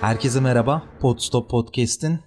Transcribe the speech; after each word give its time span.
Herkese 0.00 0.40
merhaba. 0.40 0.82
Podstop 1.00 1.50
Podcast'in 1.50 2.20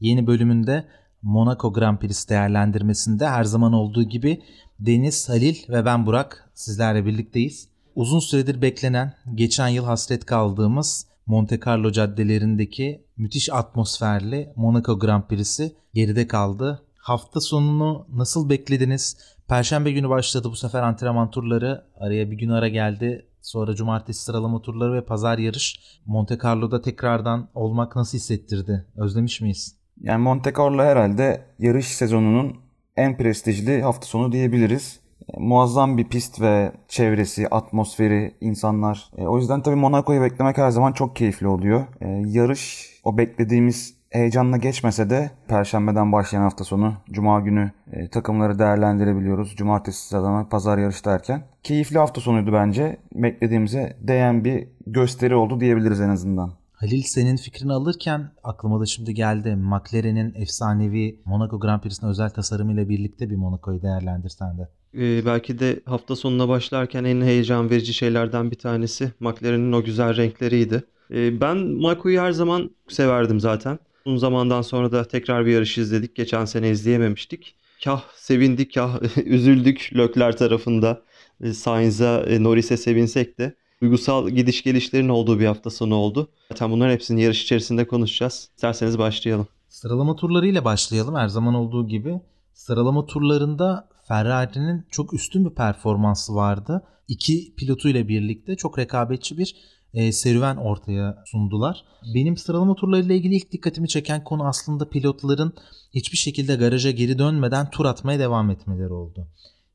yeni 0.00 0.26
bölümünde 0.26 0.84
Monaco 1.22 1.72
Grand 1.72 1.98
Prix 1.98 2.28
değerlendirmesinde 2.28 3.28
her 3.28 3.44
zaman 3.44 3.72
olduğu 3.72 4.02
gibi 4.02 4.42
Deniz, 4.78 5.28
Halil 5.28 5.56
ve 5.68 5.84
ben 5.84 6.06
Burak 6.06 6.50
sizlerle 6.54 7.06
birlikteyiz. 7.06 7.68
Uzun 7.94 8.18
süredir 8.18 8.62
beklenen, 8.62 9.14
geçen 9.34 9.68
yıl 9.68 9.84
hasret 9.84 10.26
kaldığımız 10.26 11.06
Monte 11.26 11.60
Carlo 11.66 11.92
caddelerindeki 11.92 13.04
müthiş 13.16 13.52
atmosferli 13.52 14.52
Monaco 14.56 14.98
Grand 14.98 15.22
Prix'si 15.22 15.74
geride 15.94 16.28
kaldı. 16.28 16.82
Hafta 16.96 17.40
sonunu 17.40 18.06
nasıl 18.12 18.50
beklediniz? 18.50 19.16
Perşembe 19.48 19.92
günü 19.92 20.08
başladı 20.08 20.48
bu 20.50 20.56
sefer 20.56 20.82
antrenman 20.82 21.30
turları. 21.30 21.84
Araya 22.00 22.30
bir 22.30 22.36
gün 22.36 22.48
ara 22.48 22.68
geldi. 22.68 23.26
Sonra 23.44 23.74
cumartesi 23.74 24.24
sıralama 24.24 24.62
turları 24.62 24.94
ve 24.94 25.04
pazar 25.04 25.38
yarış. 25.38 25.80
Monte 26.06 26.38
Carlo'da 26.44 26.82
tekrardan 26.82 27.48
olmak 27.54 27.96
nasıl 27.96 28.18
hissettirdi? 28.18 28.86
Özlemiş 28.96 29.40
miyiz? 29.40 29.76
Yani 30.00 30.22
Monte 30.22 30.52
Carlo 30.58 30.82
herhalde 30.82 31.46
yarış 31.58 31.86
sezonunun 31.86 32.56
en 32.96 33.16
prestijli 33.16 33.82
hafta 33.82 34.06
sonu 34.06 34.32
diyebiliriz. 34.32 35.00
E, 35.34 35.40
muazzam 35.40 35.98
bir 35.98 36.04
pist 36.04 36.40
ve 36.40 36.72
çevresi, 36.88 37.48
atmosferi, 37.48 38.34
insanlar. 38.40 39.10
E, 39.16 39.26
o 39.26 39.38
yüzden 39.38 39.62
tabii 39.62 39.76
Monaco'yu 39.76 40.22
beklemek 40.22 40.58
her 40.58 40.70
zaman 40.70 40.92
çok 40.92 41.16
keyifli 41.16 41.46
oluyor. 41.46 41.86
E, 42.00 42.08
yarış 42.26 42.90
o 43.04 43.18
beklediğimiz 43.18 43.94
heyecanla 44.14 44.56
geçmese 44.56 45.10
de 45.10 45.30
Perşembeden 45.48 46.12
başlayan 46.12 46.42
hafta 46.42 46.64
sonu 46.64 46.94
Cuma 47.10 47.40
günü 47.40 47.72
e, 47.92 48.08
takımları 48.08 48.58
değerlendirebiliyoruz. 48.58 49.56
Cumartesi 49.56 50.06
sıralama 50.06 50.48
pazar 50.48 50.78
yarış 50.78 51.04
derken. 51.04 51.42
Keyifli 51.62 51.98
hafta 51.98 52.20
sonuydu 52.20 52.52
bence. 52.52 52.96
Beklediğimize 53.14 53.96
değen 54.00 54.44
bir 54.44 54.68
gösteri 54.86 55.34
oldu 55.34 55.60
diyebiliriz 55.60 56.00
en 56.00 56.08
azından. 56.08 56.52
Halil 56.72 57.02
senin 57.02 57.36
fikrini 57.36 57.72
alırken 57.72 58.30
aklıma 58.44 58.80
da 58.80 58.86
şimdi 58.86 59.14
geldi. 59.14 59.56
McLaren'in 59.56 60.34
efsanevi 60.34 61.20
Monaco 61.24 61.60
Grand 61.60 61.80
Prix'sine 61.80 62.10
özel 62.10 62.30
tasarımıyla 62.30 62.88
birlikte 62.88 63.30
bir 63.30 63.36
Monaco'yu 63.36 63.82
değerlendirsen 63.82 64.58
de. 64.58 64.68
Ee, 64.94 65.26
belki 65.26 65.58
de 65.58 65.80
hafta 65.86 66.16
sonuna 66.16 66.48
başlarken 66.48 67.04
en 67.04 67.20
heyecan 67.20 67.70
verici 67.70 67.94
şeylerden 67.94 68.50
bir 68.50 68.58
tanesi 68.58 69.12
McLaren'in 69.20 69.72
o 69.72 69.84
güzel 69.84 70.16
renkleriydi. 70.16 70.84
Ee, 71.10 71.40
ben 71.40 71.56
Monaco'yu 71.56 72.20
her 72.20 72.32
zaman 72.32 72.70
severdim 72.88 73.40
zaten. 73.40 73.78
Uzun 74.06 74.16
zamandan 74.16 74.62
sonra 74.62 74.92
da 74.92 75.08
tekrar 75.08 75.46
bir 75.46 75.52
yarış 75.52 75.78
izledik. 75.78 76.16
Geçen 76.16 76.44
sene 76.44 76.70
izleyememiştik. 76.70 77.54
Kah 77.84 78.02
sevindik, 78.16 78.74
kah 78.74 79.00
üzüldük 79.24 79.90
Lökler 79.96 80.36
tarafında. 80.36 81.02
E, 81.40 81.52
Sainz'a, 81.52 82.20
e, 82.20 82.42
Norris'e 82.42 82.76
sevinsek 82.76 83.38
de 83.38 83.54
duygusal 83.82 84.28
gidiş 84.28 84.62
gelişlerin 84.62 85.08
olduğu 85.08 85.40
bir 85.40 85.46
hafta 85.46 85.70
sonu 85.70 85.94
oldu. 85.94 86.28
Zaten 86.52 86.70
bunların 86.70 86.92
hepsini 86.92 87.22
yarış 87.22 87.42
içerisinde 87.42 87.86
konuşacağız. 87.86 88.48
İsterseniz 88.54 88.98
başlayalım. 88.98 89.46
Sıralama 89.68 90.16
turlarıyla 90.16 90.64
başlayalım 90.64 91.14
her 91.14 91.28
zaman 91.28 91.54
olduğu 91.54 91.88
gibi. 91.88 92.20
Sıralama 92.54 93.06
turlarında 93.06 93.88
Ferrari'nin 94.08 94.86
çok 94.90 95.14
üstün 95.14 95.44
bir 95.44 95.54
performansı 95.54 96.34
vardı. 96.34 96.82
İki 97.08 97.54
pilotuyla 97.56 98.08
birlikte 98.08 98.56
çok 98.56 98.78
rekabetçi 98.78 99.38
bir 99.38 99.56
e, 99.94 100.12
serüven 100.12 100.56
ortaya 100.56 101.22
sundular. 101.26 101.84
Benim 102.14 102.36
sıralama 102.36 102.74
turlarıyla 102.74 103.14
ilgili 103.14 103.34
ilk 103.34 103.52
dikkatimi 103.52 103.88
çeken 103.88 104.24
konu 104.24 104.46
aslında 104.46 104.88
pilotların 104.88 105.54
hiçbir 105.94 106.18
şekilde 106.18 106.56
garaja 106.56 106.90
geri 106.90 107.18
dönmeden 107.18 107.70
tur 107.70 107.84
atmaya 107.84 108.18
devam 108.18 108.50
etmeleri 108.50 108.92
oldu. 108.92 109.28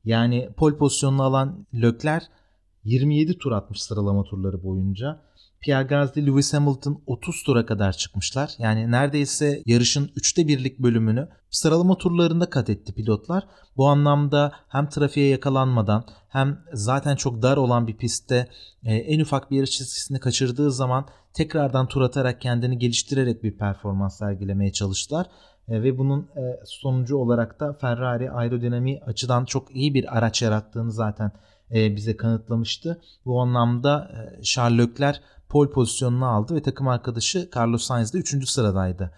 Yani 0.03 0.49
pol 0.57 0.77
pozisyonunu 0.77 1.23
alan 1.23 1.65
Lökler 1.73 2.23
27 2.83 3.37
tur 3.37 3.51
atmış 3.51 3.81
sıralama 3.81 4.23
turları 4.23 4.63
boyunca. 4.63 5.21
Pierre 5.61 5.87
Gasly, 5.87 6.27
Lewis 6.27 6.53
Hamilton 6.53 7.01
30 7.07 7.43
tura 7.43 7.65
kadar 7.65 7.93
çıkmışlar. 7.93 8.51
Yani 8.57 8.91
neredeyse 8.91 9.63
yarışın 9.65 10.11
üçte 10.15 10.47
birlik 10.47 10.79
bölümünü 10.79 11.29
sıralama 11.49 11.97
turlarında 11.97 12.49
kat 12.49 12.69
etti 12.69 12.93
pilotlar. 12.93 13.43
Bu 13.77 13.87
anlamda 13.87 14.51
hem 14.67 14.89
trafiğe 14.89 15.29
yakalanmadan 15.29 16.05
hem 16.29 16.59
zaten 16.73 17.15
çok 17.15 17.41
dar 17.41 17.57
olan 17.57 17.87
bir 17.87 17.97
pistte 17.97 18.47
e, 18.83 18.95
en 18.95 19.19
ufak 19.19 19.51
bir 19.51 19.57
yarış 19.57 19.71
çizgisini 19.71 20.19
kaçırdığı 20.19 20.71
zaman 20.71 21.07
tekrardan 21.33 21.87
tur 21.87 22.01
atarak 22.01 22.41
kendini 22.41 22.77
geliştirerek 22.77 23.43
bir 23.43 23.57
performans 23.57 24.17
sergilemeye 24.17 24.71
çalıştılar. 24.71 25.27
E, 25.67 25.83
ve 25.83 25.97
bunun 25.97 26.21
e, 26.21 26.59
sonucu 26.65 27.17
olarak 27.17 27.59
da 27.59 27.73
Ferrari 27.73 28.31
aerodinami 28.31 28.99
açıdan 28.99 29.45
çok 29.45 29.75
iyi 29.75 29.93
bir 29.93 30.17
araç 30.17 30.41
yarattığını 30.41 30.91
zaten 30.91 31.31
bize 31.71 32.17
kanıtlamıştı. 32.17 33.01
Bu 33.25 33.41
anlamda 33.41 34.11
Charles 34.43 34.79
Leclerc 34.79 35.19
pol 35.49 35.71
pozisyonunu 35.71 36.25
aldı 36.25 36.55
ve 36.55 36.61
takım 36.61 36.87
arkadaşı 36.87 37.49
Carlos 37.55 37.83
Sainz 37.83 38.13
de 38.13 38.17
3. 38.17 38.49
sıradaydı. 38.49 39.13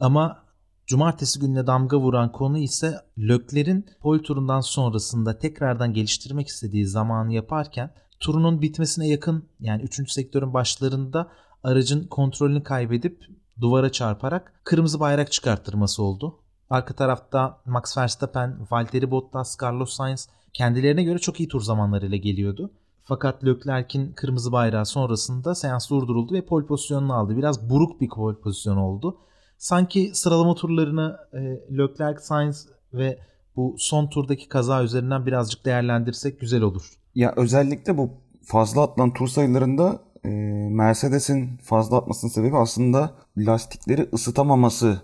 Ama 0.00 0.44
cumartesi 0.86 1.40
gününe 1.40 1.66
damga 1.66 1.98
vuran 1.98 2.32
konu 2.32 2.58
ise 2.58 2.94
Leclerc'in 3.18 3.86
pol 4.00 4.18
turundan 4.18 4.60
sonrasında 4.60 5.38
tekrardan 5.38 5.92
geliştirmek 5.92 6.48
istediği 6.48 6.86
zamanı 6.86 7.32
yaparken 7.32 7.94
turunun 8.20 8.62
bitmesine 8.62 9.08
yakın 9.08 9.48
yani 9.60 9.82
3. 9.82 10.12
sektörün 10.12 10.54
başlarında 10.54 11.30
aracın 11.64 12.06
kontrolünü 12.06 12.62
kaybedip 12.62 13.24
duvara 13.60 13.92
çarparak 13.92 14.60
kırmızı 14.64 15.00
bayrak 15.00 15.32
çıkarttırması 15.32 16.02
oldu. 16.02 16.38
Arka 16.70 16.94
tarafta 16.94 17.60
Max 17.64 17.98
Verstappen, 17.98 18.66
Valtteri 18.70 19.10
Bottas, 19.10 19.56
Carlos 19.62 19.96
Sainz 19.96 20.28
kendilerine 20.52 21.02
göre 21.02 21.18
çok 21.18 21.40
iyi 21.40 21.48
tur 21.48 21.60
zamanlarıyla 21.60 22.16
geliyordu. 22.16 22.72
Fakat 23.02 23.44
Leclerc'in 23.44 24.12
kırmızı 24.12 24.52
bayrağı 24.52 24.86
sonrasında 24.86 25.54
seans 25.54 25.90
durduruldu 25.90 26.34
ve 26.34 26.44
pol 26.46 26.66
pozisyonunu 26.66 27.14
aldı. 27.14 27.36
Biraz 27.36 27.70
buruk 27.70 28.00
bir 28.00 28.08
pol 28.08 28.34
pozisyonu 28.34 28.84
oldu. 28.84 29.18
Sanki 29.58 30.10
sıralama 30.14 30.54
turlarını 30.54 31.16
e, 31.32 31.38
Leclerc, 31.78 32.20
Sainz 32.20 32.68
ve 32.92 33.18
bu 33.56 33.74
son 33.78 34.06
turdaki 34.06 34.48
kaza 34.48 34.82
üzerinden 34.82 35.26
birazcık 35.26 35.64
değerlendirsek 35.64 36.40
güzel 36.40 36.62
olur. 36.62 36.90
Ya 37.14 37.34
özellikle 37.36 37.98
bu 37.98 38.10
fazla 38.42 38.82
atılan 38.82 39.12
tur 39.12 39.28
sayılarında 39.28 40.02
e, 40.24 40.28
Mercedes'in 40.70 41.56
fazla 41.56 41.96
atmasının 41.96 42.30
sebebi 42.30 42.56
aslında 42.56 43.14
lastikleri 43.36 44.08
ısıtamaması 44.14 45.02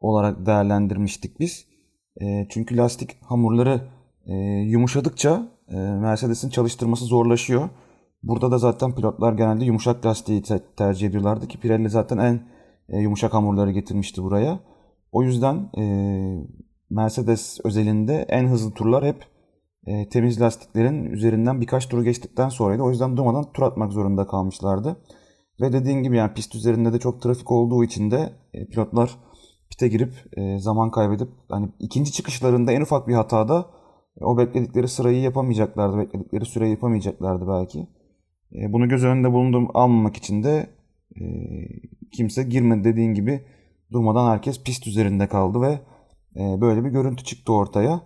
olarak 0.00 0.46
değerlendirmiştik 0.46 1.40
biz. 1.40 1.66
E, 2.20 2.46
çünkü 2.50 2.76
lastik 2.76 3.22
hamurları 3.22 3.80
e, 4.26 4.34
yumuşadıkça 4.44 5.48
Mercedes'in 5.76 6.50
çalıştırması 6.50 7.04
zorlaşıyor. 7.04 7.68
Burada 8.22 8.50
da 8.50 8.58
zaten 8.58 8.94
pilotlar 8.94 9.32
genelde 9.32 9.64
yumuşak 9.64 10.06
lastiği 10.06 10.42
te- 10.42 10.64
tercih 10.76 11.08
ediyorlardı 11.08 11.48
ki 11.48 11.60
Pirelli 11.60 11.88
zaten 11.88 12.18
en 12.18 12.40
e, 12.88 12.98
yumuşak 12.98 13.34
hamurları 13.34 13.70
getirmişti 13.70 14.22
buraya. 14.22 14.60
O 15.12 15.22
yüzden 15.22 15.70
e, 15.78 15.84
Mercedes 16.90 17.58
özelinde 17.64 18.26
en 18.28 18.46
hızlı 18.46 18.70
turlar 18.74 19.04
hep 19.04 19.24
e, 19.86 20.08
temiz 20.08 20.40
lastiklerin 20.40 21.04
üzerinden 21.04 21.60
birkaç 21.60 21.88
tur 21.88 22.02
geçtikten 22.02 22.48
sonraydı. 22.48 22.82
O 22.82 22.90
yüzden 22.90 23.16
durmadan 23.16 23.52
tur 23.52 23.62
atmak 23.62 23.92
zorunda 23.92 24.26
kalmışlardı. 24.26 24.96
Ve 25.60 25.72
dediğin 25.72 26.02
gibi 26.02 26.16
yani 26.16 26.34
pist 26.34 26.54
üzerinde 26.54 26.92
de 26.92 26.98
çok 26.98 27.22
trafik 27.22 27.50
olduğu 27.50 27.84
için 27.84 28.10
de 28.10 28.32
pilotlar 28.70 29.16
pite 29.70 29.88
girip 29.88 30.12
zaman 30.58 30.90
kaybedip 30.90 31.28
hani 31.48 31.68
ikinci 31.78 32.12
çıkışlarında 32.12 32.72
en 32.72 32.80
ufak 32.80 33.08
bir 33.08 33.14
hatada 33.14 33.66
o 34.20 34.38
bekledikleri 34.38 34.88
sırayı 34.88 35.20
yapamayacaklardı, 35.20 35.98
bekledikleri 35.98 36.44
süreyi 36.44 36.70
yapamayacaklardı 36.70 37.48
belki. 37.48 37.86
E, 38.54 38.72
bunu 38.72 38.88
göz 38.88 39.04
önünde 39.04 39.32
bulundum 39.32 39.68
almamak 39.74 40.16
için 40.16 40.42
de 40.42 40.66
e, 41.20 41.24
kimse 42.12 42.42
girmedi 42.42 42.84
dediğin 42.84 43.14
gibi 43.14 43.44
durmadan 43.92 44.30
herkes 44.30 44.62
pist 44.62 44.86
üzerinde 44.86 45.26
kaldı 45.26 45.60
ve 45.60 45.80
e, 46.36 46.60
böyle 46.60 46.84
bir 46.84 46.90
görüntü 46.90 47.24
çıktı 47.24 47.52
ortaya. 47.52 48.02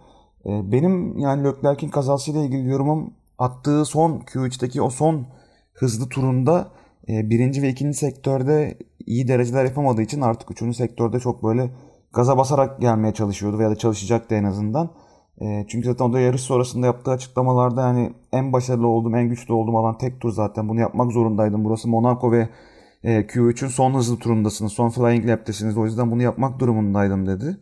E, 0.46 0.72
benim 0.72 1.18
yani 1.18 1.44
Leclerc'in 1.44 1.88
kazasıyla 1.88 2.44
ilgili 2.44 2.68
yorumum 2.68 3.14
attığı 3.38 3.84
son 3.84 4.18
Q3'teki 4.18 4.82
o 4.82 4.90
son 4.90 5.26
hızlı 5.72 6.08
turunda 6.08 6.68
e, 7.08 7.30
birinci 7.30 7.62
ve 7.62 7.68
ikinci 7.68 7.98
sektörde 7.98 8.78
iyi 9.06 9.28
dereceler 9.28 9.64
yapamadığı 9.64 10.02
için 10.02 10.20
artık 10.20 10.50
üçüncü 10.50 10.76
sektörde 10.76 11.20
çok 11.20 11.44
böyle 11.44 11.70
gaza 12.12 12.38
basarak 12.38 12.80
gelmeye 12.80 13.14
çalışıyordu 13.14 13.58
veya 13.58 13.70
da 13.70 13.76
çalışacaktı 13.76 14.34
en 14.34 14.44
azından. 14.44 14.90
E, 15.40 15.66
çünkü 15.68 15.86
zaten 15.86 16.04
o 16.04 16.12
da 16.12 16.20
yarış 16.20 16.40
sonrasında 16.40 16.86
yaptığı 16.86 17.10
açıklamalarda 17.10 17.80
yani 17.80 18.12
en 18.32 18.52
başarılı 18.52 18.86
olduğum, 18.86 19.16
en 19.16 19.28
güçlü 19.28 19.54
olduğum 19.54 19.78
alan 19.78 19.98
tek 19.98 20.20
tur 20.20 20.30
zaten. 20.30 20.68
Bunu 20.68 20.80
yapmak 20.80 21.12
zorundaydım. 21.12 21.64
Burası 21.64 21.88
Monaco 21.88 22.32
ve 22.32 22.48
e, 23.02 23.20
Q3'ün 23.20 23.68
son 23.68 23.94
hızlı 23.94 24.18
turundasınız. 24.18 24.72
Son 24.72 24.88
flying 24.88 25.26
lap'tesiniz. 25.26 25.76
O 25.76 25.84
yüzden 25.84 26.10
bunu 26.10 26.22
yapmak 26.22 26.58
durumundaydım 26.58 27.26
dedi. 27.26 27.56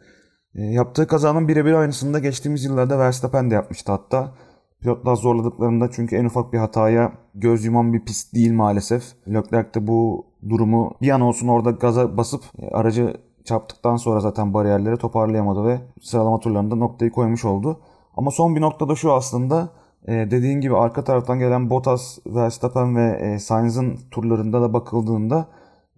E, 0.54 0.62
yaptığı 0.62 1.06
kazanın 1.06 1.48
birebir 1.48 1.72
aynısını 1.72 2.14
da 2.14 2.19
geçtiğimiz 2.19 2.64
yıllarda 2.64 2.98
Verstappen 2.98 3.50
de 3.50 3.54
yapmıştı 3.54 3.92
hatta. 3.92 4.34
Pilotlar 4.80 5.16
zorladıklarında 5.16 5.90
çünkü 5.90 6.16
en 6.16 6.24
ufak 6.24 6.52
bir 6.52 6.58
hataya 6.58 7.12
göz 7.34 7.64
yuman 7.64 7.92
bir 7.92 8.04
pist 8.04 8.34
değil 8.34 8.52
maalesef. 8.52 9.02
Leclerc 9.28 9.74
de 9.74 9.86
bu 9.86 10.26
durumu 10.48 10.94
bir 11.02 11.10
an 11.10 11.20
olsun 11.20 11.48
orada 11.48 11.70
gaza 11.70 12.16
basıp 12.16 12.42
e, 12.58 12.69
aracı 12.69 13.16
çarptıktan 13.44 13.97
sonra 13.97 14.21
zaten 14.21 14.55
bariyerleri 14.55 14.97
toparlayamadı 14.97 15.65
ve 15.65 15.81
sıralama 16.00 16.41
turlarında 16.41 16.75
noktayı 16.77 17.11
koymuş 17.11 17.44
oldu. 17.44 17.81
Ama 18.17 18.31
son 18.31 18.56
bir 18.56 18.61
noktada 18.61 18.94
şu 18.94 19.12
aslında 19.12 19.69
e, 20.06 20.12
dediğin 20.12 20.61
gibi 20.61 20.77
arka 20.77 21.05
taraftan 21.05 21.39
gelen 21.39 21.71
Bottas, 21.71 22.19
Verstappen 22.27 22.97
ve 22.97 23.11
e, 23.11 23.39
Sainz'ın 23.39 23.99
turlarında 24.11 24.62
da 24.62 24.73
bakıldığında 24.73 25.49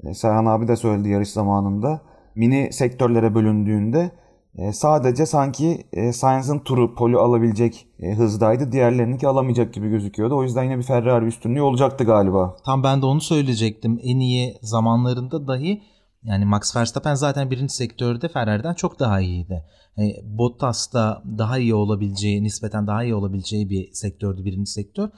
e, 0.05 0.15
Serhan 0.15 0.47
abi 0.47 0.69
de 0.69 0.77
söyledi 0.77 1.09
yarış 1.09 1.31
zamanında 1.31 2.01
mini 2.35 2.73
sektörlere 2.73 3.35
bölündüğünde 3.35 4.11
e, 4.59 4.73
sadece 4.73 5.27
sanki 5.27 5.87
e, 5.93 6.13
Sainz'ın 6.13 6.59
turu 6.59 6.95
poli 6.95 7.17
alabilecek 7.17 7.87
e, 8.01 8.15
hızdaydı. 8.15 8.73
Diğerlerininki 8.73 9.29
alamayacak 9.29 9.75
gibi 9.75 9.89
gözüküyordu. 9.89 10.37
O 10.37 10.43
yüzden 10.43 10.65
yine 10.65 10.79
bir 10.79 10.83
Ferrari 10.83 11.25
üstünlüğü 11.25 11.63
olacaktı 11.63 12.05
galiba. 12.05 12.57
Tam 12.65 12.83
ben 12.83 13.03
de 13.03 13.07
onu 13.07 13.21
söyleyecektim. 13.21 14.01
En 14.03 14.19
iyi 14.19 14.57
zamanlarında 14.63 15.49
dahi 15.49 15.83
yani 16.25 16.45
Max 16.45 16.77
Verstappen 16.77 17.15
zaten 17.15 17.51
birinci 17.51 17.75
sektörde 17.75 18.29
Ferrari'den 18.29 18.75
çok 18.75 19.01
daha 19.01 19.21
iyiydi. 19.21 19.65
E, 19.99 20.03
Bottas 20.23 20.93
da 20.93 21.23
daha 21.39 21.59
iyi 21.59 21.75
olabileceği, 21.75 22.43
nispeten 22.43 22.87
daha 22.87 23.05
iyi 23.05 23.15
olabileceği 23.15 23.71
bir 23.71 23.93
sektördü 23.93 24.45
birinci 24.45 24.71
sektör. 24.71 25.11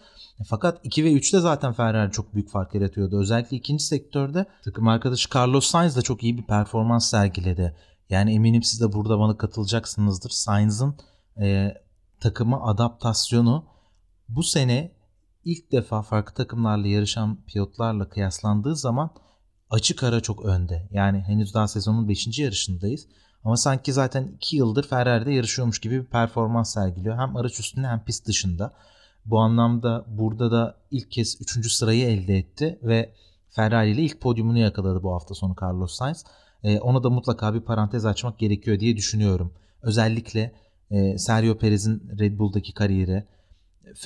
Fakat 0.46 0.80
2 0.82 1.04
ve 1.04 1.12
3'te 1.12 1.40
zaten 1.40 1.72
Ferrari 1.72 2.12
çok 2.12 2.34
büyük 2.34 2.50
fark 2.50 2.74
yaratıyordu. 2.74 3.20
Özellikle 3.20 3.56
ikinci 3.56 3.84
sektörde 3.84 4.46
takım 4.64 4.88
arkadaşı 4.88 5.28
Carlos 5.34 5.66
Sainz 5.66 5.96
da 5.96 6.02
çok 6.02 6.22
iyi 6.22 6.38
bir 6.38 6.46
performans 6.46 7.10
sergiledi. 7.10 7.76
Yani 8.10 8.34
eminim 8.34 8.62
siz 8.62 8.80
de 8.80 8.92
burada 8.92 9.18
bana 9.18 9.36
katılacaksınızdır. 9.36 10.30
Sainz'ın 10.30 10.96
e, 11.40 11.74
takıma 12.20 12.66
adaptasyonu 12.66 13.64
bu 14.28 14.42
sene 14.42 14.92
ilk 15.44 15.72
defa 15.72 16.02
farklı 16.02 16.34
takımlarla 16.34 16.86
yarışan 16.86 17.44
pilotlarla 17.46 18.08
kıyaslandığı 18.08 18.76
zaman 18.76 19.10
açık 19.70 20.02
ara 20.02 20.20
çok 20.20 20.44
önde. 20.44 20.88
Yani 20.90 21.20
henüz 21.20 21.54
daha 21.54 21.68
sezonun 21.68 22.08
5. 22.08 22.38
yarışındayız. 22.38 23.06
Ama 23.44 23.56
sanki 23.56 23.92
zaten 23.92 24.28
2 24.36 24.56
yıldır 24.56 24.88
Ferrari'de 24.88 25.32
yarışıyormuş 25.32 25.78
gibi 25.78 26.00
bir 26.00 26.06
performans 26.06 26.74
sergiliyor. 26.74 27.18
Hem 27.18 27.36
araç 27.36 27.60
üstünde 27.60 27.86
hem 27.86 28.04
pist 28.04 28.26
dışında. 28.26 28.72
Bu 29.24 29.38
anlamda 29.38 30.04
burada 30.08 30.50
da 30.50 30.76
ilk 30.90 31.10
kez 31.10 31.40
3. 31.40 31.72
sırayı 31.72 32.06
elde 32.06 32.38
etti 32.38 32.78
ve 32.82 33.12
Ferrari 33.50 33.90
ile 33.90 34.02
ilk 34.02 34.20
podyumunu 34.20 34.58
yakaladı 34.58 35.02
bu 35.02 35.14
hafta 35.14 35.34
sonu 35.34 35.54
Carlos 35.62 35.94
Sainz. 35.94 36.24
E, 36.64 36.80
ona 36.80 37.02
da 37.02 37.10
mutlaka 37.10 37.54
bir 37.54 37.60
parantez 37.60 38.06
açmak 38.06 38.38
gerekiyor 38.38 38.80
diye 38.80 38.96
düşünüyorum. 38.96 39.52
Özellikle 39.82 40.52
e, 40.90 41.18
Sergio 41.18 41.58
Perez'in 41.58 42.02
Red 42.18 42.38
Bull'daki 42.38 42.74
kariyeri, 42.74 43.24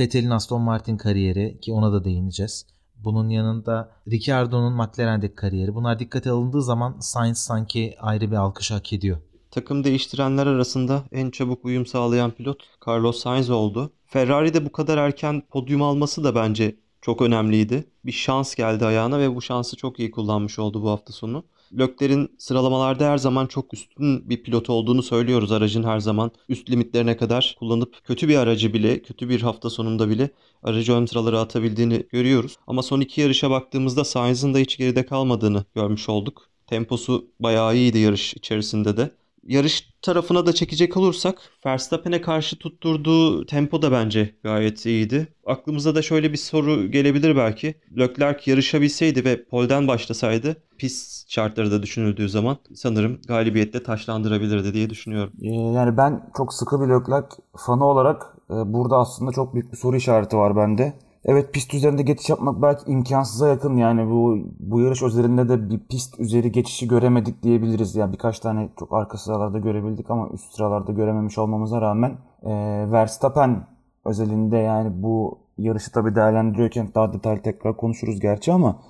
Vettel'in 0.01 0.31
Aston 0.31 0.62
Martin 0.62 0.97
kariyeri 0.97 1.61
ki 1.61 1.73
ona 1.73 1.93
da 1.93 2.05
değineceğiz. 2.05 2.67
Bunun 3.05 3.29
yanında 3.29 3.93
Ricciardo'nun 4.11 4.73
McLaren'deki 4.73 5.35
kariyeri. 5.35 5.75
Bunlar 5.75 5.99
dikkate 5.99 6.31
alındığı 6.31 6.62
zaman 6.62 6.97
Sainz 7.00 7.38
sanki 7.38 7.97
ayrı 8.00 8.31
bir 8.31 8.37
alkış 8.37 8.70
hak 8.70 8.93
ediyor. 8.93 9.19
Takım 9.50 9.85
değiştirenler 9.85 10.47
arasında 10.47 11.02
en 11.12 11.31
çabuk 11.31 11.64
uyum 11.64 11.87
sağlayan 11.87 12.31
pilot 12.31 12.62
Carlos 12.88 13.23
Sainz 13.23 13.50
oldu. 13.50 13.93
Ferrari'de 14.06 14.67
bu 14.67 14.73
kadar 14.73 14.99
erken 14.99 15.43
podyum 15.50 15.82
alması 15.82 16.25
da 16.25 16.35
bence 16.35 16.76
çok 17.00 17.23
önemliydi. 17.23 17.85
Bir 18.05 18.12
şans 18.12 18.55
geldi 18.55 18.85
ayağına 18.85 19.19
ve 19.19 19.35
bu 19.35 19.43
şansı 19.43 19.76
çok 19.76 19.99
iyi 19.99 20.11
kullanmış 20.11 20.58
oldu 20.58 20.82
bu 20.82 20.91
hafta 20.91 21.12
sonu. 21.12 21.44
Lökler'in 21.79 22.31
sıralamalarda 22.39 23.11
her 23.11 23.19
zaman 23.19 23.47
çok 23.47 23.75
üstün 23.75 24.31
bir 24.31 24.43
pilot 24.43 24.71
olduğunu 24.71 25.03
söylüyoruz. 25.03 25.53
Aracın 25.53 25.83
her 25.83 25.99
zaman 25.99 26.31
üst 26.49 26.71
limitlerine 26.71 27.17
kadar 27.17 27.57
kullanıp 27.59 28.05
kötü 28.05 28.29
bir 28.29 28.37
aracı 28.37 28.75
bile, 28.75 29.03
kötü 29.03 29.29
bir 29.29 29.43
hafta 29.43 29.71
sonunda 29.71 30.09
bile 30.09 30.31
aracı 30.63 30.93
ön 30.93 31.07
sıralara 31.07 31.41
atabildiğini 31.41 32.07
görüyoruz. 32.13 32.57
Ama 32.67 32.83
son 32.83 33.01
iki 33.01 33.21
yarışa 33.21 33.51
baktığımızda 33.51 34.05
Sainz'ın 34.05 34.55
da 34.55 34.59
hiç 34.59 34.77
geride 34.79 35.07
kalmadığını 35.07 35.65
görmüş 35.75 36.09
olduk. 36.09 36.51
Temposu 36.67 37.31
bayağı 37.41 37.77
iyiydi 37.77 37.99
yarış 37.99 38.35
içerisinde 38.35 38.97
de 38.97 39.11
yarış 39.43 39.91
tarafına 40.03 40.47
da 40.47 40.53
çekecek 40.53 40.97
olursak 40.97 41.39
Verstappen'e 41.67 42.21
karşı 42.21 42.59
tutturduğu 42.59 43.47
tempo 43.47 43.83
da 43.83 43.93
bence 43.93 44.35
gayet 44.43 44.87
iyiydi. 44.87 45.29
Aklımıza 45.47 45.95
da 45.95 46.03
şöyle 46.03 46.33
bir 46.33 46.37
soru 46.37 46.91
gelebilir 46.91 47.37
belki. 47.37 47.75
Leclerc 47.99 48.51
yarışabilseydi 48.51 49.25
ve 49.25 49.45
polden 49.45 49.89
başlasaydı 49.89 50.57
pist 50.79 51.31
şartları 51.31 51.71
da 51.71 51.83
düşünüldüğü 51.83 52.29
zaman 52.29 52.57
sanırım 52.75 53.21
galibiyette 53.29 53.83
taşlandırabilirdi 53.83 54.75
diye 54.75 54.91
düşünüyorum. 54.91 55.33
Ee, 55.43 55.49
yani 55.49 55.97
ben 55.97 56.31
çok 56.37 56.55
sıkı 56.55 56.81
bir 56.81 56.87
Leclerc 56.87 57.29
fanı 57.57 57.85
olarak 57.85 58.37
e, 58.51 58.55
burada 58.73 58.97
aslında 58.97 59.33
çok 59.33 59.55
büyük 59.55 59.73
bir 59.73 59.77
soru 59.77 59.97
işareti 59.97 60.37
var 60.37 60.57
bende. 60.57 60.95
Evet 61.25 61.53
pist 61.53 61.75
üzerinde 61.75 62.03
geçiş 62.03 62.29
yapmak 62.29 62.63
belki 62.63 62.91
imkansıza 62.91 63.49
yakın 63.49 63.77
yani 63.77 64.11
bu 64.11 64.39
bu 64.61 64.81
yarış 64.81 65.03
üzerinde 65.03 65.49
de 65.49 65.71
bir 65.71 65.79
pist 65.79 66.21
üzeri 66.21 66.53
geçişi 66.53 66.89
göremedik 66.89 67.43
diyebiliriz. 67.43 67.97
Yani 67.97 68.13
birkaç 68.13 68.39
tane 68.39 68.69
çok 68.79 68.93
arka 68.93 69.19
sıralarda 69.19 69.59
görebildik 69.59 70.11
ama 70.11 70.29
üst 70.35 70.55
sıralarda 70.55 70.93
görememiş 70.93 71.39
olmamıza 71.39 71.81
rağmen 71.81 72.11
e, 72.43 72.51
Verstappen 72.93 73.67
özelinde 74.05 74.57
yani 74.57 75.03
bu 75.03 75.39
yarışı 75.59 75.93
tabii 75.93 76.15
değerlendiriyorken 76.15 76.89
daha 76.95 77.13
detaylı 77.13 77.43
tekrar 77.43 77.77
konuşuruz 77.77 78.21
gerçi 78.21 78.53
ama 78.53 78.83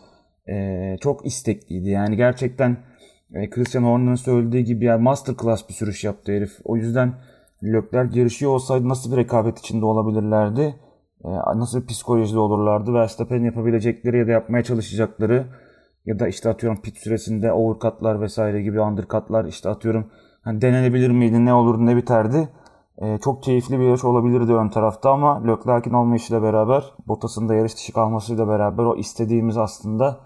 e, 0.49 0.97
çok 1.00 1.27
istekliydi. 1.27 1.88
Yani 1.88 2.17
gerçekten 2.17 2.77
e, 3.35 3.50
Christian 3.50 3.82
Horner'ın 3.82 4.15
söylediği 4.15 4.65
gibi 4.65 4.85
yani 4.85 5.03
masterclass 5.03 5.69
bir 5.69 5.75
sürüş 5.75 6.05
yaptı 6.05 6.32
herif. 6.32 6.59
O 6.65 6.77
yüzden 6.77 7.15
Leclerc 7.65 8.19
yarışıyor 8.19 8.53
olsaydı 8.53 8.88
nasıl 8.88 9.12
bir 9.12 9.17
rekabet 9.17 9.59
içinde 9.59 9.85
olabilirlerdi? 9.85 10.75
Ee, 11.25 11.58
nasıl 11.58 11.87
psikolojide 11.87 12.38
olurlardı. 12.38 12.94
Verstappen 12.94 13.44
yapabilecekleri 13.44 14.19
ya 14.19 14.26
da 14.26 14.31
yapmaya 14.31 14.64
çalışacakları 14.64 15.46
ya 16.06 16.19
da 16.19 16.28
işte 16.28 16.49
atıyorum 16.49 16.82
pit 16.82 16.99
süresinde 16.99 17.52
overcutlar 17.52 18.20
vesaire 18.20 18.62
gibi 18.62 18.81
undercutlar 18.81 19.44
işte 19.44 19.69
atıyorum 19.69 20.11
hani 20.43 20.62
denenebilir 20.62 21.11
miydi 21.11 21.44
ne 21.44 21.55
olur 21.55 21.87
ne 21.87 21.96
biterdi. 21.96 22.49
Ee, 23.02 23.19
çok 23.25 23.43
keyifli 23.43 23.78
bir 23.78 23.84
yarış 23.84 24.05
olabilirdi 24.05 24.52
ön 24.52 24.69
tarafta 24.69 25.11
ama 25.11 25.43
Leclerc'in 25.46 25.93
olmayışıyla 25.93 26.43
beraber 26.43 26.84
Bottas'ın 27.08 27.49
da 27.49 27.55
yarış 27.55 27.76
dışı 27.76 27.93
kalmasıyla 27.93 28.49
beraber 28.49 28.84
o 28.84 28.96
istediğimiz 28.96 29.56
aslında 29.56 30.20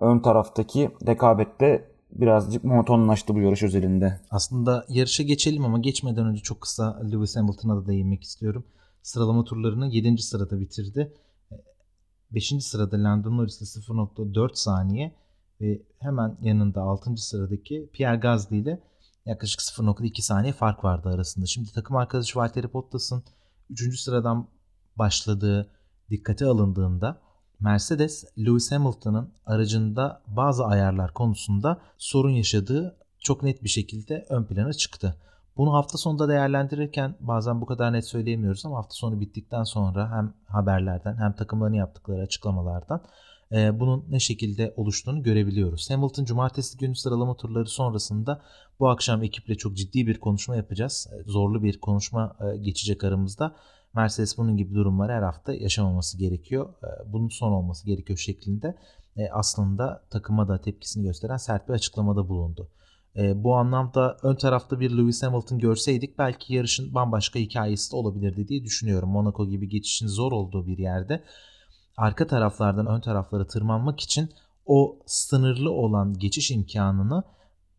ön 0.00 0.18
taraftaki 0.18 0.90
rekabette 1.06 1.90
birazcık 2.12 2.64
monotonlaştı 2.64 3.34
bu 3.34 3.40
yarış 3.40 3.62
özelinde. 3.62 4.20
Aslında 4.30 4.84
yarışa 4.88 5.22
geçelim 5.22 5.64
ama 5.64 5.78
geçmeden 5.78 6.26
önce 6.26 6.42
çok 6.42 6.60
kısa 6.60 7.00
Lewis 7.12 7.36
Hamilton'a 7.36 7.76
da 7.76 7.86
değinmek 7.86 8.22
istiyorum 8.22 8.64
sıralama 9.02 9.44
turlarını 9.44 9.88
7. 9.88 10.22
sırada 10.22 10.60
bitirdi. 10.60 11.14
5. 12.30 12.54
sırada 12.60 12.96
Lando 12.96 13.36
Norris'le 13.36 13.62
0.4 13.62 14.50
saniye 14.54 15.14
ve 15.60 15.82
hemen 15.98 16.38
yanında 16.42 16.82
6. 16.82 17.16
sıradaki 17.16 17.90
Pierre 17.92 18.16
Gasly 18.16 18.58
ile 18.58 18.80
yaklaşık 19.26 19.60
0.2 19.60 20.22
saniye 20.22 20.52
fark 20.52 20.84
vardı 20.84 21.08
arasında. 21.08 21.46
Şimdi 21.46 21.72
takım 21.72 21.96
arkadaşı 21.96 22.38
Valtteri 22.38 22.72
Bottas'ın 22.72 23.22
3. 23.70 24.00
sıradan 24.00 24.48
başladığı 24.96 25.70
dikkate 26.10 26.46
alındığında 26.46 27.20
Mercedes 27.60 28.24
Lewis 28.38 28.72
Hamilton'ın 28.72 29.32
aracında 29.46 30.22
bazı 30.26 30.64
ayarlar 30.64 31.14
konusunda 31.14 31.80
sorun 31.98 32.30
yaşadığı 32.30 32.96
çok 33.18 33.42
net 33.42 33.64
bir 33.64 33.68
şekilde 33.68 34.26
ön 34.28 34.44
plana 34.44 34.72
çıktı. 34.72 35.16
Bunu 35.60 35.72
hafta 35.72 35.98
sonunda 35.98 36.28
değerlendirirken 36.28 37.14
bazen 37.20 37.60
bu 37.60 37.66
kadar 37.66 37.92
net 37.92 38.06
söyleyemiyoruz 38.06 38.66
ama 38.66 38.78
hafta 38.78 38.94
sonu 38.94 39.20
bittikten 39.20 39.62
sonra 39.62 40.10
hem 40.16 40.34
haberlerden 40.46 41.16
hem 41.16 41.32
takımların 41.32 41.72
yaptıkları 41.72 42.22
açıklamalardan 42.22 43.02
e, 43.52 43.80
bunun 43.80 44.04
ne 44.10 44.20
şekilde 44.20 44.74
oluştuğunu 44.76 45.22
görebiliyoruz. 45.22 45.90
Hamilton 45.90 46.24
cumartesi 46.24 46.78
günü 46.78 46.96
sıralama 46.96 47.36
turları 47.36 47.66
sonrasında 47.66 48.42
bu 48.80 48.88
akşam 48.88 49.22
ekiple 49.22 49.54
çok 49.54 49.76
ciddi 49.76 50.06
bir 50.06 50.20
konuşma 50.20 50.56
yapacağız. 50.56 51.08
E, 51.12 51.30
zorlu 51.30 51.62
bir 51.62 51.80
konuşma 51.80 52.36
e, 52.40 52.56
geçecek 52.56 53.04
aramızda. 53.04 53.56
Mercedes 53.94 54.38
bunun 54.38 54.56
gibi 54.56 54.74
durumları 54.74 55.12
her 55.12 55.22
hafta 55.22 55.54
yaşamaması 55.54 56.18
gerekiyor. 56.18 56.68
E, 56.84 57.12
bunun 57.12 57.28
son 57.28 57.52
olması 57.52 57.86
gerekiyor 57.86 58.18
şeklinde 58.18 58.76
e, 59.16 59.30
aslında 59.30 60.02
takıma 60.10 60.48
da 60.48 60.60
tepkisini 60.60 61.04
gösteren 61.04 61.36
sert 61.36 61.68
bir 61.68 61.74
açıklamada 61.74 62.28
bulundu. 62.28 62.68
E, 63.16 63.44
bu 63.44 63.56
anlamda 63.56 64.16
ön 64.22 64.34
tarafta 64.34 64.80
bir 64.80 64.90
Lewis 64.90 65.22
Hamilton 65.22 65.58
görseydik 65.58 66.18
belki 66.18 66.54
yarışın 66.54 66.94
bambaşka 66.94 67.38
hikayesi 67.38 67.92
de 67.92 67.96
olabilirdi 67.96 68.48
diye 68.48 68.64
düşünüyorum. 68.64 69.10
Monaco 69.10 69.48
gibi 69.48 69.68
geçişin 69.68 70.06
zor 70.06 70.32
olduğu 70.32 70.66
bir 70.66 70.78
yerde 70.78 71.24
arka 71.96 72.26
taraflardan 72.26 72.86
ön 72.86 73.00
taraflara 73.00 73.46
tırmanmak 73.46 74.00
için 74.00 74.30
o 74.66 74.98
sınırlı 75.06 75.70
olan 75.70 76.18
geçiş 76.18 76.50
imkanını 76.50 77.22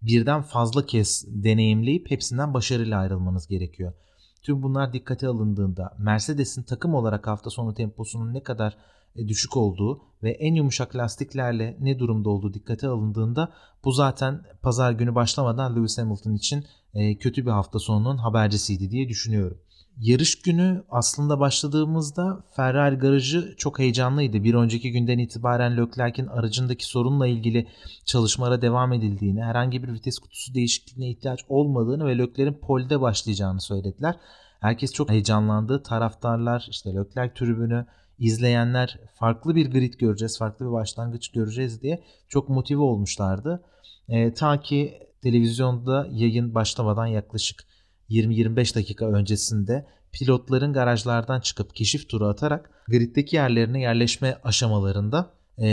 birden 0.02 0.42
fazla 0.42 0.86
kez 0.86 1.26
deneyimleyip 1.28 2.12
hepsinden 2.12 2.54
başarıyla 2.54 3.00
ayrılmanız 3.00 3.48
gerekiyor. 3.48 3.94
Tüm 4.42 4.64
bunlar 4.64 4.94
dikkate 4.94 5.28
alındığında 5.28 5.96
Mercedes'in 6.00 6.64
takım 6.64 6.94
olarak 6.96 7.28
hafta 7.28 7.50
sonu 7.50 7.74
temposunun 7.74 8.34
ne 8.34 8.44
kadar 8.44 8.78
düşük 9.18 9.58
olduğu 9.58 10.01
ve 10.24 10.32
en 10.32 10.56
yumuşak 10.56 10.96
lastiklerle 10.96 11.77
ne 11.80 12.00
durumda 12.00 12.30
olduğu 12.30 12.53
dikkate 12.53 12.88
alındığında 12.88 13.51
bu 13.84 13.91
zaten 13.91 14.44
pazar 14.62 14.91
günü 14.91 15.15
başlamadan 15.15 15.75
Lewis 15.75 15.98
Hamilton 15.98 16.34
için 16.34 16.65
e, 16.94 17.18
kötü 17.18 17.46
bir 17.46 17.51
hafta 17.51 17.80
sonunun 17.80 18.18
habercisiydi 18.18 18.91
diye 18.91 19.10
düşünüyorum. 19.10 19.58
Yarış 19.98 20.41
günü 20.41 20.84
aslında 20.89 21.39
başladığımızda 21.39 22.44
Ferrari 22.56 22.96
garajı 22.96 23.56
çok 23.58 23.80
heyecanlıydı. 23.80 24.44
Bir 24.44 24.53
önceki 24.53 24.91
günden 24.91 25.18
itibaren 25.18 25.77
Leclerc'in 25.77 26.27
aracındaki 26.27 26.86
sorunla 26.86 27.27
ilgili 27.27 27.68
çalışmalara 28.06 28.62
devam 28.62 28.94
edildiğini, 28.94 29.44
herhangi 29.44 29.84
bir 29.84 29.94
vites 29.94 30.20
kutusu 30.20 30.53
değişikliğine 30.53 31.12
ihtiyaç 31.12 31.39
olmadığını 31.50 32.06
ve 32.06 32.18
Leclerc'in 32.18 32.53
polde 32.53 33.01
başlayacağını 33.01 33.62
söylediler. 33.62 34.15
Herkes 34.60 34.94
çok 34.94 35.10
heyecanlandı. 35.10 35.84
Taraftarlar, 35.84 36.68
işte 36.70 36.89
Leclerc 36.89 37.34
tribünü, 37.34 37.86
izleyenler 38.22 39.00
farklı 39.13 39.56
bir 39.56 39.72
grid 39.72 39.94
göreceğiz, 39.94 40.38
farklı 40.38 40.66
bir 40.66 40.72
başlangıç 40.72 41.32
göreceğiz 41.32 41.82
diye 41.82 42.04
çok 42.28 42.50
motive 42.50 42.82
olmuşlardı. 42.82 43.63
E, 44.10 44.34
ta 44.34 44.62
ki 44.62 45.00
televizyonda 45.22 46.08
yayın 46.12 46.56
başlamadan 46.56 47.06
yaklaşık 47.06 47.63
20-25 48.10 48.75
dakika 48.75 49.06
öncesinde 49.06 49.86
pilotların 50.12 50.74
garajlardan 50.74 51.40
çıkıp 51.40 51.75
keşif 51.75 52.10
turu 52.10 52.28
atarak 52.28 52.72
griddeki 52.88 53.36
yerlerine 53.36 53.82
yerleşme 53.82 54.38
aşamalarında 54.44 55.34
e, 55.58 55.68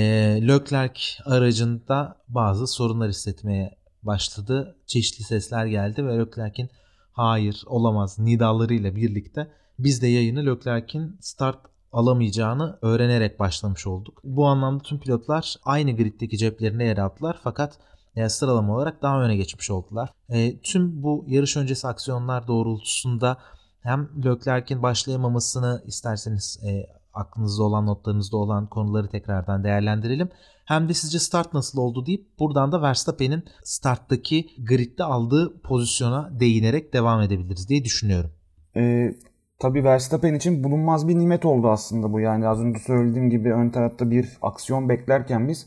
Leclerc 0.49 1.00
aracında 1.25 2.17
bazı 2.28 2.67
sorunlar 2.67 3.09
hissetmeye 3.09 3.78
başladı. 4.02 4.76
Çeşitli 4.87 5.25
sesler 5.25 5.67
geldi 5.67 6.07
ve 6.07 6.19
Leclerc'in 6.19 6.71
hayır 7.12 7.62
olamaz 7.67 8.19
nidalarıyla 8.19 8.97
birlikte 8.97 9.50
biz 9.78 10.02
de 10.02 10.07
yayını 10.07 10.47
Leclerc'in 10.47 11.17
start 11.21 11.59
alamayacağını 11.92 12.78
öğrenerek 12.83 13.40
başlamış 13.40 13.87
olduk. 13.87 14.21
Bu 14.25 14.47
anlamda 14.47 14.83
tüm 14.83 15.00
pilotlar 15.00 15.57
aynı 15.64 15.97
griddeki 15.97 16.38
ceplerine 16.38 16.85
yer 16.85 16.99
aldılar 16.99 17.38
fakat 17.42 17.78
e, 18.16 18.28
sıralama 18.28 18.75
olarak 18.75 19.02
daha 19.02 19.23
öne 19.23 19.37
geçmiş 19.37 19.71
oldular. 19.71 20.12
E, 20.28 20.61
tüm 20.61 21.02
bu 21.02 21.25
yarış 21.28 21.57
öncesi 21.57 21.88
aksiyonlar 21.88 22.47
doğrultusunda 22.47 23.37
hem 23.80 24.09
Leclerc'in 24.25 24.83
başlayamamasını 24.83 25.83
isterseniz 25.87 26.61
e, 26.68 26.87
aklınızda 27.14 27.62
olan 27.62 27.87
notlarınızda 27.87 28.37
olan 28.37 28.66
konuları 28.66 29.09
tekrardan 29.09 29.64
değerlendirelim. 29.64 30.28
Hem 30.64 30.88
de 30.88 30.95
sizce 30.95 31.18
start 31.18 31.54
nasıl 31.54 31.78
oldu 31.78 32.07
deyip 32.07 32.38
buradan 32.38 32.73
da 32.73 32.83
Verstappen'in 32.83 33.45
starttaki 33.64 34.47
gridde 34.59 35.04
aldığı 35.04 35.61
pozisyona 35.62 36.40
değinerek 36.40 36.92
devam 36.92 37.21
edebiliriz 37.21 37.68
diye 37.68 37.85
düşünüyorum. 37.85 38.30
Ee, 38.76 39.14
tabii 39.59 39.85
Verstappen 39.85 40.35
için 40.35 40.65
bulunmaz 40.65 41.09
bir 41.09 41.19
nimet 41.19 41.45
oldu 41.45 41.71
aslında 41.71 42.12
bu. 42.12 42.21
Yani 42.21 42.49
az 42.49 42.61
önce 42.61 42.79
söylediğim 42.79 43.31
gibi 43.31 43.53
ön 43.53 43.71
tarafta 43.71 44.11
bir 44.11 44.38
aksiyon 44.43 44.88
beklerken 44.88 45.49
biz 45.49 45.67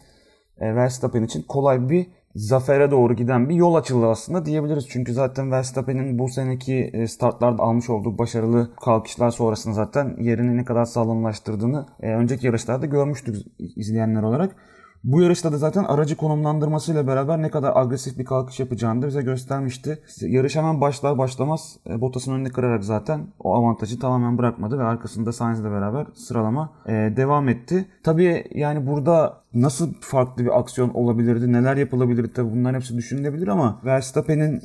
e, 0.59 0.75
Verstappen 0.75 1.23
için 1.23 1.41
kolay 1.41 1.89
bir 1.89 2.07
zafere 2.35 2.91
doğru 2.91 3.13
giden 3.13 3.49
bir 3.49 3.55
yol 3.55 3.75
açıldı 3.75 4.07
aslında 4.07 4.45
diyebiliriz. 4.45 4.87
Çünkü 4.89 5.13
zaten 5.13 5.51
Verstappen'in 5.51 6.19
bu 6.19 6.29
seneki 6.29 6.75
e, 6.93 7.07
startlarda 7.07 7.63
almış 7.63 7.89
olduğu 7.89 8.17
başarılı 8.17 8.75
kalkışlar 8.75 9.31
sonrasında 9.31 9.73
zaten 9.73 10.15
yerini 10.19 10.57
ne 10.57 10.65
kadar 10.65 10.85
sağlamlaştırdığını 10.85 11.87
e, 12.01 12.13
önceki 12.13 12.45
yarışlarda 12.45 12.85
görmüştük 12.85 13.35
izleyenler 13.59 14.23
olarak. 14.23 14.55
Bu 15.03 15.21
yarışta 15.21 15.51
da 15.51 15.57
zaten 15.57 15.83
aracı 15.83 16.15
konumlandırmasıyla 16.15 17.07
beraber 17.07 17.41
ne 17.41 17.49
kadar 17.49 17.75
agresif 17.75 18.17
bir 18.17 18.25
kalkış 18.25 18.59
yapacağını 18.59 19.01
da 19.01 19.07
bize 19.07 19.21
göstermişti. 19.21 20.03
Yarış 20.21 20.55
hemen 20.55 20.81
başlar 20.81 21.17
başlamaz 21.17 21.77
e, 21.89 22.01
Bottas'ın 22.01 22.33
önünü 22.33 22.51
kırarak 22.51 22.83
zaten 22.83 23.27
o 23.39 23.55
avantajı 23.55 23.99
tamamen 23.99 24.37
bırakmadı 24.37 24.79
ve 24.79 24.83
arkasında 24.83 25.31
Sainz'le 25.31 25.63
beraber 25.63 26.07
sıralama 26.13 26.73
e, 26.85 26.91
devam 26.91 27.49
etti. 27.49 27.85
Tabii 28.03 28.43
yani 28.55 28.87
burada 28.87 29.41
nasıl 29.53 29.93
farklı 29.99 30.43
bir 30.43 30.59
aksiyon 30.59 30.89
olabilirdi, 30.89 31.51
neler 31.51 31.77
yapılabilirdi 31.77 32.33
tabii 32.33 32.51
bunların 32.51 32.75
hepsi 32.75 32.97
düşünülebilir 32.97 33.47
ama 33.47 33.81
Verstappen'in 33.85 34.61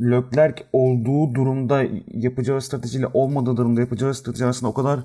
Leclerc 0.00 0.64
olduğu 0.72 1.34
durumda 1.34 1.82
yapacağı 2.06 2.60
stratejiyle 2.60 3.06
olmadığı 3.14 3.56
durumda 3.56 3.80
yapacağı 3.80 4.14
strateji 4.14 4.44
arasında 4.44 4.70
o 4.70 4.74
kadar 4.74 5.00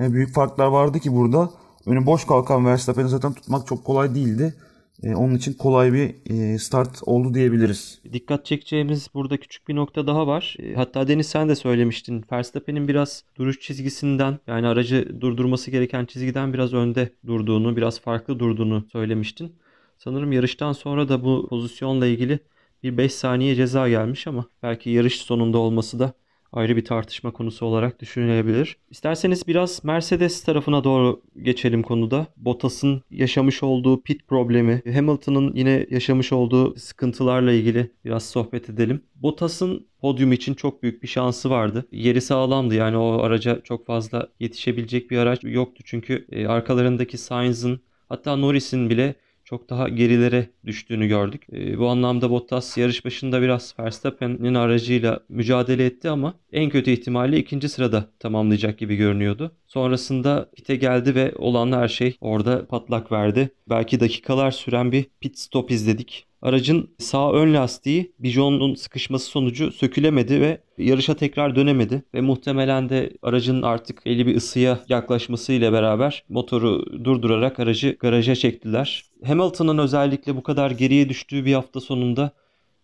e, 0.00 0.12
büyük 0.12 0.34
farklar 0.34 0.66
vardı 0.66 0.98
ki 0.98 1.12
burada 1.12 1.50
önü 1.86 2.06
boş 2.06 2.24
kalkan 2.24 2.66
Verstappen'i 2.66 3.08
zaten 3.08 3.32
tutmak 3.32 3.66
çok 3.66 3.84
kolay 3.84 4.14
değildi. 4.14 4.54
E, 5.02 5.14
onun 5.14 5.34
için 5.34 5.52
kolay 5.52 5.92
bir 5.92 6.14
e, 6.26 6.58
start 6.58 7.02
oldu 7.06 7.34
diyebiliriz. 7.34 8.00
Dikkat 8.12 8.46
çekeceğimiz 8.46 9.08
burada 9.14 9.36
küçük 9.36 9.68
bir 9.68 9.76
nokta 9.76 10.06
daha 10.06 10.26
var. 10.26 10.56
E, 10.58 10.74
hatta 10.74 11.08
Deniz 11.08 11.26
sen 11.26 11.48
de 11.48 11.54
söylemiştin. 11.54 12.24
Verstappen'in 12.32 12.88
biraz 12.88 13.24
duruş 13.36 13.60
çizgisinden 13.60 14.38
yani 14.46 14.66
aracı 14.66 15.20
durdurması 15.20 15.70
gereken 15.70 16.04
çizgiden 16.04 16.52
biraz 16.52 16.72
önde 16.72 17.12
durduğunu, 17.26 17.76
biraz 17.76 18.00
farklı 18.00 18.38
durduğunu 18.38 18.84
söylemiştin. 18.92 19.52
Sanırım 19.98 20.32
yarıştan 20.32 20.72
sonra 20.72 21.08
da 21.08 21.24
bu 21.24 21.46
pozisyonla 21.50 22.06
ilgili 22.06 22.38
bir 22.82 22.96
5 22.96 23.14
saniye 23.14 23.54
ceza 23.54 23.88
gelmiş 23.88 24.26
ama 24.26 24.44
belki 24.62 24.90
yarış 24.90 25.16
sonunda 25.16 25.58
olması 25.58 25.98
da 25.98 26.12
ayrı 26.52 26.76
bir 26.76 26.84
tartışma 26.84 27.30
konusu 27.30 27.66
olarak 27.66 28.00
düşünülebilir. 28.00 28.76
İsterseniz 28.90 29.46
biraz 29.46 29.84
Mercedes 29.84 30.42
tarafına 30.42 30.84
doğru 30.84 31.22
geçelim 31.42 31.82
konuda. 31.82 32.26
Bottas'ın 32.36 33.02
yaşamış 33.10 33.62
olduğu 33.62 34.02
pit 34.02 34.28
problemi, 34.28 34.82
Hamilton'ın 34.94 35.54
yine 35.54 35.86
yaşamış 35.90 36.32
olduğu 36.32 36.76
sıkıntılarla 36.76 37.52
ilgili 37.52 37.90
biraz 38.04 38.30
sohbet 38.30 38.70
edelim. 38.70 39.02
Bottas'ın 39.14 39.86
podyum 40.00 40.32
için 40.32 40.54
çok 40.54 40.82
büyük 40.82 41.02
bir 41.02 41.08
şansı 41.08 41.50
vardı. 41.50 41.86
Yeri 41.92 42.20
sağlamdı 42.20 42.74
yani 42.74 42.96
o 42.96 43.22
araca 43.22 43.60
çok 43.64 43.86
fazla 43.86 44.28
yetişebilecek 44.40 45.10
bir 45.10 45.18
araç 45.18 45.38
yoktu. 45.42 45.82
Çünkü 45.86 46.26
e, 46.32 46.46
arkalarındaki 46.46 47.18
Sainz'ın 47.18 47.80
hatta 48.08 48.36
Norris'in 48.36 48.90
bile 48.90 49.14
çok 49.50 49.70
daha 49.70 49.88
gerilere 49.88 50.50
düştüğünü 50.66 51.06
gördük. 51.08 51.46
E, 51.52 51.78
bu 51.78 51.88
anlamda 51.88 52.30
Bottas 52.30 52.78
yarış 52.78 53.04
başında 53.04 53.42
biraz 53.42 53.74
Verstappen'in 53.80 54.54
aracıyla 54.54 55.20
mücadele 55.28 55.86
etti 55.86 56.10
ama 56.10 56.34
en 56.52 56.70
kötü 56.70 56.90
ihtimalle 56.90 57.38
ikinci 57.38 57.68
sırada 57.68 58.10
tamamlayacak 58.18 58.78
gibi 58.78 58.96
görünüyordu. 58.96 59.56
Sonrasında 59.66 60.50
pite 60.56 60.76
geldi 60.76 61.14
ve 61.14 61.34
olan 61.36 61.72
her 61.72 61.88
şey 61.88 62.16
orada 62.20 62.66
patlak 62.66 63.12
verdi. 63.12 63.50
Belki 63.68 64.00
dakikalar 64.00 64.50
süren 64.50 64.92
bir 64.92 65.06
pit 65.20 65.38
stop 65.38 65.70
izledik. 65.70 66.29
Aracın 66.42 66.90
sağ 66.98 67.32
ön 67.32 67.54
lastiği 67.54 68.12
Bijon'un 68.18 68.74
sıkışması 68.74 69.26
sonucu 69.26 69.72
sökülemedi 69.72 70.40
ve 70.40 70.60
yarışa 70.78 71.14
tekrar 71.14 71.56
dönemedi 71.56 72.02
ve 72.14 72.20
muhtemelen 72.20 72.88
de 72.88 73.12
aracın 73.22 73.62
artık 73.62 74.06
belli 74.06 74.26
bir 74.26 74.36
ısıya 74.36 74.80
yaklaşmasıyla 74.88 75.72
beraber 75.72 76.24
motoru 76.28 77.04
durdurarak 77.04 77.60
aracı 77.60 77.96
garaja 78.00 78.34
çektiler. 78.34 79.04
Hamilton'ın 79.24 79.78
özellikle 79.78 80.36
bu 80.36 80.42
kadar 80.42 80.70
geriye 80.70 81.08
düştüğü 81.08 81.44
bir 81.44 81.54
hafta 81.54 81.80
sonunda 81.80 82.32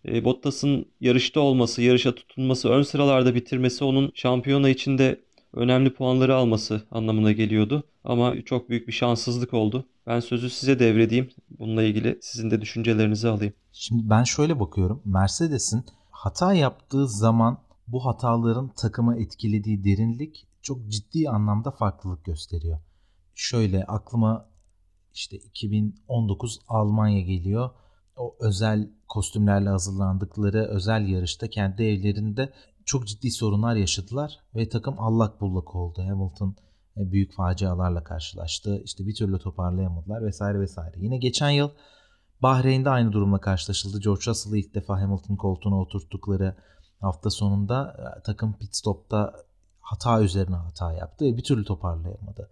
e, 0.07 0.23
Bottas'ın 0.23 0.85
yarışta 1.01 1.39
olması, 1.39 1.81
yarışa 1.81 2.15
tutunması, 2.15 2.69
ön 2.69 2.81
sıralarda 2.81 3.35
bitirmesi 3.35 3.83
onun 3.83 4.11
şampiyona 4.15 4.69
içinde 4.69 5.19
önemli 5.53 5.89
puanları 5.89 6.35
alması 6.35 6.81
anlamına 6.91 7.31
geliyordu. 7.31 7.83
Ama 8.03 8.41
çok 8.45 8.69
büyük 8.69 8.87
bir 8.87 8.93
şanssızlık 8.93 9.53
oldu. 9.53 9.85
Ben 10.07 10.19
sözü 10.19 10.49
size 10.49 10.79
devredeyim. 10.79 11.29
Bununla 11.59 11.83
ilgili 11.83 12.19
sizin 12.21 12.51
de 12.51 12.61
düşüncelerinizi 12.61 13.27
alayım. 13.27 13.53
Şimdi 13.71 14.09
ben 14.09 14.23
şöyle 14.23 14.59
bakıyorum. 14.59 15.01
Mercedes'in 15.05 15.85
hata 16.11 16.53
yaptığı 16.53 17.07
zaman 17.07 17.57
bu 17.87 18.05
hataların 18.05 18.67
takımı 18.75 19.17
etkilediği 19.17 19.83
derinlik 19.83 20.47
çok 20.61 20.87
ciddi 20.87 21.29
anlamda 21.29 21.71
farklılık 21.71 22.25
gösteriyor. 22.25 22.79
Şöyle 23.35 23.85
aklıma 23.85 24.49
işte 25.13 25.37
2019 25.37 26.59
Almanya 26.67 27.21
geliyor. 27.21 27.69
O 28.15 28.35
özel 28.39 28.89
kostümlerle 29.07 29.69
hazırlandıkları 29.69 30.65
özel 30.65 31.07
yarışta 31.07 31.49
kendi 31.49 31.83
evlerinde 31.83 32.53
çok 32.85 33.07
ciddi 33.07 33.31
sorunlar 33.31 33.75
yaşadılar 33.75 34.39
ve 34.55 34.69
takım 34.69 34.95
allak 34.99 35.41
bullak 35.41 35.75
oldu. 35.75 36.01
Hamilton 36.01 36.55
büyük 36.97 37.33
facialarla 37.33 38.03
karşılaştı. 38.03 38.81
İşte 38.83 39.07
bir 39.07 39.15
türlü 39.15 39.39
toparlayamadılar 39.39 40.25
vesaire 40.25 40.59
vesaire. 40.59 40.95
Yine 40.97 41.17
geçen 41.17 41.49
yıl 41.49 41.69
Bahreyn'de 42.41 42.89
aynı 42.89 43.11
durumla 43.11 43.41
karşılaşıldı. 43.41 43.99
George 43.99 44.21
Russell'ı 44.27 44.57
ilk 44.57 44.75
defa 44.75 45.01
Hamilton 45.01 45.35
koltuğuna 45.35 45.81
oturttukları 45.81 46.55
hafta 47.01 47.29
sonunda 47.29 47.97
e, 47.99 48.21
takım 48.21 48.57
pit 48.57 48.75
stopta 48.75 49.33
hata 49.81 50.21
üzerine 50.21 50.55
hata 50.55 50.93
yaptı 50.93 51.25
ve 51.25 51.37
bir 51.37 51.43
türlü 51.43 51.65
toparlayamadı. 51.65 52.49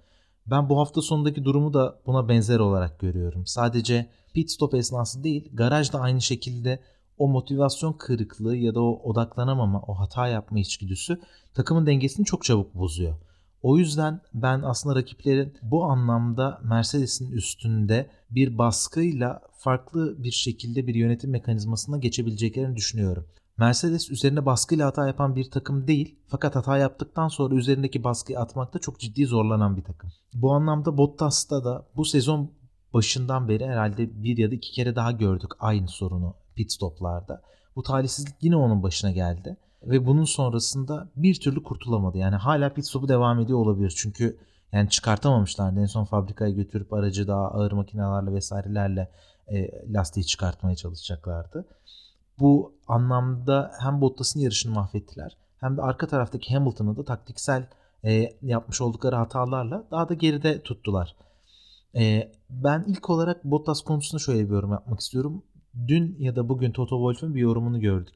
Ben 0.48 0.70
bu 0.70 0.80
hafta 0.80 1.02
sonundaki 1.02 1.46
durumu 1.46 1.74
da 1.74 2.00
buna 2.06 2.30
benzer 2.30 2.60
olarak 2.60 3.00
görüyorum. 3.00 3.46
Sadece 3.46 4.10
pit 4.34 4.52
stop 4.52 4.74
esnası 4.74 5.24
değil, 5.24 5.50
garaj 5.54 5.94
da 5.94 6.00
aynı 6.00 6.22
şekilde 6.22 6.80
o 7.18 7.28
motivasyon 7.28 7.94
kırıklığı 7.94 8.56
ya 8.56 8.76
da 8.76 8.82
o 8.82 9.02
odaklanamama, 9.04 9.82
o 9.88 9.94
hata 9.94 10.28
yapma 10.28 10.60
içgüdüsü 10.60 11.22
takımın 11.54 11.86
dengesini 11.86 12.26
çok 12.26 12.44
çabuk 12.44 12.76
bozuyor. 12.76 13.16
O 13.62 13.78
yüzden 13.78 14.22
ben 14.34 14.62
aslında 14.62 14.96
rakiplerin 14.96 15.54
bu 15.62 15.84
anlamda 15.84 16.62
Mercedes'in 16.64 17.32
üstünde 17.32 18.10
bir 18.30 18.58
baskıyla 18.58 19.42
farklı 19.58 20.24
bir 20.24 20.32
şekilde 20.32 20.88
bir 20.88 20.96
yönetim 20.96 21.32
mekanizmasına 21.32 21.98
geçebileceklerini 21.98 22.76
düşünüyorum. 22.76 23.26
Mercedes 23.58 24.12
üzerine 24.12 24.46
baskıyla 24.46 24.88
hata 24.88 25.08
yapan 25.08 25.36
bir 25.36 25.52
takım 25.52 25.88
değil. 25.88 26.20
Fakat 26.28 26.56
hata 26.56 26.78
yaptıktan 26.78 27.28
sonra 27.28 27.56
üzerindeki 27.56 28.04
baskıyı 28.04 28.40
atmakta 28.40 28.80
çok 28.80 29.00
ciddi 29.00 29.26
zorlanan 29.26 29.78
bir 29.78 29.84
takım. 29.84 30.12
Bu 30.34 30.54
anlamda 30.54 30.98
Bottas'ta 30.98 31.64
da 31.64 31.86
bu 31.96 32.06
sezon 32.06 32.52
başından 32.94 33.48
beri 33.48 33.66
herhalde 33.66 34.24
bir 34.24 34.38
ya 34.38 34.52
da 34.52 34.56
iki 34.56 34.72
kere 34.72 34.96
daha 34.96 35.12
gördük 35.12 35.52
aynı 35.60 35.88
sorunu 35.88 36.36
pit 36.56 36.72
stoplarda. 36.72 37.42
Bu 37.76 37.84
talihsizlik 37.84 38.36
yine 38.42 38.56
onun 38.56 38.84
başına 38.84 39.12
geldi. 39.12 39.58
Ve 39.86 40.06
bunun 40.06 40.24
sonrasında 40.24 41.10
bir 41.16 41.40
türlü 41.40 41.64
kurtulamadı. 41.64 42.18
Yani 42.18 42.36
hala 42.36 42.74
pit 42.74 42.88
stopu 42.88 43.08
devam 43.08 43.40
ediyor 43.40 43.60
olabilir. 43.60 43.94
Çünkü 43.98 44.38
yani 44.72 44.90
çıkartamamışlardı. 44.90 45.80
En 45.80 45.86
son 45.86 46.04
fabrikaya 46.04 46.52
götürüp 46.52 46.94
aracı 46.94 47.28
daha 47.28 47.52
ağır 47.52 47.72
makinelerle 47.72 48.34
vesairelerle 48.34 49.12
e, 49.48 49.72
lastiği 49.94 50.26
çıkartmaya 50.26 50.76
çalışacaklardı. 50.76 51.68
Bu 52.40 52.74
anlamda 52.88 53.72
hem 53.80 54.02
Bottas'ın 54.02 54.40
yarışını 54.40 54.74
mahvettiler 54.74 55.38
hem 55.58 55.78
de 55.78 55.82
arka 55.82 56.08
taraftaki 56.08 56.54
Hamilton'ı 56.54 56.98
da 56.98 57.06
taktiksel 57.06 57.68
e, 58.04 58.38
yapmış 58.42 58.82
oldukları 58.82 59.16
hatalarla 59.16 59.88
daha 59.92 60.10
da 60.10 60.14
geride 60.14 60.62
tuttular. 60.62 61.16
E, 61.96 62.32
ben 62.50 62.86
ilk 62.88 63.10
olarak 63.10 63.44
Bottas 63.44 63.82
konusunda 63.82 64.20
şöyle 64.20 64.46
bir 64.46 64.54
yorum 64.54 64.72
yapmak 64.72 65.00
istiyorum. 65.00 65.44
Dün 65.88 66.16
ya 66.20 66.36
da 66.36 66.50
bugün 66.50 66.72
Toto 66.72 66.96
Wolff'un 66.96 67.36
bir 67.36 67.42
yorumunu 67.42 67.80
gördük. 67.80 68.16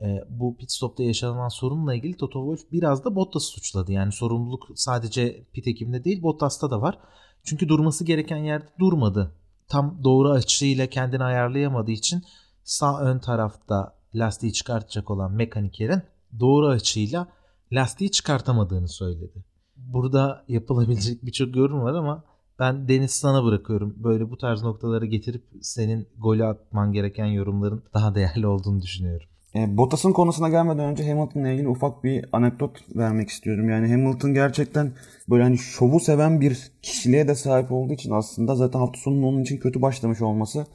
E, 0.00 0.24
bu 0.28 0.56
pit 0.56 0.72
stopta 0.72 1.02
yaşanan 1.02 1.48
sorunla 1.48 1.94
ilgili 1.94 2.16
Toto 2.16 2.40
Wolff 2.40 2.72
biraz 2.72 3.04
da 3.04 3.14
Bottas'ı 3.14 3.46
suçladı. 3.46 3.92
Yani 3.92 4.12
sorumluluk 4.12 4.68
sadece 4.74 5.44
pit 5.52 5.66
ekibinde 5.66 6.04
değil 6.04 6.22
Bottas'ta 6.22 6.70
da 6.70 6.80
var. 6.80 6.98
Çünkü 7.44 7.68
durması 7.68 8.04
gereken 8.04 8.36
yerde 8.36 8.68
durmadı. 8.78 9.32
Tam 9.68 10.04
doğru 10.04 10.30
açıyla 10.30 10.86
kendini 10.86 11.24
ayarlayamadığı 11.24 11.90
için 11.90 12.22
sağ 12.64 13.00
ön 13.00 13.18
tarafta 13.18 13.94
lastiği 14.14 14.52
çıkartacak 14.52 15.10
olan 15.10 15.32
mekaniker'in 15.32 16.02
doğru 16.40 16.66
açıyla 16.66 17.28
lastiği 17.72 18.10
çıkartamadığını 18.10 18.88
söyledi. 18.88 19.44
Burada 19.76 20.44
yapılabilecek 20.48 21.22
birçok 21.26 21.56
yorum 21.56 21.82
var 21.82 21.94
ama 21.94 22.24
ben 22.58 22.88
Deniz 22.88 23.10
sana 23.10 23.44
bırakıyorum. 23.44 23.94
Böyle 23.96 24.30
bu 24.30 24.36
tarz 24.36 24.62
noktaları 24.62 25.06
getirip 25.06 25.44
senin 25.60 26.08
golü 26.18 26.44
atman 26.44 26.92
gereken 26.92 27.26
yorumların 27.26 27.82
daha 27.94 28.14
değerli 28.14 28.46
olduğunu 28.46 28.82
düşünüyorum. 28.82 29.26
E, 29.54 29.76
Bottas'ın 29.76 30.12
konusuna 30.12 30.48
gelmeden 30.48 30.84
önce 30.84 31.08
Hamilton'la 31.08 31.48
ilgili 31.48 31.68
ufak 31.68 32.04
bir 32.04 32.24
anekdot 32.32 32.96
vermek 32.96 33.28
istiyorum. 33.28 33.70
Yani 33.70 33.88
Hamilton 33.90 34.34
gerçekten 34.34 34.92
böyle 35.30 35.42
hani 35.42 35.58
şovu 35.58 36.00
seven 36.00 36.40
bir 36.40 36.72
kişiliğe 36.82 37.28
de 37.28 37.34
sahip 37.34 37.72
olduğu 37.72 37.92
için 37.92 38.10
aslında 38.10 38.54
zaten 38.54 38.78
hafta 38.78 39.00
sonunun 39.00 39.22
onun 39.22 39.42
için 39.42 39.56
kötü 39.56 39.82
başlamış 39.82 40.22
olması, 40.22 40.66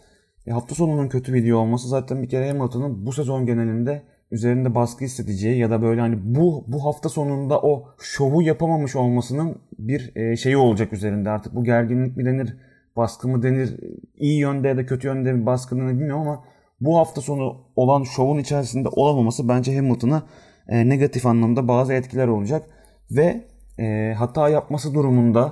e, 0.48 0.51
hafta 0.51 0.75
sonunun 0.75 1.08
kötü 1.10 1.34
video 1.34 1.58
olması 1.58 1.88
zaten 1.88 2.24
bir 2.24 2.29
kere 2.29 2.51
Hamilton'ın 2.51 3.05
bu 3.05 3.12
sezon 3.12 3.46
genelinde 3.46 4.03
üzerinde 4.32 4.75
baskı 4.75 5.05
hissedeceği 5.05 5.60
ya 5.60 5.70
da 5.70 5.82
böyle 5.82 6.01
hani 6.01 6.36
bu 6.36 6.63
bu 6.67 6.86
hafta 6.86 7.10
sonunda 7.10 7.62
o 7.62 7.88
şovu 8.00 8.41
yapamamış 8.41 8.96
olmasının 8.96 9.55
bir 9.79 10.15
e, 10.15 10.36
şeyi 10.36 10.58
olacak 10.58 10.94
üzerinde. 10.94 11.29
Artık 11.29 11.55
bu 11.55 11.63
gerginlik 11.63 12.17
mi 12.17 12.25
denir, 12.25 12.58
baskı 12.96 13.27
mı 13.27 13.44
denir, 13.44 13.77
iyi 14.17 14.39
yönde 14.39 14.67
ya 14.67 14.77
da 14.77 14.86
kötü 14.86 15.08
yönde 15.08 15.36
bir 15.36 15.46
baskı 15.46 15.75
bilmiyorum 15.75 16.22
ama 16.22 16.44
bu 16.85 16.97
hafta 16.97 17.21
sonu 17.21 17.57
olan 17.75 18.03
şovun 18.03 18.37
içerisinde 18.37 18.89
olamaması 18.89 19.49
bence 19.49 19.75
Hamilton'a 19.75 20.23
e, 20.67 20.89
negatif 20.89 21.25
anlamda 21.25 21.67
bazı 21.67 21.93
etkiler 21.93 22.27
olacak 22.27 22.69
ve 23.11 23.45
e, 23.79 24.13
hata 24.17 24.49
yapması 24.49 24.93
durumunda 24.93 25.51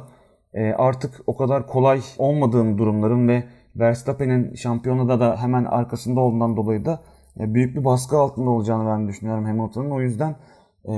e, 0.53 0.73
artık 0.73 1.21
o 1.27 1.37
kadar 1.37 1.67
kolay 1.67 2.01
olmadığını 2.17 2.77
durumların 2.77 3.27
ve 3.27 3.43
Verstappen'in 3.75 4.55
şampiyonada 4.55 5.19
da 5.19 5.37
hemen 5.41 5.65
arkasında 5.65 6.19
olduğundan 6.19 6.57
dolayı 6.57 6.85
da 6.85 7.01
e, 7.39 7.53
büyük 7.53 7.75
bir 7.75 7.85
baskı 7.85 8.17
altında 8.17 8.49
olacağını 8.49 8.89
ben 8.89 9.07
düşünüyorum 9.07 9.45
Hamilton'ın. 9.45 9.91
O 9.91 10.01
yüzden 10.01 10.35
e, 10.85 10.91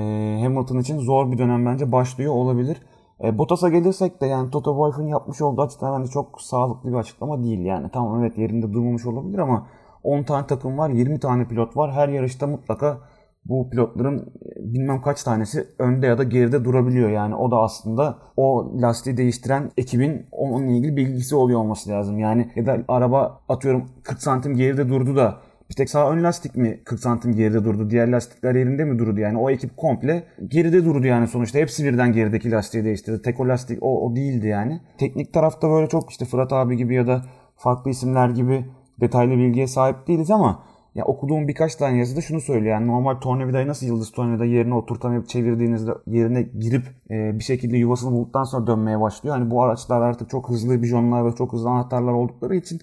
Hamilton 0.43 0.79
için 0.79 0.99
zor 0.99 1.31
bir 1.31 1.37
dönem 1.37 1.65
bence 1.65 1.91
başlıyor 1.91 2.33
olabilir. 2.33 2.77
E, 3.23 3.37
Bottas'a 3.37 3.69
gelirsek 3.69 4.21
de 4.21 4.25
yani 4.25 4.51
Toto 4.51 4.71
Wolff'un 4.71 5.07
yapmış 5.07 5.41
olduğu 5.41 5.61
açıklama 5.61 5.99
bence 5.99 6.11
çok 6.11 6.41
sağlıklı 6.41 6.89
bir 6.89 6.95
açıklama 6.95 7.43
değil 7.43 7.59
yani. 7.59 7.89
Tamam 7.93 8.19
evet 8.21 8.37
yerinde 8.37 8.73
durmamış 8.73 9.05
olabilir 9.05 9.37
ama 9.37 9.67
10 10.05 10.23
tane 10.23 10.47
takım 10.47 10.77
var, 10.77 10.89
20 10.89 11.19
tane 11.19 11.47
pilot 11.47 11.77
var. 11.77 11.93
Her 11.93 12.09
yarışta 12.09 12.47
mutlaka 12.47 12.99
bu 13.45 13.69
pilotların 13.69 14.19
e, 14.19 14.73
bilmem 14.73 15.01
kaç 15.01 15.23
tanesi 15.23 15.67
önde 15.79 16.07
ya 16.07 16.17
da 16.17 16.23
geride 16.23 16.65
durabiliyor. 16.65 17.09
Yani 17.09 17.35
o 17.35 17.51
da 17.51 17.57
aslında 17.57 18.17
o 18.37 18.71
lastiği 18.81 19.17
değiştiren 19.17 19.71
ekibin 19.77 20.25
onunla 20.31 20.71
ilgili 20.71 20.95
bilgisi 20.95 21.35
oluyor 21.35 21.59
olması 21.59 21.89
lazım. 21.89 22.19
Yani 22.19 22.51
ya 22.55 22.65
da 22.65 22.77
araba 22.87 23.41
atıyorum 23.49 23.89
40 24.03 24.21
santim 24.21 24.55
geride 24.55 24.89
durdu 24.89 25.15
da 25.15 25.37
bir 25.69 25.75
tek 25.75 25.89
sağ 25.89 26.11
ön 26.11 26.23
lastik 26.23 26.55
mi 26.55 26.81
40 26.85 26.99
santim 26.99 27.35
geride 27.35 27.63
durdu? 27.63 27.89
Diğer 27.89 28.07
lastikler 28.07 28.55
yerinde 28.55 28.85
mi 28.85 28.99
durdu? 28.99 29.19
Yani 29.19 29.37
o 29.37 29.49
ekip 29.49 29.77
komple 29.77 30.23
geride 30.47 30.85
durdu 30.85 31.07
yani 31.07 31.27
sonuçta. 31.27 31.59
Hepsi 31.59 31.85
birden 31.85 32.13
gerideki 32.13 32.51
lastiği 32.51 32.83
değiştirdi. 32.83 33.21
Tek 33.21 33.39
o 33.39 33.47
lastik 33.47 33.83
o, 33.83 34.05
o 34.07 34.15
değildi 34.15 34.47
yani. 34.47 34.81
Teknik 34.97 35.33
tarafta 35.33 35.69
böyle 35.69 35.87
çok 35.87 36.09
işte 36.09 36.25
Fırat 36.25 36.53
abi 36.53 36.77
gibi 36.77 36.95
ya 36.95 37.07
da 37.07 37.25
farklı 37.55 37.91
isimler 37.91 38.29
gibi 38.29 38.65
detaylı 39.01 39.31
bilgiye 39.31 39.67
sahip 39.67 40.07
değiliz 40.07 40.31
ama 40.31 40.63
ya 40.95 41.05
okuduğum 41.05 41.47
birkaç 41.47 41.75
tane 41.75 41.97
yazıda 41.97 42.21
şunu 42.21 42.41
söylüyor. 42.41 42.73
Yani 42.73 42.87
normal 42.87 43.15
tornavidayı 43.15 43.67
nasıl 43.67 43.87
yıldız 43.87 44.11
tornavida 44.11 44.45
yerine 44.45 44.75
oturtamayıp 44.75 45.29
çevirdiğinizde 45.29 45.91
yerine 46.07 46.41
girip 46.41 46.83
e, 47.11 47.39
bir 47.39 47.43
şekilde 47.43 47.77
yuvasını 47.77 48.11
bulduktan 48.11 48.43
sonra 48.43 48.67
dönmeye 48.67 49.01
başlıyor. 49.01 49.37
Hani 49.37 49.51
bu 49.51 49.63
araçlar 49.63 50.01
artık 50.01 50.29
çok 50.29 50.49
hızlı 50.49 50.81
bijonlar 50.81 51.25
ve 51.25 51.35
çok 51.35 51.53
hızlı 51.53 51.69
anahtarlar 51.69 52.13
oldukları 52.13 52.55
için 52.55 52.81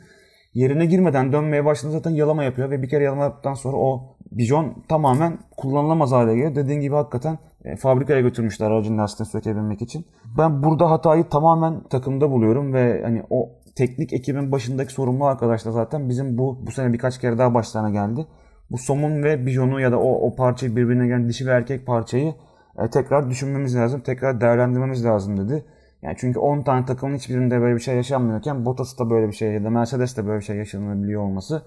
yerine 0.55 0.87
girmeden 0.87 1.33
dönmeye 1.33 1.65
başladığında 1.65 1.99
zaten 1.99 2.11
yalama 2.11 2.45
yapıyor 2.45 2.71
ve 2.71 2.83
bir 2.83 2.89
kere 2.89 3.05
yalama 3.05 3.23
yaptıktan 3.23 3.55
sonra 3.55 3.77
o 3.77 4.17
bijon 4.33 4.85
tamamen 4.89 5.39
kullanılamaz 5.57 6.13
hale 6.13 6.35
geliyor. 6.35 6.55
Dediğin 6.55 6.81
gibi 6.81 6.95
hakikaten 6.95 7.39
e, 7.65 7.77
fabrikaya 7.77 8.21
götürmüşler 8.21 8.71
aracın 8.71 8.99
lastiğini 8.99 9.31
sökebilmek 9.31 9.83
için. 9.83 10.07
Ben 10.39 10.63
burada 10.63 10.91
hatayı 10.91 11.25
tamamen 11.25 11.83
takımda 11.83 12.31
buluyorum 12.31 12.73
ve 12.73 13.03
hani 13.05 13.23
o 13.31 13.51
teknik 13.75 14.13
ekibin 14.13 14.53
başındaki 14.53 14.93
sorumlu 14.93 15.27
arkadaşlar 15.27 15.71
zaten 15.71 16.09
bizim 16.09 16.39
bu 16.39 16.67
bu 16.67 16.71
sene 16.71 16.93
birkaç 16.93 17.21
kere 17.21 17.39
daha 17.39 17.55
başlarına 17.55 17.91
geldi. 17.91 18.27
Bu 18.71 18.79
somun 18.79 19.23
ve 19.23 19.47
bijonu 19.47 19.81
ya 19.81 19.93
da 19.93 20.01
o, 20.01 20.27
o 20.27 20.37
parçayı 20.37 20.77
birbirine 20.77 21.07
gelen 21.07 21.29
dişi 21.29 21.47
ve 21.47 21.51
erkek 21.51 21.87
parçayı 21.87 22.35
e, 22.79 22.91
tekrar 22.91 23.31
düşünmemiz 23.31 23.77
lazım, 23.77 24.01
tekrar 24.01 24.41
değerlendirmemiz 24.41 25.05
lazım 25.05 25.37
dedi. 25.37 25.65
Yani 26.03 26.17
çünkü 26.19 26.39
10 26.39 26.63
tane 26.63 26.85
takımın 26.85 27.17
hiçbirinde 27.17 27.61
böyle 27.61 27.75
bir 27.75 27.81
şey 27.81 27.97
yaşanmıyorken 27.97 28.65
Bottas'ta 28.65 29.11
böyle 29.11 29.29
bir 29.29 29.33
şey 29.33 29.53
ya 29.53 29.65
da 29.65 29.71
Mercedes'te 29.71 30.27
böyle 30.27 30.39
bir 30.41 30.45
şey 30.45 30.57
yaşanabiliyor 30.57 31.23
olması 31.23 31.63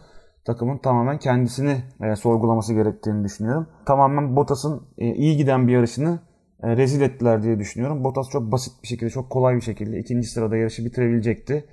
takımın 0.45 0.77
tamamen 0.77 1.19
kendisini 1.19 1.77
e, 2.01 2.15
sorgulaması 2.15 2.73
gerektiğini 2.73 3.23
düşünüyorum. 3.23 3.67
Tamamen 3.85 4.35
Bottas'ın 4.35 4.81
e, 4.97 5.13
iyi 5.13 5.37
giden 5.37 5.67
bir 5.67 5.73
yarışını 5.73 6.19
e, 6.63 6.77
rezil 6.77 7.01
ettiler 7.01 7.43
diye 7.43 7.59
düşünüyorum. 7.59 8.03
Bottas 8.03 8.29
çok 8.29 8.51
basit 8.51 8.83
bir 8.83 8.87
şekilde, 8.87 9.09
çok 9.09 9.29
kolay 9.29 9.55
bir 9.55 9.61
şekilde 9.61 9.99
ikinci 9.99 10.27
sırada 10.27 10.57
yarışı 10.57 10.85
bitirebilecekti. 10.85 11.65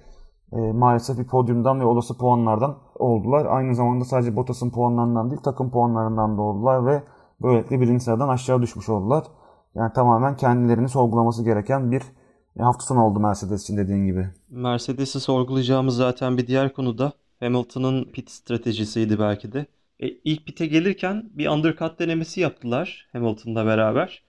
E, 0.52 0.56
maalesef 0.56 1.18
bir 1.18 1.26
podyumdan 1.26 1.80
ve 1.80 1.84
olası 1.84 2.18
puanlardan 2.18 2.78
oldular. 2.98 3.46
Aynı 3.46 3.74
zamanda 3.74 4.04
sadece 4.04 4.36
Bottas'ın 4.36 4.70
puanlarından 4.70 5.30
değil 5.30 5.42
takım 5.42 5.70
puanlarından 5.70 6.38
da 6.38 6.42
oldular 6.42 6.86
ve 6.86 7.02
böylelikle 7.42 7.80
birinci 7.80 8.04
sıradan 8.04 8.28
aşağı 8.28 8.62
düşmüş 8.62 8.88
oldular. 8.88 9.24
Yani 9.74 9.92
tamamen 9.92 10.36
kendilerini 10.36 10.88
sorgulaması 10.88 11.44
gereken 11.44 11.90
bir 11.92 12.02
e, 12.58 12.62
hafta 12.62 12.84
sonu 12.84 13.04
oldu 13.04 13.20
Mercedes 13.20 13.62
için 13.62 13.76
dediğin 13.76 14.06
gibi. 14.06 14.28
Mercedes'i 14.50 15.20
sorgulayacağımız 15.20 15.96
zaten 15.96 16.38
bir 16.38 16.46
diğer 16.46 16.72
konu 16.72 16.98
da 16.98 17.12
Hamilton'ın 17.40 18.04
pit 18.04 18.30
stratejisiydi 18.30 19.18
belki 19.18 19.52
de. 19.52 19.66
E, 20.00 20.08
ilk 20.08 20.46
pite 20.46 20.66
gelirken 20.66 21.30
bir 21.34 21.48
undercut 21.48 21.98
denemesi 21.98 22.40
yaptılar 22.40 23.08
Hamilton'la 23.12 23.66
beraber. 23.66 24.22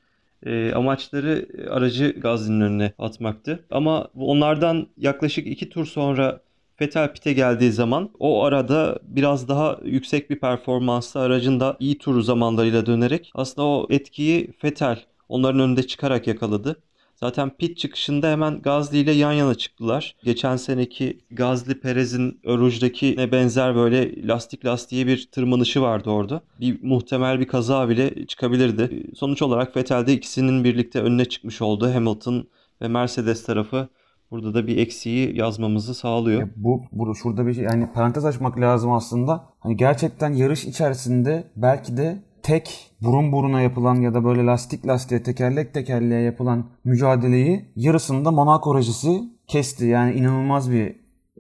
E, 0.46 0.74
amaçları 0.74 1.48
aracı 1.70 2.16
Gazli'nin 2.20 2.62
önüne 2.62 2.94
atmaktı. 3.00 3.66
Ama 3.72 4.08
onlardan 4.16 4.88
yaklaşık 4.98 5.48
iki 5.48 5.70
tur 5.70 5.86
sonra 5.86 6.42
Vettel 6.82 7.14
pite 7.14 7.34
geldiği 7.34 7.72
zaman 7.72 8.10
o 8.20 8.44
arada 8.44 9.00
biraz 9.04 9.48
daha 9.48 9.80
yüksek 9.84 10.30
bir 10.30 10.40
performansla 10.40 11.22
aracın 11.22 11.60
da 11.60 11.78
iyi 11.80 11.98
tur 11.98 12.22
zamanlarıyla 12.22 12.86
dönerek 12.86 13.32
aslında 13.36 13.68
o 13.68 13.88
etkiyi 13.90 14.54
Vettel 14.64 15.00
onların 15.30 15.60
önünde 15.60 15.88
çıkarak 15.88 16.28
yakaladı. 16.28 16.76
Zaten 17.24 17.50
pit 17.50 17.78
çıkışında 17.78 18.32
hemen 18.32 18.62
Gazli 18.62 18.98
ile 18.98 19.12
yan 19.12 19.32
yana 19.32 19.56
çıktılar. 19.56 20.16
Geçen 20.24 20.56
seneki 20.56 21.20
Gazli 21.32 21.80
Perez'in 21.80 22.40
Öruj'daki 22.44 23.16
ne 23.18 23.32
benzer 23.32 23.76
böyle 23.76 24.28
lastik 24.28 24.66
lastiğe 24.66 25.08
bir 25.08 25.30
tırmanışı 25.32 25.82
vardı 25.82 26.10
orada. 26.10 26.42
Bir 26.60 26.84
muhtemel 26.84 27.40
bir 27.40 27.48
kaza 27.48 27.90
bile 27.90 28.26
çıkabilirdi. 28.26 29.04
Sonuç 29.16 29.42
olarak 29.42 29.78
Vettel'de 29.78 30.14
ikisinin 30.14 30.64
birlikte 30.64 31.02
önüne 31.02 31.26
çıkmış 31.26 31.62
oldu. 31.62 31.94
Hamilton 31.94 32.48
ve 32.82 32.88
Mercedes 32.88 33.46
tarafı 33.46 33.88
burada 34.32 34.54
da 34.54 34.68
bir 34.68 34.78
eksiği 34.78 35.38
yazmamızı 35.38 35.94
sağlıyor. 35.94 36.42
Ya 36.42 36.50
bu, 36.56 36.84
bu 36.92 37.16
şurada 37.16 37.48
bir 37.48 37.54
şey 37.54 37.64
yani 37.64 37.90
parantez 37.94 38.26
açmak 38.26 38.60
lazım 38.60 38.92
aslında. 38.92 39.44
Hani 39.60 39.78
gerçekten 39.78 40.34
yarış 40.34 40.66
içerisinde 40.66 41.44
belki 41.56 41.98
de 41.98 42.24
tek 42.44 42.92
burun 43.02 43.32
buruna 43.32 43.62
yapılan 43.62 43.96
ya 43.96 44.14
da 44.14 44.24
böyle 44.24 44.46
lastik 44.46 44.88
lastiğe 44.88 45.24
tekerlek 45.24 45.74
tekerleğe 45.74 46.22
yapılan 46.22 46.66
mücadeleyi 46.84 47.72
yarısında 47.76 48.32
Monaco 48.32 48.78
rejisi 48.78 49.24
kesti. 49.48 49.86
Yani 49.86 50.14
inanılmaz 50.14 50.72
bir 50.72 50.96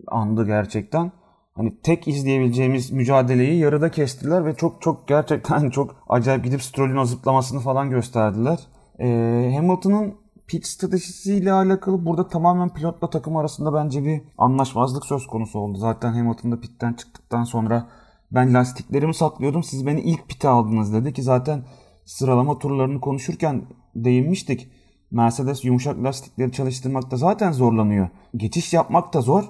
andı 0.07 0.45
gerçekten. 0.45 1.11
hani 1.55 1.81
tek 1.83 2.07
izleyebileceğimiz 2.07 2.91
mücadeleyi 2.91 3.59
yarıda 3.59 3.91
kestiler 3.91 4.45
ve 4.45 4.55
çok 4.55 4.81
çok 4.81 5.07
gerçekten 5.07 5.69
çok 5.69 5.95
acayip 6.09 6.43
gidip 6.43 6.61
Stroll'ün 6.63 6.97
o 6.97 7.05
zıplamasını 7.05 7.59
falan 7.59 7.89
gösterdiler. 7.89 8.59
Ee, 8.99 9.51
Hamilton'ın 9.55 10.15
pit 10.47 10.65
stratejisiyle 10.65 11.51
alakalı 11.51 12.05
burada 12.05 12.27
tamamen 12.27 12.73
pilotla 12.73 13.09
takım 13.09 13.37
arasında 13.37 13.73
bence 13.73 14.03
bir 14.03 14.21
anlaşmazlık 14.37 15.05
söz 15.05 15.27
konusu 15.27 15.59
oldu. 15.59 15.77
Zaten 15.77 16.13
Hamilton 16.13 16.51
da 16.51 16.59
pitten 16.59 16.93
çıktıktan 16.93 17.43
sonra 17.43 17.87
ben 18.33 18.53
lastiklerimi 18.53 19.13
saklıyordum 19.13 19.63
siz 19.63 19.85
beni 19.85 20.01
ilk 20.01 20.29
pite 20.29 20.47
aldınız 20.47 20.93
dedi 20.93 21.13
ki 21.13 21.23
zaten 21.23 21.65
sıralama 22.05 22.59
turlarını 22.59 23.01
konuşurken 23.01 23.65
değinmiştik. 23.95 24.71
Mercedes 25.11 25.65
yumuşak 25.65 26.03
lastikleri 26.03 26.51
çalıştırmakta 26.51 27.17
zaten 27.17 27.51
zorlanıyor. 27.51 28.09
Geçiş 28.35 28.73
yapmak 28.73 29.13
da 29.13 29.21
zor. 29.21 29.43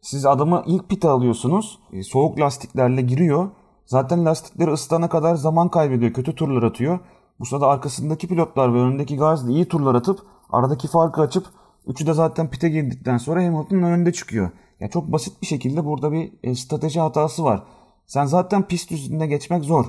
Siz 0.00 0.26
adamı 0.26 0.62
ilk 0.66 0.88
pite 0.88 1.08
alıyorsunuz. 1.08 1.78
E, 1.92 2.02
soğuk 2.02 2.40
lastiklerle 2.40 3.02
giriyor. 3.02 3.50
Zaten 3.86 4.24
lastikleri 4.24 4.70
ısıtana 4.70 5.08
kadar 5.08 5.34
zaman 5.34 5.68
kaybediyor. 5.68 6.12
Kötü 6.12 6.34
turlar 6.34 6.62
atıyor. 6.62 6.98
Bu 7.40 7.46
sırada 7.46 7.66
arkasındaki 7.66 8.28
pilotlar 8.28 8.74
ve 8.74 8.78
önündeki 8.78 9.16
Gasly 9.16 9.52
iyi 9.52 9.68
turlar 9.68 9.94
atıp 9.94 10.20
aradaki 10.50 10.88
farkı 10.88 11.20
açıp 11.20 11.46
üçü 11.86 12.06
de 12.06 12.12
zaten 12.12 12.50
pite 12.50 12.68
girdikten 12.68 13.18
sonra 13.18 13.44
Hamilton'ın 13.44 13.82
önünde 13.82 14.12
çıkıyor. 14.12 14.50
Ya 14.80 14.88
çok 14.88 15.12
basit 15.12 15.42
bir 15.42 15.46
şekilde 15.46 15.84
burada 15.84 16.12
bir 16.12 16.32
e, 16.42 16.54
strateji 16.54 17.00
hatası 17.00 17.44
var. 17.44 17.62
Sen 18.10 18.26
zaten 18.26 18.62
pist 18.62 18.92
üstünde 18.92 19.26
geçmek 19.26 19.64
zor. 19.64 19.86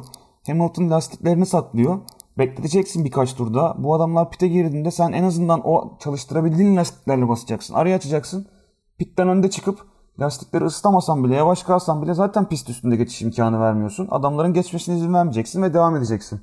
Hamilton 0.47 0.89
lastiklerini 0.89 1.45
saklıyor. 1.45 1.99
Bekleteceksin 2.38 3.05
birkaç 3.05 3.34
turda. 3.34 3.75
Bu 3.77 3.93
adamlar 3.95 4.31
pite 4.31 4.47
girdiğinde 4.47 4.91
sen 4.91 5.12
en 5.12 5.23
azından 5.23 5.62
o 5.67 5.97
çalıştırabildiğin 5.99 6.77
lastiklerle 6.77 7.27
basacaksın. 7.27 7.73
Araya 7.73 7.95
açacaksın. 7.95 8.47
Pitten 8.97 9.27
önde 9.27 9.49
çıkıp 9.49 9.79
lastikleri 10.19 10.63
ısıtamasan 10.63 11.23
bile 11.23 11.36
yavaş 11.36 11.63
kalsan 11.63 12.01
bile 12.01 12.13
zaten 12.13 12.49
pist 12.49 12.69
üstünde 12.69 12.95
geçiş 12.95 13.21
imkanı 13.21 13.60
vermiyorsun. 13.60 14.07
Adamların 14.12 14.53
geçmesine 14.53 14.95
izin 14.95 15.13
vermeyeceksin 15.13 15.63
ve 15.63 15.73
devam 15.73 15.95
edeceksin. 15.95 16.41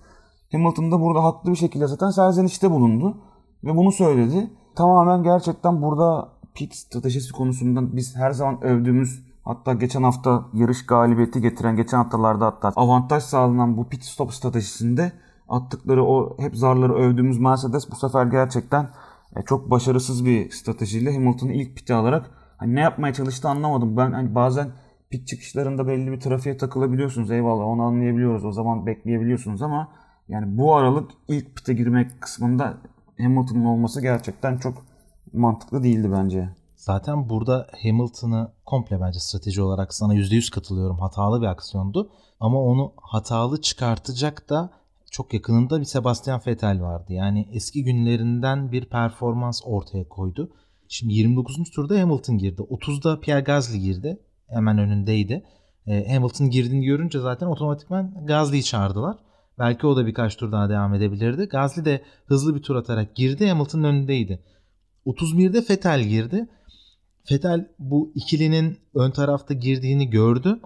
Hamilton 0.53 0.93
da 0.93 1.01
burada 1.01 1.25
haklı 1.25 1.51
bir 1.51 1.57
şekilde 1.57 1.87
zaten 1.87 2.11
serzenişte 2.11 2.71
bulundu. 2.71 3.17
Ve 3.64 3.77
bunu 3.77 3.93
söyledi. 3.93 4.51
Tamamen 4.77 5.23
gerçekten 5.23 5.83
burada 5.83 6.29
pit 6.55 6.75
stratejisi 6.75 7.33
konusunda 7.33 7.97
biz 7.97 8.17
her 8.17 8.31
zaman 8.31 8.64
övdüğümüz 8.64 9.28
hatta 9.49 9.73
geçen 9.73 10.03
hafta 10.03 10.45
yarış 10.55 10.87
galibiyeti 10.87 11.41
getiren 11.41 11.77
geçen 11.77 11.99
haftalarda 11.99 12.47
hatta 12.47 12.73
avantaj 12.77 13.23
sağlanan 13.23 13.77
bu 13.77 13.89
pit 13.89 14.05
stop 14.05 14.33
stratejisinde 14.33 15.13
attıkları 15.49 16.05
o 16.05 16.37
hep 16.39 16.57
zarları 16.57 16.95
övdüğümüz 16.95 17.39
Mercedes 17.39 17.91
bu 17.91 17.97
sefer 17.97 18.27
gerçekten 18.27 18.89
e, 19.37 19.43
çok 19.43 19.71
başarısız 19.71 20.25
bir 20.25 20.51
stratejiyle 20.51 21.15
Hamilton'ı 21.15 21.53
ilk 21.53 21.77
pite 21.77 21.95
alarak 21.95 22.31
hani 22.57 22.75
ne 22.75 22.81
yapmaya 22.81 23.15
çalıştı 23.15 23.49
anlamadım. 23.49 23.97
Ben 23.97 24.13
hani 24.13 24.35
bazen 24.35 24.69
pit 25.11 25.29
çıkışlarında 25.29 25.87
belli 25.87 26.13
bir 26.13 26.21
trafiğe 26.21 26.57
takılabiliyorsunuz. 26.57 27.31
Eyvallah 27.31 27.65
onu 27.65 27.83
anlayabiliyoruz. 27.83 28.45
O 28.45 28.53
zaman 28.53 28.87
bekleyebiliyorsunuz 28.87 29.63
ama 29.63 29.89
yani 30.29 30.59
bu 30.59 30.77
aralık 30.77 31.11
ilk 31.29 31.57
pite 31.57 31.75
girmek 31.75 32.21
kısmında 32.21 32.75
Hamilton'ın 33.21 33.65
olması 33.65 34.03
gerçekten 34.03 34.59
çok 34.59 34.75
mantıklı 35.33 35.83
değildi 35.83 36.13
bence. 36.13 36.49
Zaten 36.79 37.29
burada 37.29 37.67
Hamilton'ı 37.83 38.53
komple 38.67 39.01
bence 39.01 39.21
strateji 39.21 39.62
olarak 39.62 39.95
sana 39.95 40.14
%100 40.14 40.51
katılıyorum. 40.51 40.99
Hatalı 40.99 41.41
bir 41.41 41.47
aksiyondu. 41.47 42.11
Ama 42.41 42.62
onu 42.62 42.93
hatalı 42.97 43.61
çıkartacak 43.62 44.49
da 44.51 44.71
çok 45.11 45.35
yakınında 45.35 45.81
bir 45.81 45.85
Sebastian 45.85 46.41
Vettel 46.47 46.83
vardı. 46.83 47.12
Yani 47.12 47.49
eski 47.53 47.85
günlerinden 47.85 48.73
bir 48.73 48.85
performans 48.85 49.61
ortaya 49.64 50.09
koydu. 50.09 50.51
Şimdi 50.88 51.14
29. 51.14 51.71
turda 51.71 52.01
Hamilton 52.01 52.38
girdi. 52.38 52.62
30'da 52.62 53.21
Pierre 53.21 53.41
Gasly 53.41 53.79
girdi. 53.79 54.21
Hemen 54.47 54.79
önündeydi. 54.79 55.45
E, 55.87 56.14
Hamilton 56.14 56.51
girdiğini 56.51 56.85
görünce 56.85 57.21
zaten 57.21 57.47
otomatikman 57.47 58.27
Gasly'yi 58.27 58.64
çağırdılar. 58.64 59.17
Belki 59.59 59.87
o 59.87 59.97
da 59.97 60.07
birkaç 60.07 60.37
tur 60.37 60.53
daha 60.53 60.69
devam 60.69 60.95
edebilirdi. 60.95 61.45
Gasly 61.45 61.85
de 61.85 62.03
hızlı 62.27 62.55
bir 62.55 62.62
tur 62.62 62.77
atarak 62.77 63.14
girdi. 63.14 63.49
Hamilton'ın 63.49 63.85
önündeydi. 63.85 64.43
31'de 65.07 65.59
Vettel 65.71 66.03
girdi. 66.03 66.49
Vettel 67.31 67.69
bu 67.79 68.12
ikilinin 68.14 68.79
ön 68.95 69.11
tarafta 69.11 69.55
girdiğini 69.55 70.11
gördü. 70.11 70.61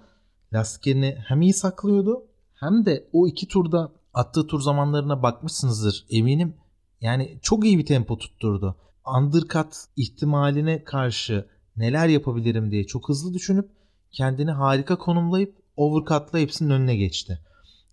Lastiklerini 0.52 1.16
hem 1.26 1.42
iyi 1.42 1.52
saklıyordu 1.52 2.26
hem 2.54 2.86
de 2.86 3.08
o 3.12 3.26
iki 3.26 3.48
turda 3.48 3.92
attığı 4.14 4.46
tur 4.46 4.60
zamanlarına 4.60 5.22
bakmışsınızdır 5.22 6.06
eminim. 6.10 6.54
Yani 7.00 7.38
çok 7.42 7.64
iyi 7.64 7.78
bir 7.78 7.86
tempo 7.86 8.18
tutturdu. 8.18 8.76
Undercut 9.18 9.74
ihtimaline 9.96 10.84
karşı 10.84 11.46
neler 11.76 12.08
yapabilirim 12.08 12.70
diye 12.70 12.86
çok 12.86 13.08
hızlı 13.08 13.34
düşünüp 13.34 13.70
kendini 14.10 14.50
harika 14.50 14.98
konumlayıp 14.98 15.56
overcut'la 15.76 16.38
hepsinin 16.38 16.70
önüne 16.70 16.96
geçti. 16.96 17.38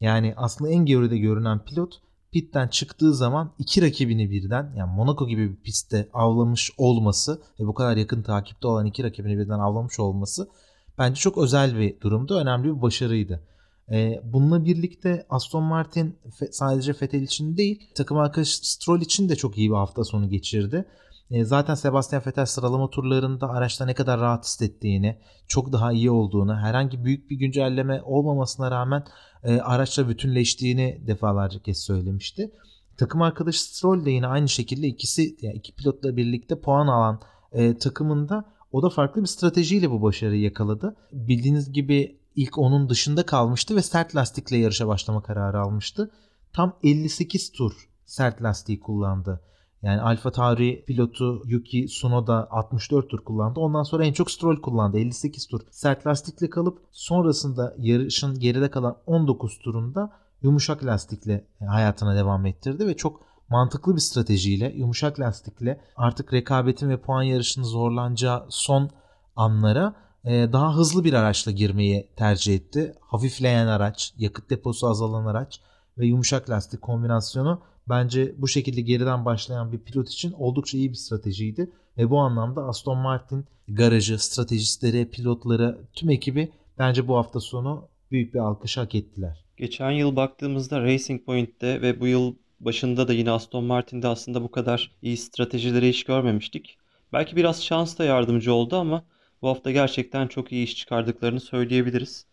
Yani 0.01 0.34
aslında 0.38 0.71
en 0.71 0.86
geride 0.86 1.17
görünen 1.17 1.60
pilot 1.60 2.01
pitten 2.31 2.67
çıktığı 2.67 3.13
zaman 3.13 3.51
iki 3.59 3.81
rakibini 3.81 4.31
birden 4.31 4.73
yani 4.75 4.95
Monaco 4.95 5.27
gibi 5.27 5.51
bir 5.51 5.63
pistte 5.63 6.09
avlamış 6.13 6.71
olması 6.77 7.41
ve 7.59 7.67
bu 7.67 7.73
kadar 7.73 7.97
yakın 7.97 8.21
takipte 8.21 8.67
olan 8.67 8.85
iki 8.85 9.03
rakibini 9.03 9.37
birden 9.37 9.59
avlamış 9.59 9.99
olması 9.99 10.49
bence 10.97 11.19
çok 11.19 11.37
özel 11.37 11.79
bir 11.79 12.01
durumdu. 12.01 12.37
Önemli 12.37 12.75
bir 12.75 12.81
başarıydı. 12.81 13.43
Ee, 13.91 14.21
bununla 14.23 14.65
birlikte 14.65 15.25
Aston 15.29 15.63
Martin 15.63 16.15
sadece 16.51 16.91
Vettel 17.01 17.21
için 17.21 17.57
değil 17.57 17.89
takım 17.95 18.17
arkadaşı 18.17 18.69
Stroll 18.69 19.01
için 19.01 19.29
de 19.29 19.35
çok 19.35 19.57
iyi 19.57 19.69
bir 19.69 19.75
hafta 19.75 20.03
sonu 20.03 20.29
geçirdi. 20.29 20.85
Ee, 21.31 21.43
zaten 21.43 21.75
Sebastian 21.75 22.23
Vettel 22.27 22.45
sıralama 22.45 22.89
turlarında 22.89 23.49
araçta 23.49 23.85
ne 23.85 23.93
kadar 23.93 24.19
rahat 24.19 24.45
hissettiğini, 24.45 25.19
çok 25.47 25.73
daha 25.73 25.91
iyi 25.91 26.11
olduğunu, 26.11 26.55
herhangi 26.57 27.05
büyük 27.05 27.29
bir 27.29 27.35
güncelleme 27.35 28.01
olmamasına 28.03 28.71
rağmen 28.71 29.03
e, 29.43 29.59
araçla 29.59 30.09
bütünleştiğini 30.09 31.03
defalarca 31.07 31.59
kez 31.59 31.77
söylemişti. 31.77 32.51
Takım 32.97 33.21
arkadaşı 33.21 33.63
Stroll 33.63 34.05
de 34.05 34.11
yine 34.11 34.27
aynı 34.27 34.49
şekilde 34.49 34.87
ikisi 34.87 35.37
yani 35.41 35.55
iki 35.55 35.75
pilotla 35.75 36.17
birlikte 36.17 36.59
puan 36.59 36.87
alan 36.87 37.21
e, 37.51 37.77
takımında 37.77 38.45
o 38.71 38.83
da 38.83 38.89
farklı 38.89 39.21
bir 39.21 39.27
stratejiyle 39.27 39.91
bu 39.91 40.01
başarıyı 40.01 40.41
yakaladı. 40.41 40.95
Bildiğiniz 41.11 41.71
gibi 41.71 42.19
ilk 42.35 42.57
onun 42.57 42.89
dışında 42.89 43.25
kalmıştı 43.25 43.75
ve 43.75 43.81
sert 43.81 44.15
lastikle 44.15 44.57
yarışa 44.57 44.87
başlama 44.87 45.23
kararı 45.23 45.61
almıştı. 45.61 46.11
Tam 46.53 46.77
58 46.83 47.51
tur 47.51 47.89
sert 48.05 48.43
lastiği 48.43 48.79
kullandı. 48.79 49.41
Yani 49.83 50.01
Alfa 50.01 50.31
Tauri 50.31 50.83
pilotu 50.85 51.41
Yuki 51.45 51.85
Tsunoda 51.85 52.47
64 52.51 53.09
tur 53.09 53.23
kullandı. 53.23 53.59
Ondan 53.59 53.83
sonra 53.83 54.05
en 54.05 54.13
çok 54.13 54.31
Stroll 54.31 54.61
kullandı. 54.61 54.99
58 54.99 55.47
tur 55.47 55.61
sert 55.71 56.07
lastikle 56.07 56.49
kalıp 56.49 56.79
sonrasında 56.91 57.75
yarışın 57.77 58.39
geride 58.39 58.71
kalan 58.71 58.97
19 59.05 59.59
turunda 59.59 60.11
yumuşak 60.41 60.85
lastikle 60.85 61.47
hayatına 61.67 62.15
devam 62.15 62.45
ettirdi 62.45 62.87
ve 62.87 62.97
çok 62.97 63.21
mantıklı 63.49 63.95
bir 63.95 64.01
stratejiyle 64.01 64.73
yumuşak 64.75 65.19
lastikle 65.19 65.81
artık 65.95 66.33
rekabetin 66.33 66.89
ve 66.89 67.01
puan 67.01 67.23
yarışının 67.23 67.65
zorlanacağı 67.65 68.45
son 68.49 68.89
anlara 69.35 69.95
e, 70.25 70.53
daha 70.53 70.75
hızlı 70.75 71.03
bir 71.03 71.13
araçla 71.13 71.51
girmeyi 71.51 72.09
tercih 72.15 72.55
etti. 72.55 72.93
Hafifleyen 73.01 73.67
araç, 73.67 74.13
yakıt 74.17 74.49
deposu 74.49 74.87
azalan 74.87 75.25
araç 75.25 75.61
ve 75.97 76.05
yumuşak 76.05 76.49
lastik 76.49 76.81
kombinasyonu 76.81 77.61
bence 77.89 78.36
bu 78.38 78.47
şekilde 78.47 78.82
geriden 78.82 79.25
başlayan 79.25 79.71
bir 79.71 79.80
pilot 79.80 80.10
için 80.10 80.32
oldukça 80.32 80.78
iyi 80.78 80.89
bir 80.89 80.95
stratejiydi. 80.95 81.69
Ve 81.97 82.10
bu 82.10 82.19
anlamda 82.19 82.63
Aston 82.63 82.97
Martin 82.97 83.45
garajı, 83.67 84.19
stratejistleri, 84.19 85.10
pilotları, 85.10 85.78
tüm 85.93 86.10
ekibi 86.10 86.52
bence 86.78 87.08
bu 87.08 87.17
hafta 87.17 87.39
sonu 87.39 87.88
büyük 88.12 88.34
bir 88.34 88.39
alkış 88.39 88.78
hak 88.78 88.95
ettiler. 88.95 89.43
Geçen 89.58 89.91
yıl 89.91 90.15
baktığımızda 90.15 90.82
Racing 90.82 91.25
Point'te 91.25 91.82
ve 91.82 91.99
bu 91.99 92.08
yıl 92.08 92.36
başında 92.60 93.08
da 93.08 93.13
yine 93.13 93.32
Aston 93.32 93.63
Martin'de 93.63 94.08
aslında 94.08 94.43
bu 94.43 94.52
kadar 94.52 94.91
iyi 95.02 95.17
stratejileri 95.17 95.89
hiç 95.89 96.04
görmemiştik. 96.04 96.78
Belki 97.13 97.36
biraz 97.36 97.63
şans 97.63 97.97
da 97.97 98.04
yardımcı 98.04 98.54
oldu 98.54 98.75
ama 98.75 99.04
bu 99.41 99.47
hafta 99.47 99.71
gerçekten 99.71 100.28
çok 100.28 100.52
iyi 100.52 100.63
iş 100.63 100.75
çıkardıklarını 100.75 101.39
söyleyebiliriz. 101.39 102.25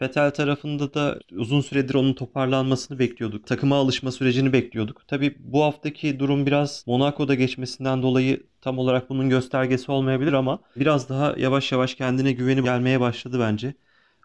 Fetel 0.00 0.30
tarafında 0.30 0.94
da 0.94 1.18
uzun 1.32 1.60
süredir 1.60 1.94
onun 1.94 2.12
toparlanmasını 2.14 2.98
bekliyorduk. 2.98 3.46
Takıma 3.46 3.76
alışma 3.76 4.12
sürecini 4.12 4.52
bekliyorduk. 4.52 5.08
Tabi 5.08 5.36
bu 5.38 5.64
haftaki 5.64 6.18
durum 6.18 6.46
biraz 6.46 6.84
Monaco'da 6.86 7.34
geçmesinden 7.34 8.02
dolayı 8.02 8.46
tam 8.60 8.78
olarak 8.78 9.10
bunun 9.10 9.28
göstergesi 9.28 9.92
olmayabilir 9.92 10.32
ama 10.32 10.58
biraz 10.76 11.08
daha 11.08 11.34
yavaş 11.38 11.72
yavaş 11.72 11.94
kendine 11.94 12.32
güveni 12.32 12.62
gelmeye 12.62 13.00
başladı 13.00 13.40
bence. 13.40 13.74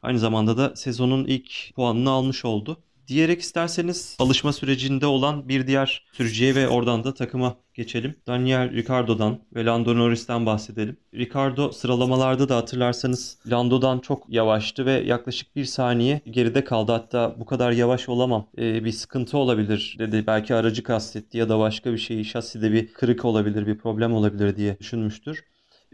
Aynı 0.01 0.19
zamanda 0.19 0.57
da 0.57 0.75
sezonun 0.75 1.25
ilk 1.25 1.75
puanını 1.75 2.09
almış 2.09 2.45
oldu 2.45 2.77
diyerek 3.07 3.41
isterseniz 3.41 4.15
alışma 4.19 4.53
sürecinde 4.53 5.05
olan 5.05 5.49
bir 5.49 5.67
diğer 5.67 6.05
sürücüye 6.13 6.55
ve 6.55 6.67
oradan 6.67 7.03
da 7.03 7.13
takıma 7.13 7.57
geçelim. 7.75 8.15
Daniel 8.27 8.71
Ricardo'dan 8.71 9.39
ve 9.55 9.65
Lando 9.65 9.97
Norris'ten 9.97 10.45
bahsedelim. 10.45 10.97
Ricardo 11.13 11.71
sıralamalarda 11.71 12.49
da 12.49 12.55
hatırlarsanız 12.57 13.39
Lando'dan 13.47 13.99
çok 13.99 14.29
yavaştı 14.29 14.85
ve 14.85 14.91
yaklaşık 14.91 15.55
bir 15.55 15.65
saniye 15.65 16.21
geride 16.31 16.63
kaldı. 16.63 16.91
Hatta 16.91 17.35
bu 17.39 17.45
kadar 17.45 17.71
yavaş 17.71 18.09
olamam 18.09 18.47
ee, 18.57 18.85
bir 18.85 18.91
sıkıntı 18.91 19.37
olabilir 19.37 19.95
dedi. 19.99 20.23
Belki 20.27 20.55
aracı 20.55 20.83
kastetti 20.83 21.37
ya 21.37 21.49
da 21.49 21.59
başka 21.59 21.93
bir 21.93 21.97
şey 21.97 22.23
şaside 22.23 22.71
bir 22.71 22.93
kırık 22.93 23.25
olabilir 23.25 23.67
bir 23.67 23.77
problem 23.77 24.13
olabilir 24.13 24.55
diye 24.55 24.79
düşünmüştür. 24.79 25.43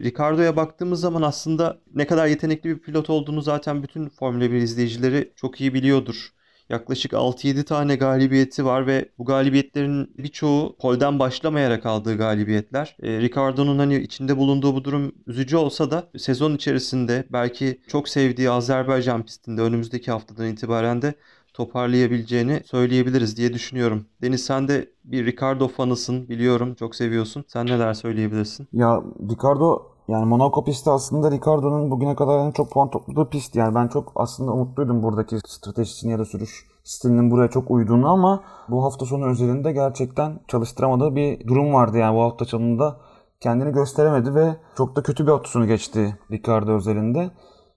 Ricardo'ya 0.00 0.56
baktığımız 0.56 1.00
zaman 1.00 1.22
aslında 1.22 1.80
ne 1.94 2.06
kadar 2.06 2.26
yetenekli 2.26 2.70
bir 2.70 2.78
pilot 2.78 3.10
olduğunu 3.10 3.42
zaten 3.42 3.82
bütün 3.82 4.08
Formula 4.08 4.50
1 4.50 4.54
izleyicileri 4.56 5.32
çok 5.36 5.60
iyi 5.60 5.74
biliyordur. 5.74 6.32
Yaklaşık 6.68 7.12
6-7 7.12 7.64
tane 7.64 7.96
galibiyeti 7.96 8.64
var 8.64 8.86
ve 8.86 9.08
bu 9.18 9.24
galibiyetlerin 9.24 10.14
birçoğu 10.18 10.76
polden 10.80 11.18
başlamayarak 11.18 11.86
aldığı 11.86 12.16
galibiyetler. 12.16 12.96
E, 13.02 13.20
Ricardo'nun 13.20 13.78
hani 13.78 13.96
içinde 13.96 14.36
bulunduğu 14.36 14.74
bu 14.74 14.84
durum 14.84 15.12
üzücü 15.26 15.56
olsa 15.56 15.90
da 15.90 16.08
sezon 16.18 16.54
içerisinde 16.54 17.24
belki 17.32 17.80
çok 17.86 18.08
sevdiği 18.08 18.50
Azerbaycan 18.50 19.22
pistinde 19.22 19.60
önümüzdeki 19.62 20.10
haftadan 20.10 20.46
itibaren 20.46 21.02
de 21.02 21.14
toparlayabileceğini 21.54 22.62
söyleyebiliriz 22.64 23.36
diye 23.36 23.52
düşünüyorum. 23.52 24.06
Deniz 24.22 24.44
sen 24.44 24.68
de 24.68 24.88
bir 25.04 25.26
Ricardo 25.26 25.68
fanısın 25.68 26.28
biliyorum 26.28 26.74
çok 26.74 26.94
seviyorsun. 26.94 27.44
Sen 27.48 27.66
neler 27.66 27.94
söyleyebilirsin? 27.94 28.68
Ya 28.72 29.02
Ricardo 29.30 29.91
yani 30.08 30.24
Monaco 30.24 30.64
pisti 30.64 30.90
aslında 30.90 31.30
Ricardo'nun 31.30 31.90
bugüne 31.90 32.16
kadar 32.16 32.38
en 32.38 32.50
çok 32.50 32.70
puan 32.70 32.90
topladığı 32.90 33.30
pist. 33.30 33.56
Yani 33.56 33.74
ben 33.74 33.88
çok 33.88 34.12
aslında 34.14 34.52
umutluydum 34.52 35.02
buradaki 35.02 35.38
stratejisini 35.46 36.12
ya 36.12 36.18
da 36.18 36.24
sürüş 36.24 36.66
stilinin 36.84 37.30
buraya 37.30 37.48
çok 37.48 37.70
uyduğunu 37.70 38.08
ama 38.08 38.44
bu 38.68 38.84
hafta 38.84 39.06
sonu 39.06 39.26
özelinde 39.26 39.72
gerçekten 39.72 40.40
çalıştıramadığı 40.48 41.16
bir 41.16 41.46
durum 41.46 41.74
vardı. 41.74 41.98
Yani 41.98 42.16
bu 42.16 42.22
hafta 42.22 42.44
sonunda 42.44 42.96
kendini 43.40 43.72
gösteremedi 43.72 44.34
ve 44.34 44.56
çok 44.76 44.96
da 44.96 45.02
kötü 45.02 45.26
bir 45.26 45.32
hafta 45.32 45.64
geçti 45.64 46.18
Ricardo 46.30 46.72
özelinde. 46.72 47.30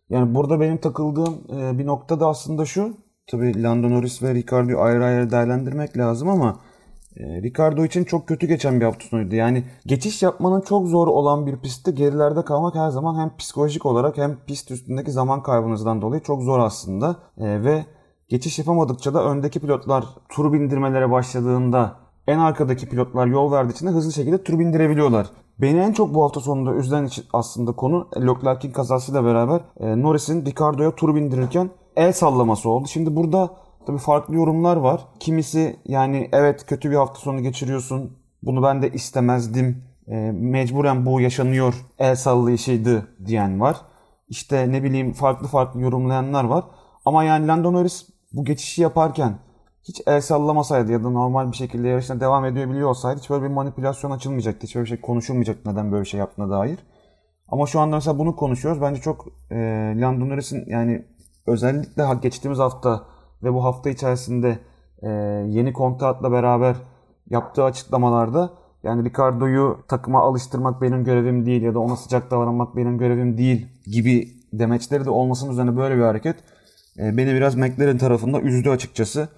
Yani 0.09 0.35
burada 0.35 0.59
benim 0.59 0.77
takıldığım 0.77 1.35
bir 1.79 1.85
nokta 1.85 2.19
da 2.19 2.27
aslında 2.27 2.65
şu. 2.65 2.93
Tabii 3.31 3.63
Lando 3.63 3.89
Norris 3.89 4.23
ve 4.23 4.33
Ricardo'yu 4.33 4.81
ayrı 4.81 5.05
ayrı 5.05 5.31
değerlendirmek 5.31 5.97
lazım 5.97 6.29
ama 6.29 6.49
e, 6.49 6.74
Ricardo 7.19 7.86
için 7.86 8.04
çok 8.04 8.28
kötü 8.28 8.47
geçen 8.47 8.80
bir 8.80 8.86
hafta 8.86 9.06
sonuydu. 9.06 9.36
Yani 9.36 9.63
geçiş 9.86 10.23
yapmanın 10.23 10.62
çok 10.62 10.88
zor 10.88 11.08
olan 11.08 11.45
bir 11.45 11.58
pistte 11.58 11.91
gerilerde 11.91 12.45
kalmak 12.45 12.75
her 12.75 12.89
zaman 12.89 13.19
hem 13.19 13.38
psikolojik 13.38 13.86
olarak 13.86 14.17
hem 14.17 14.38
pist 14.47 14.71
üstündeki 14.71 15.12
zaman 15.12 15.43
kaybınızdan 15.43 16.01
dolayı 16.01 16.21
çok 16.21 16.43
zor 16.43 16.60
aslında. 16.60 17.15
E, 17.38 17.63
ve 17.63 17.86
geçiş 18.30 18.60
yapamadıkça 18.60 19.13
da 19.13 19.23
öndeki 19.25 19.60
pilotlar 19.60 20.06
tur 20.30 20.54
bindirmelere 20.54 21.12
başladığında 21.12 21.95
en 22.28 22.39
arkadaki 22.39 22.89
pilotlar 22.89 23.28
yol 23.28 23.51
verdiği 23.51 23.73
için 23.73 23.88
de 23.88 23.91
hızlı 23.91 24.13
şekilde 24.13 24.43
tur 24.43 24.60
bindirebiliyorlar. 24.60 25.28
Beni 25.62 25.80
en 25.80 25.93
çok 25.93 26.13
bu 26.13 26.23
hafta 26.23 26.39
sonunda 26.39 26.73
üzen 26.73 27.10
aslında 27.34 27.71
konu 27.71 28.08
Leclerc'in 28.17 28.71
kazasıyla 28.71 29.25
beraber 29.25 29.62
e, 29.80 30.01
Norris'in 30.01 30.45
Ricardo'ya 30.45 30.95
tur 30.95 31.15
bindirirken 31.15 31.69
el 31.95 32.13
sallaması 32.13 32.69
oldu. 32.69 32.88
Şimdi 32.88 33.15
burada 33.15 33.49
tabii 33.86 33.98
farklı 33.98 34.36
yorumlar 34.36 34.78
var. 34.78 35.08
Kimisi 35.19 35.80
yani 35.86 36.30
evet 36.32 36.65
kötü 36.65 36.91
bir 36.91 36.95
hafta 36.95 37.19
sonu 37.19 37.41
geçiriyorsun. 37.41 38.17
Bunu 38.43 38.63
ben 38.63 38.82
de 38.82 38.89
istemezdim. 38.89 39.84
E, 40.08 40.32
mecburen 40.32 41.06
bu 41.06 41.21
yaşanıyor. 41.21 41.86
El 42.00 42.15
sallayışıydı 42.15 43.08
diyen 43.26 43.60
var. 43.60 43.82
İşte 44.30 44.71
ne 44.71 44.84
bileyim 44.84 45.13
farklı 45.13 45.48
farklı 45.48 45.82
yorumlayanlar 45.82 46.43
var. 46.43 46.63
Ama 47.06 47.24
yani 47.24 47.48
Lando 47.48 47.74
Norris 47.74 48.08
bu 48.34 48.45
geçişi 48.45 48.82
yaparken 48.82 49.39
hiç 49.84 50.02
el 50.08 50.21
sallamasaydı 50.21 50.91
ya 50.91 51.04
da 51.04 51.10
normal 51.10 51.52
bir 51.52 51.58
şekilde 51.58 51.88
yarışına 51.88 52.19
devam 52.19 52.45
ediyor 52.45 52.82
olsaydı 52.82 53.19
hiç 53.19 53.30
böyle 53.30 53.43
bir 53.43 53.50
manipülasyon 53.50 54.12
açılmayacaktı. 54.12 54.67
Hiç 54.67 54.76
böyle 54.76 54.84
bir 54.84 54.89
şey 54.89 55.02
konuşulmayacaktı 55.02 55.71
neden 55.71 55.91
böyle 55.91 56.04
bir 56.04 56.10
şey 56.10 56.19
yaptığına 56.19 56.50
dair. 56.50 56.80
Ama 57.48 57.65
şu 57.65 57.80
anda 57.80 57.95
mesela 57.95 58.19
bunu 58.19 58.36
konuşuyoruz. 58.36 58.82
Bence 58.82 59.02
çok 59.02 59.26
e, 59.52 59.56
Lando 59.98 60.30
Norris'in 60.30 60.63
yani 60.67 61.06
özellikle 61.48 62.04
geçtiğimiz 62.21 62.60
hafta 62.60 63.14
ve 63.45 63.53
bu 63.53 63.63
hafta 63.63 63.89
içerisinde 63.89 64.60
e, 65.01 65.10
yeni 65.49 65.73
kontratla 65.73 66.31
beraber 66.31 66.75
yaptığı 67.29 67.63
açıklamalarda 67.63 68.49
yani 68.84 69.10
Ricardo'yu 69.10 69.79
takıma 69.88 70.21
alıştırmak 70.21 70.81
benim 70.81 71.03
görevim 71.03 71.45
değil 71.45 71.62
ya 71.62 71.73
da 71.73 71.79
ona 71.79 71.95
sıcak 71.95 72.31
davranmak 72.31 72.75
benim 72.75 72.97
görevim 72.97 73.38
değil 73.38 73.67
gibi 73.86 74.27
demeçleri 74.53 75.05
de 75.05 75.10
olmasının 75.10 75.51
üzerine 75.51 75.77
böyle 75.77 75.97
bir 75.97 76.01
hareket 76.01 76.36
e, 76.99 77.17
beni 77.17 77.34
biraz 77.34 77.55
McLaren 77.55 77.97
tarafında 77.97 78.41
üzdü 78.41 78.69
açıkçası. 78.69 79.29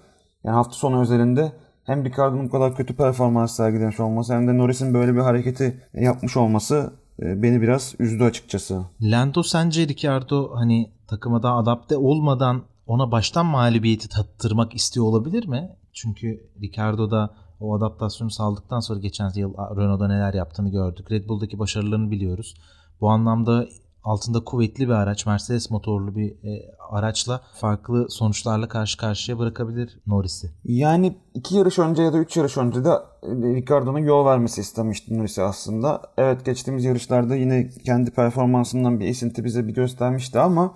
Yani 0.44 0.54
hafta 0.54 0.72
sonu 0.72 1.00
özelinde 1.00 1.52
hem 1.84 2.04
Ricardo'nun 2.04 2.46
bu 2.46 2.50
kadar 2.50 2.74
kötü 2.74 2.96
performans 2.96 3.56
sergilemiş 3.56 4.00
olması 4.00 4.34
hem 4.34 4.48
de 4.48 4.58
Norris'in 4.58 4.94
böyle 4.94 5.14
bir 5.14 5.20
hareketi 5.20 5.82
yapmış 5.94 6.36
olması 6.36 6.92
e, 7.22 7.42
beni 7.42 7.62
biraz 7.62 7.94
üzdü 7.98 8.24
açıkçası. 8.24 8.82
Lando 9.02 9.42
sence 9.42 9.88
Ricardo 9.88 10.50
hani 10.54 10.90
takıma 11.06 11.42
daha 11.42 11.56
adapte 11.56 11.96
olmadan 11.96 12.62
ona 12.88 13.12
baştan 13.12 13.46
mağlubiyeti 13.46 14.08
tattırmak 14.08 14.74
istiyor 14.74 15.06
olabilir 15.06 15.48
mi? 15.48 15.76
Çünkü 15.92 16.50
Ricardo 16.62 17.10
da 17.10 17.34
o 17.60 17.76
adaptasyonu 17.76 18.30
sağladıktan 18.30 18.80
sonra 18.80 19.00
geçen 19.00 19.30
yıl 19.34 19.54
Renault'da 19.54 20.08
neler 20.08 20.34
yaptığını 20.34 20.70
gördük. 20.70 21.10
Red 21.10 21.28
Bull'daki 21.28 21.58
başarılarını 21.58 22.10
biliyoruz. 22.10 22.54
Bu 23.00 23.10
anlamda 23.10 23.66
altında 24.04 24.44
kuvvetli 24.44 24.88
bir 24.88 24.92
araç, 24.92 25.26
Mercedes 25.26 25.70
motorlu 25.70 26.16
bir 26.16 26.30
e, 26.30 26.70
araçla 26.90 27.40
farklı 27.54 28.10
sonuçlarla 28.10 28.68
karşı 28.68 28.98
karşıya 28.98 29.38
bırakabilir 29.38 30.00
Norris'i. 30.06 30.50
Yani 30.64 31.16
iki 31.34 31.56
yarış 31.56 31.78
önce 31.78 32.02
ya 32.02 32.12
da 32.12 32.18
üç 32.18 32.36
yarış 32.36 32.56
önce 32.56 32.84
de 32.84 32.90
e, 33.22 33.28
Ricardo'nun 33.28 33.98
yol 33.98 34.26
vermesi 34.26 34.60
istemişti 34.60 35.18
Norris'i 35.18 35.42
aslında. 35.42 36.02
Evet 36.18 36.44
geçtiğimiz 36.44 36.84
yarışlarda 36.84 37.36
yine 37.36 37.70
kendi 37.84 38.10
performansından 38.10 39.00
bir 39.00 39.06
esinti 39.06 39.44
bize 39.44 39.66
bir 39.66 39.74
göstermişti 39.74 40.38
ama 40.38 40.74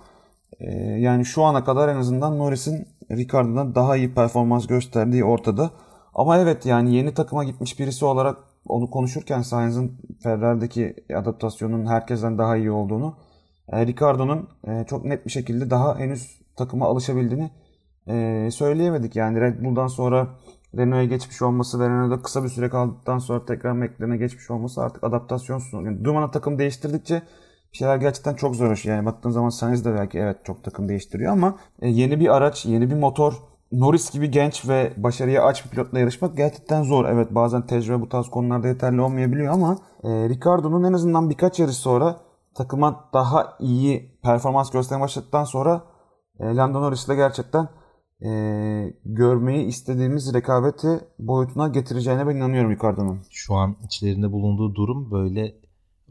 yani 0.97 1.25
şu 1.25 1.43
ana 1.43 1.63
kadar 1.63 1.89
en 1.89 1.95
azından 1.95 2.37
Norris'in 2.37 2.87
Ricardo'dan 3.11 3.75
daha 3.75 3.97
iyi 3.97 4.13
performans 4.13 4.67
gösterdiği 4.67 5.23
ortada. 5.23 5.71
Ama 6.13 6.37
evet 6.37 6.65
yani 6.65 6.95
yeni 6.95 7.13
takıma 7.13 7.43
gitmiş 7.43 7.79
birisi 7.79 8.05
olarak 8.05 8.37
onu 8.67 8.89
konuşurken 8.89 9.41
Sainz'ın 9.41 9.91
Ferrari'deki 10.23 10.95
adaptasyonun 11.15 11.85
herkesten 11.85 12.37
daha 12.37 12.57
iyi 12.57 12.71
olduğunu, 12.71 13.15
e, 13.71 13.85
Ricardo'nun 13.87 14.49
e, 14.67 14.85
çok 14.87 15.05
net 15.05 15.25
bir 15.25 15.31
şekilde 15.31 15.69
daha 15.69 15.99
henüz 15.99 16.41
takıma 16.55 16.85
alışabildiğini 16.85 17.51
e, 18.07 18.49
söyleyemedik. 18.51 19.15
Yani 19.15 19.41
Red 19.41 19.65
Bull'dan 19.65 19.87
sonra 19.87 20.27
Renault'a 20.77 21.03
geçmiş 21.03 21.41
olması 21.41 21.79
ve 21.79 21.89
Renault'da 21.89 22.21
kısa 22.21 22.43
bir 22.43 22.49
süre 22.49 22.69
kaldıktan 22.69 23.17
sonra 23.17 23.45
tekrar 23.45 23.71
McLaren'e 23.71 24.17
geçmiş 24.17 24.51
olması 24.51 24.81
artık 24.81 25.03
adaptasyon 25.03 25.59
sunuyor. 25.59 25.91
Yani 25.91 26.05
Duman'a 26.05 26.31
takım 26.31 26.59
değiştirdikçe 26.59 27.21
bir 27.73 27.77
şeyler 27.77 27.97
gerçekten 27.97 28.33
çok 28.33 28.55
zor. 28.55 28.81
Yani 28.83 29.05
baktığın 29.05 29.29
zaman 29.29 29.49
Sainz 29.49 29.85
de 29.85 29.93
belki 29.93 30.19
evet 30.19 30.37
çok 30.43 30.63
takım 30.63 30.89
değiştiriyor 30.89 31.31
ama 31.31 31.57
e, 31.81 31.89
yeni 31.89 32.19
bir 32.19 32.35
araç, 32.35 32.65
yeni 32.65 32.89
bir 32.89 32.95
motor 32.95 33.33
Norris 33.71 34.11
gibi 34.11 34.31
genç 34.31 34.67
ve 34.69 34.93
başarıya 34.97 35.43
aç 35.43 35.65
bir 35.65 35.69
pilotla 35.69 35.99
yarışmak 35.99 36.37
gerçekten 36.37 36.83
zor. 36.83 37.05
Evet 37.05 37.27
bazen 37.31 37.67
tecrübe 37.67 38.01
bu 38.01 38.09
tarz 38.09 38.29
konularda 38.29 38.67
yeterli 38.67 39.01
olmayabiliyor 39.01 39.53
ama 39.53 39.77
e, 40.03 40.09
Ricardo'nun 40.09 40.83
en 40.83 40.93
azından 40.93 41.29
birkaç 41.29 41.59
yarış 41.59 41.75
sonra 41.75 42.19
takıma 42.55 43.09
daha 43.13 43.57
iyi 43.59 44.19
performans 44.23 44.71
göstermeye 44.71 45.03
başladıktan 45.03 45.43
sonra 45.43 45.83
e, 46.39 46.55
Lando 46.55 46.81
Norris'le 46.81 47.15
gerçekten 47.15 47.69
e, 48.25 48.29
görmeyi 49.05 49.65
istediğimiz 49.65 50.33
rekabeti 50.33 50.99
boyutuna 51.19 51.67
getireceğine 51.67 52.27
ben 52.27 52.35
inanıyorum 52.35 52.71
Ricardo'nun. 52.71 53.21
Şu 53.29 53.55
an 53.55 53.75
içlerinde 53.85 54.31
bulunduğu 54.31 54.75
durum 54.75 55.11
böyle 55.11 55.62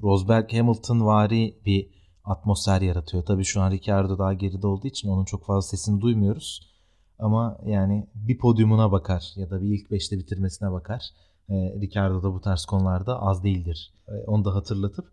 Rosberg 0.02 0.52
Hamilton 0.52 1.06
vari 1.06 1.56
bir 1.66 1.88
atmosfer 2.24 2.80
yaratıyor. 2.80 3.24
Tabii 3.24 3.44
şu 3.44 3.60
an 3.60 3.70
Ricardo 3.70 4.18
daha 4.18 4.32
geride 4.32 4.66
olduğu 4.66 4.86
için 4.86 5.08
onun 5.08 5.24
çok 5.24 5.46
fazla 5.46 5.68
sesini 5.68 6.00
duymuyoruz. 6.00 6.72
Ama 7.18 7.58
yani 7.66 8.06
bir 8.14 8.38
podyumuna 8.38 8.92
bakar 8.92 9.32
ya 9.36 9.50
da 9.50 9.62
bir 9.62 9.66
ilk 9.66 9.90
beşte 9.90 10.18
bitirmesine 10.18 10.72
bakar. 10.72 11.02
E, 11.48 11.54
Ricardo 11.54 12.22
da 12.22 12.34
bu 12.34 12.40
tarz 12.40 12.64
konularda 12.64 13.22
az 13.22 13.44
değildir. 13.44 13.92
E, 14.08 14.12
onu 14.12 14.44
da 14.44 14.54
hatırlatıp 14.54 15.12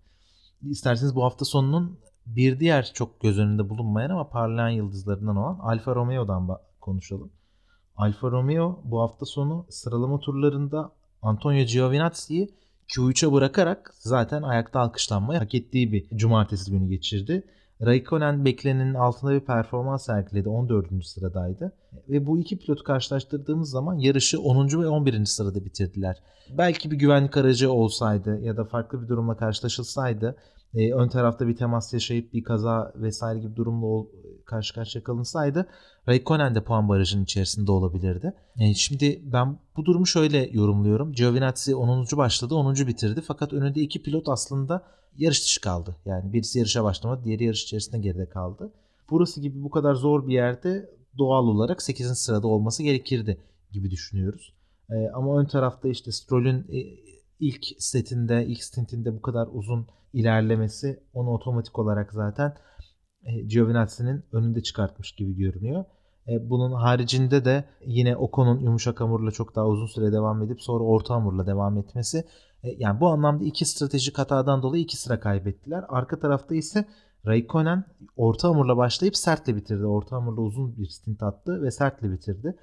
isterseniz 0.62 1.16
bu 1.16 1.24
hafta 1.24 1.46
sonunun 1.46 2.00
bir 2.26 2.60
diğer 2.60 2.92
çok 2.94 3.22
göz 3.22 3.40
önünde 3.40 3.70
bulunmayan 3.70 4.10
ama 4.10 4.30
parlayan 4.30 4.70
yıldızlarından 4.70 5.36
olan 5.36 5.60
Alfa 5.60 5.96
Romeo'dan 5.96 6.58
konuşalım. 6.82 7.32
Alfa 7.96 8.32
Romeo 8.32 8.80
bu 8.84 9.02
hafta 9.02 9.26
sonu 9.26 9.66
sıralama 9.70 10.20
turlarında 10.20 10.92
Antonio 11.22 11.64
Giovinazzi'yi 11.66 12.50
Q3'e 12.90 13.32
bırakarak 13.32 13.94
zaten 14.00 14.42
ayakta 14.42 14.80
alkışlanmayı 14.80 15.40
hak 15.40 15.56
ettiği 15.56 15.92
bir 15.92 16.18
cumartesi 16.18 16.72
günü 16.72 16.90
geçirdi. 16.90 17.44
Raikkonen 17.86 18.46
beklenenin 18.46 18.94
altında 18.94 19.32
bir 19.32 19.40
performans 19.40 20.06
sergiledi. 20.06 20.50
14. 20.50 21.06
sıradaydı. 21.06 21.72
Ve 22.10 22.28
bu 22.28 22.40
iki 22.40 22.60
pilotu 22.60 22.84
karşılaştırdığımız 22.84 23.70
zaman 23.70 23.96
yarışı 23.96 24.42
10. 24.42 24.82
ve 24.82 24.88
11. 24.88 25.26
sırada 25.26 25.66
bitirdiler. 25.66 26.18
Belki 26.58 26.92
bir 26.92 26.98
güvenlik 26.98 27.38
aracı 27.38 27.72
olsaydı 27.72 28.40
ya 28.42 28.58
da 28.58 28.66
farklı 28.66 29.04
bir 29.04 29.08
durumla 29.08 29.38
karşılaşılsaydı 29.38 30.36
e, 30.74 30.94
ön 30.94 31.10
tarafta 31.10 31.48
bir 31.48 31.56
temas 31.56 31.94
yaşayıp 31.94 32.34
bir 32.34 32.44
kaza 32.44 32.94
vesaire 32.96 33.40
gibi 33.40 33.56
durumla 33.56 34.08
karşı 34.46 34.74
karşıya 34.74 35.04
kalınsaydı 35.04 35.68
Raikkonen 36.10 36.56
de 36.56 36.64
puan 36.64 36.90
barajının 36.90 37.24
içerisinde 37.24 37.72
olabilirdi. 37.72 38.34
E, 38.60 38.74
şimdi 38.74 39.22
ben 39.24 39.60
bu 39.78 39.86
durumu 39.86 40.06
şöyle 40.06 40.50
yorumluyorum. 40.52 41.14
Giovinazzi 41.14 41.76
10. 41.76 42.06
başladı, 42.18 42.56
10. 42.56 42.76
bitirdi. 42.76 43.22
Fakat 43.22 43.54
önünde 43.54 43.82
iki 43.82 44.04
pilot 44.04 44.30
aslında 44.30 44.84
yarış 45.18 45.44
dışı 45.44 45.62
kaldı. 45.62 45.96
Yani 46.06 46.34
birisi 46.34 46.60
yarışa 46.60 46.84
başlamadı, 46.84 47.24
diğeri 47.24 47.44
yarış 47.44 47.64
içerisinde 47.64 48.00
geride 48.00 48.30
kaldı. 48.30 48.72
Burası 49.10 49.42
gibi 49.42 49.64
bu 49.64 49.70
kadar 49.70 49.96
zor 49.96 50.28
bir 50.28 50.34
yerde 50.34 50.90
doğal 51.18 51.44
olarak 51.44 51.82
8. 51.82 52.18
sırada 52.18 52.48
olması 52.48 52.84
gerekirdi 52.84 53.38
gibi 53.72 53.92
düşünüyoruz. 53.92 54.54
E, 54.90 55.10
ama 55.14 55.40
ön 55.40 55.46
tarafta 55.46 55.88
işte 55.90 56.12
Stroll'ün 56.12 56.60
e, 56.60 56.78
ilk 57.40 57.66
setinde, 57.78 58.46
ilk 58.46 58.64
stintinde 58.64 59.16
bu 59.16 59.22
kadar 59.22 59.48
uzun 59.52 59.88
ilerlemesi 60.14 61.04
onu 61.14 61.30
otomatik 61.30 61.80
olarak 61.80 62.14
zaten 62.14 62.56
e, 63.24 63.42
Giovinazzi'nin 63.42 64.24
önünde 64.32 64.64
çıkartmış 64.64 65.12
gibi 65.12 65.36
görünüyor. 65.36 65.86
E, 66.28 66.50
bunun 66.50 66.74
haricinde 66.74 67.46
de 67.46 67.64
yine 67.86 68.16
Ocon'un 68.16 68.60
yumuşak 68.60 69.02
hamurla 69.02 69.32
çok 69.32 69.56
daha 69.56 69.68
uzun 69.68 69.86
süre 69.86 70.12
devam 70.12 70.44
edip 70.44 70.62
sonra 70.62 70.84
orta 70.84 71.14
hamurla 71.14 71.48
devam 71.48 71.78
etmesi. 71.78 72.18
E, 72.64 72.70
yani 72.78 73.00
bu 73.00 73.08
anlamda 73.08 73.44
iki 73.44 73.66
stratejik 73.66 74.18
hatadan 74.18 74.64
dolayı 74.64 74.84
iki 74.84 74.98
sıra 74.98 75.20
kaybettiler. 75.20 75.86
Arka 75.90 76.20
tarafta 76.20 76.56
ise 76.56 76.86
Raikkonen 77.26 77.86
orta 78.16 78.50
hamurla 78.50 78.78
başlayıp 78.78 79.18
sertle 79.18 79.56
bitirdi. 79.56 79.86
Orta 79.86 80.16
hamurla 80.16 80.42
uzun 80.42 80.78
bir 80.78 80.88
stint 80.90 81.24
attı 81.24 81.62
ve 81.62 81.72
sertle 81.72 82.12
bitirdi. 82.12 82.56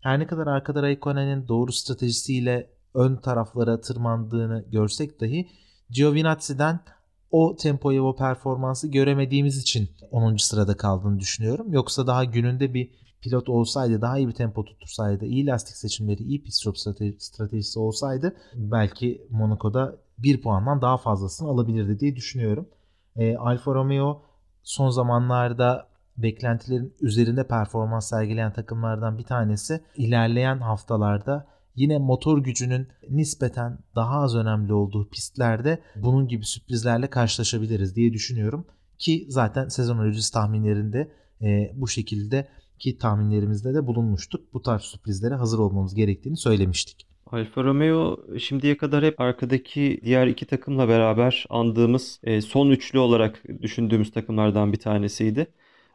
Her 0.00 0.18
ne 0.18 0.26
kadar 0.26 0.46
arkada 0.46 0.82
Raikkonen'in 0.82 1.48
doğru 1.48 1.72
stratejisiyle 1.72 2.70
ön 2.94 3.16
taraflara 3.16 3.80
tırmandığını 3.80 4.64
görsek 4.72 5.20
dahi 5.20 5.48
Giovinazzi'den 5.90 6.80
o 7.30 7.56
tempoyu 7.56 8.02
o 8.02 8.16
performansı 8.16 8.88
göremediğimiz 8.88 9.58
için 9.58 9.90
10. 10.10 10.36
sırada 10.36 10.76
kaldığını 10.76 11.18
düşünüyorum. 11.18 11.72
Yoksa 11.72 12.06
daha 12.06 12.24
gününde 12.24 12.74
bir 12.74 12.90
pilot 13.20 13.48
olsaydı, 13.48 14.00
daha 14.00 14.18
iyi 14.18 14.28
bir 14.28 14.32
tempo 14.32 14.64
tuttursaydı, 14.64 15.24
iyi 15.24 15.46
lastik 15.46 15.76
seçimleri, 15.76 16.22
iyi 16.22 16.42
pit 16.42 16.54
stop 16.54 16.78
stratejisi 17.18 17.78
olsaydı 17.78 18.36
belki 18.54 19.26
Monaco'da 19.30 19.96
bir 20.18 20.42
puandan 20.42 20.82
daha 20.82 20.96
fazlasını 20.96 21.48
alabilirdi 21.48 22.00
diye 22.00 22.16
düşünüyorum. 22.16 22.68
E, 23.16 23.36
Alfa 23.36 23.74
Romeo 23.74 24.22
son 24.62 24.90
zamanlarda 24.90 25.88
beklentilerin 26.16 26.94
üzerinde 27.00 27.46
performans 27.46 28.08
sergileyen 28.08 28.52
takımlardan 28.52 29.18
bir 29.18 29.24
tanesi. 29.24 29.80
İlerleyen 29.96 30.58
haftalarda 30.58 31.46
yine 31.74 31.98
motor 31.98 32.38
gücünün 32.38 32.88
nispeten 33.10 33.78
daha 33.96 34.20
az 34.20 34.36
önemli 34.36 34.72
olduğu 34.72 35.08
pistlerde 35.08 35.82
bunun 35.96 36.28
gibi 36.28 36.44
sürprizlerle 36.44 37.10
karşılaşabiliriz 37.10 37.96
diye 37.96 38.12
düşünüyorum. 38.12 38.66
Ki 38.98 39.26
zaten 39.28 39.68
sezon 39.68 39.98
öncesi 39.98 40.32
tahminlerinde 40.32 41.12
e, 41.42 41.72
bu 41.74 41.88
şekilde 41.88 42.48
ki 42.78 42.98
tahminlerimizde 42.98 43.74
de 43.74 43.86
bulunmuştuk. 43.86 44.54
Bu 44.54 44.62
tarz 44.62 44.82
sürprizlere 44.82 45.34
hazır 45.34 45.58
olmamız 45.58 45.94
gerektiğini 45.94 46.36
söylemiştik. 46.36 47.06
Alfa 47.26 47.64
Romeo 47.64 48.20
şimdiye 48.38 48.76
kadar 48.76 49.04
hep 49.04 49.20
arkadaki 49.20 50.00
diğer 50.04 50.26
iki 50.26 50.46
takımla 50.46 50.88
beraber 50.88 51.46
andığımız 51.50 52.20
e, 52.22 52.40
son 52.40 52.70
üçlü 52.70 52.98
olarak 52.98 53.42
düşündüğümüz 53.62 54.12
takımlardan 54.12 54.72
bir 54.72 54.78
tanesiydi. 54.78 55.46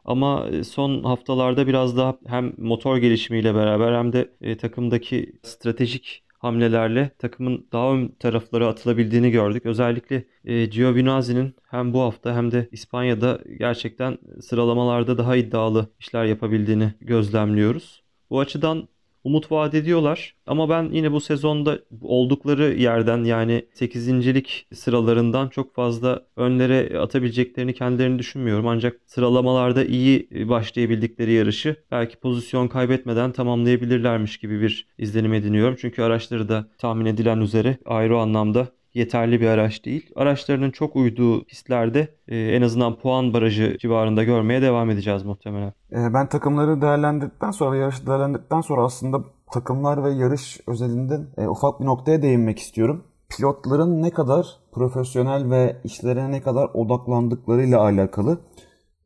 Ama 0.06 0.48
e, 0.48 0.64
son 0.64 1.04
haftalarda 1.04 1.66
biraz 1.66 1.96
daha 1.96 2.18
hem 2.26 2.54
motor 2.58 2.96
gelişimiyle 2.98 3.54
beraber 3.54 3.92
hem 3.98 4.12
de 4.12 4.34
e, 4.40 4.56
takımdaki 4.56 5.32
stratejik 5.42 6.22
hamlelerle 6.38 7.10
takımın 7.18 7.68
daha 7.72 7.94
ön 7.94 8.08
taraflara 8.08 8.68
atılabildiğini 8.68 9.30
gördük. 9.30 9.66
Özellikle 9.66 10.24
e, 10.44 10.66
Giovinazzi'nin 10.66 11.54
hem 11.70 11.92
bu 11.92 12.00
hafta 12.00 12.36
hem 12.36 12.52
de 12.52 12.68
İspanya'da 12.72 13.40
gerçekten 13.58 14.18
sıralamalarda 14.40 15.18
daha 15.18 15.36
iddialı 15.36 15.90
işler 16.00 16.24
yapabildiğini 16.24 16.94
gözlemliyoruz. 17.00 18.02
Bu 18.30 18.40
açıdan 18.40 18.88
umut 19.26 19.52
vaat 19.52 19.74
ediyorlar. 19.74 20.34
Ama 20.46 20.68
ben 20.68 20.90
yine 20.92 21.12
bu 21.12 21.20
sezonda 21.20 21.78
oldukları 22.02 22.74
yerden 22.74 23.24
yani 23.24 23.66
8.lik 23.74 24.66
sıralarından 24.74 25.48
çok 25.48 25.74
fazla 25.74 26.26
önlere 26.36 26.98
atabileceklerini 26.98 27.74
kendilerini 27.74 28.18
düşünmüyorum. 28.18 28.66
Ancak 28.66 29.00
sıralamalarda 29.06 29.84
iyi 29.84 30.28
başlayabildikleri 30.48 31.32
yarışı 31.32 31.76
belki 31.90 32.16
pozisyon 32.16 32.68
kaybetmeden 32.68 33.32
tamamlayabilirlermiş 33.32 34.38
gibi 34.38 34.60
bir 34.60 34.88
izlenim 34.98 35.34
ediniyorum. 35.34 35.76
Çünkü 35.80 36.02
araçları 36.02 36.48
da 36.48 36.68
tahmin 36.78 37.06
edilen 37.06 37.40
üzere 37.40 37.78
ayrı 37.84 38.18
anlamda 38.18 38.68
yeterli 38.96 39.40
bir 39.40 39.46
araç 39.46 39.84
değil. 39.84 40.10
Araçlarının 40.16 40.70
çok 40.70 40.96
uyduğu 40.96 41.44
pistlerde 41.44 42.08
e, 42.28 42.36
en 42.36 42.62
azından 42.62 42.98
puan 42.98 43.34
barajı 43.34 43.76
civarında 43.80 44.24
görmeye 44.24 44.62
devam 44.62 44.90
edeceğiz 44.90 45.22
muhtemelen. 45.22 45.72
E, 45.92 46.14
ben 46.14 46.28
takımları 46.28 46.82
değerlendirdikten 46.82 47.50
sonra, 47.50 47.76
yarışı 47.76 48.06
değerlendirdikten 48.06 48.60
sonra 48.60 48.84
aslında 48.84 49.24
takımlar 49.52 50.04
ve 50.04 50.10
yarış 50.10 50.60
özelinde 50.66 51.20
e, 51.38 51.48
ufak 51.48 51.80
bir 51.80 51.86
noktaya 51.86 52.22
değinmek 52.22 52.58
istiyorum. 52.58 53.04
Pilotların 53.36 54.02
ne 54.02 54.10
kadar 54.10 54.46
profesyonel 54.72 55.50
ve 55.50 55.76
işlerine 55.84 56.30
ne 56.30 56.42
kadar 56.42 56.70
odaklandıklarıyla 56.74 57.80
alakalı. 57.80 58.38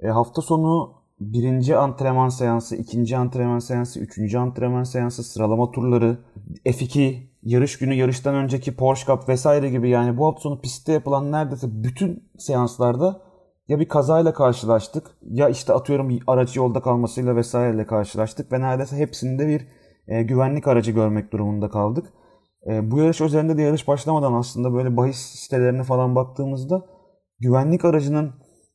E, 0.00 0.09
hafta 0.09 0.42
sonu 0.42 0.92
birinci 1.20 1.76
antrenman 1.76 2.29
seansı, 2.29 2.76
ikinci 2.76 3.16
antrenman 3.16 3.59
seansı, 3.59 4.00
üçüncü 4.00 4.38
antrenman 4.38 4.83
seansı, 4.83 5.22
sıralama 5.22 5.70
turları, 5.70 6.18
F2 6.66 7.29
yarış 7.42 7.79
günü, 7.79 7.94
yarıştan 7.94 8.35
önceki 8.35 8.76
Porsche 8.76 9.07
Cup 9.07 9.29
vesaire 9.29 9.70
gibi 9.70 9.88
yani 9.88 10.16
bu 10.16 10.26
hafta 10.26 10.40
sonu 10.40 10.61
pistte 10.61 10.92
yapılan 10.92 11.33
neredeyse 11.33 11.66
bütün 11.70 12.31
seanslarda 12.38 13.20
ya 13.68 13.81
bir 13.81 13.88
kazayla 13.88 14.33
karşılaştık 14.33 15.07
ya 15.22 15.48
işte 15.48 15.72
atıyorum 15.72 16.18
aracı 16.26 16.59
yolda 16.59 16.81
kalmasıyla 16.81 17.37
vesaireyle 17.37 17.87
karşılaştık 17.87 18.53
ve 18.53 18.61
neredeyse 18.61 18.96
hepsinde 18.96 19.46
bir 19.46 19.68
e, 20.09 20.22
güvenlik 20.22 20.68
aracı 20.68 20.92
görmek 20.92 21.33
durumunda 21.33 21.70
kaldık. 21.70 22.07
E, 22.66 22.90
bu 22.90 22.98
yarış 22.98 23.20
üzerinde 23.20 23.57
de 23.57 23.62
yarış 23.62 23.88
başlamadan 23.88 24.33
aslında 24.33 24.74
böyle 24.74 24.96
bahis 24.96 25.16
sitelerine 25.16 25.83
falan 25.83 26.14
baktığımızda 26.14 26.87
güvenlik 27.40 27.85
aracının 27.85 28.33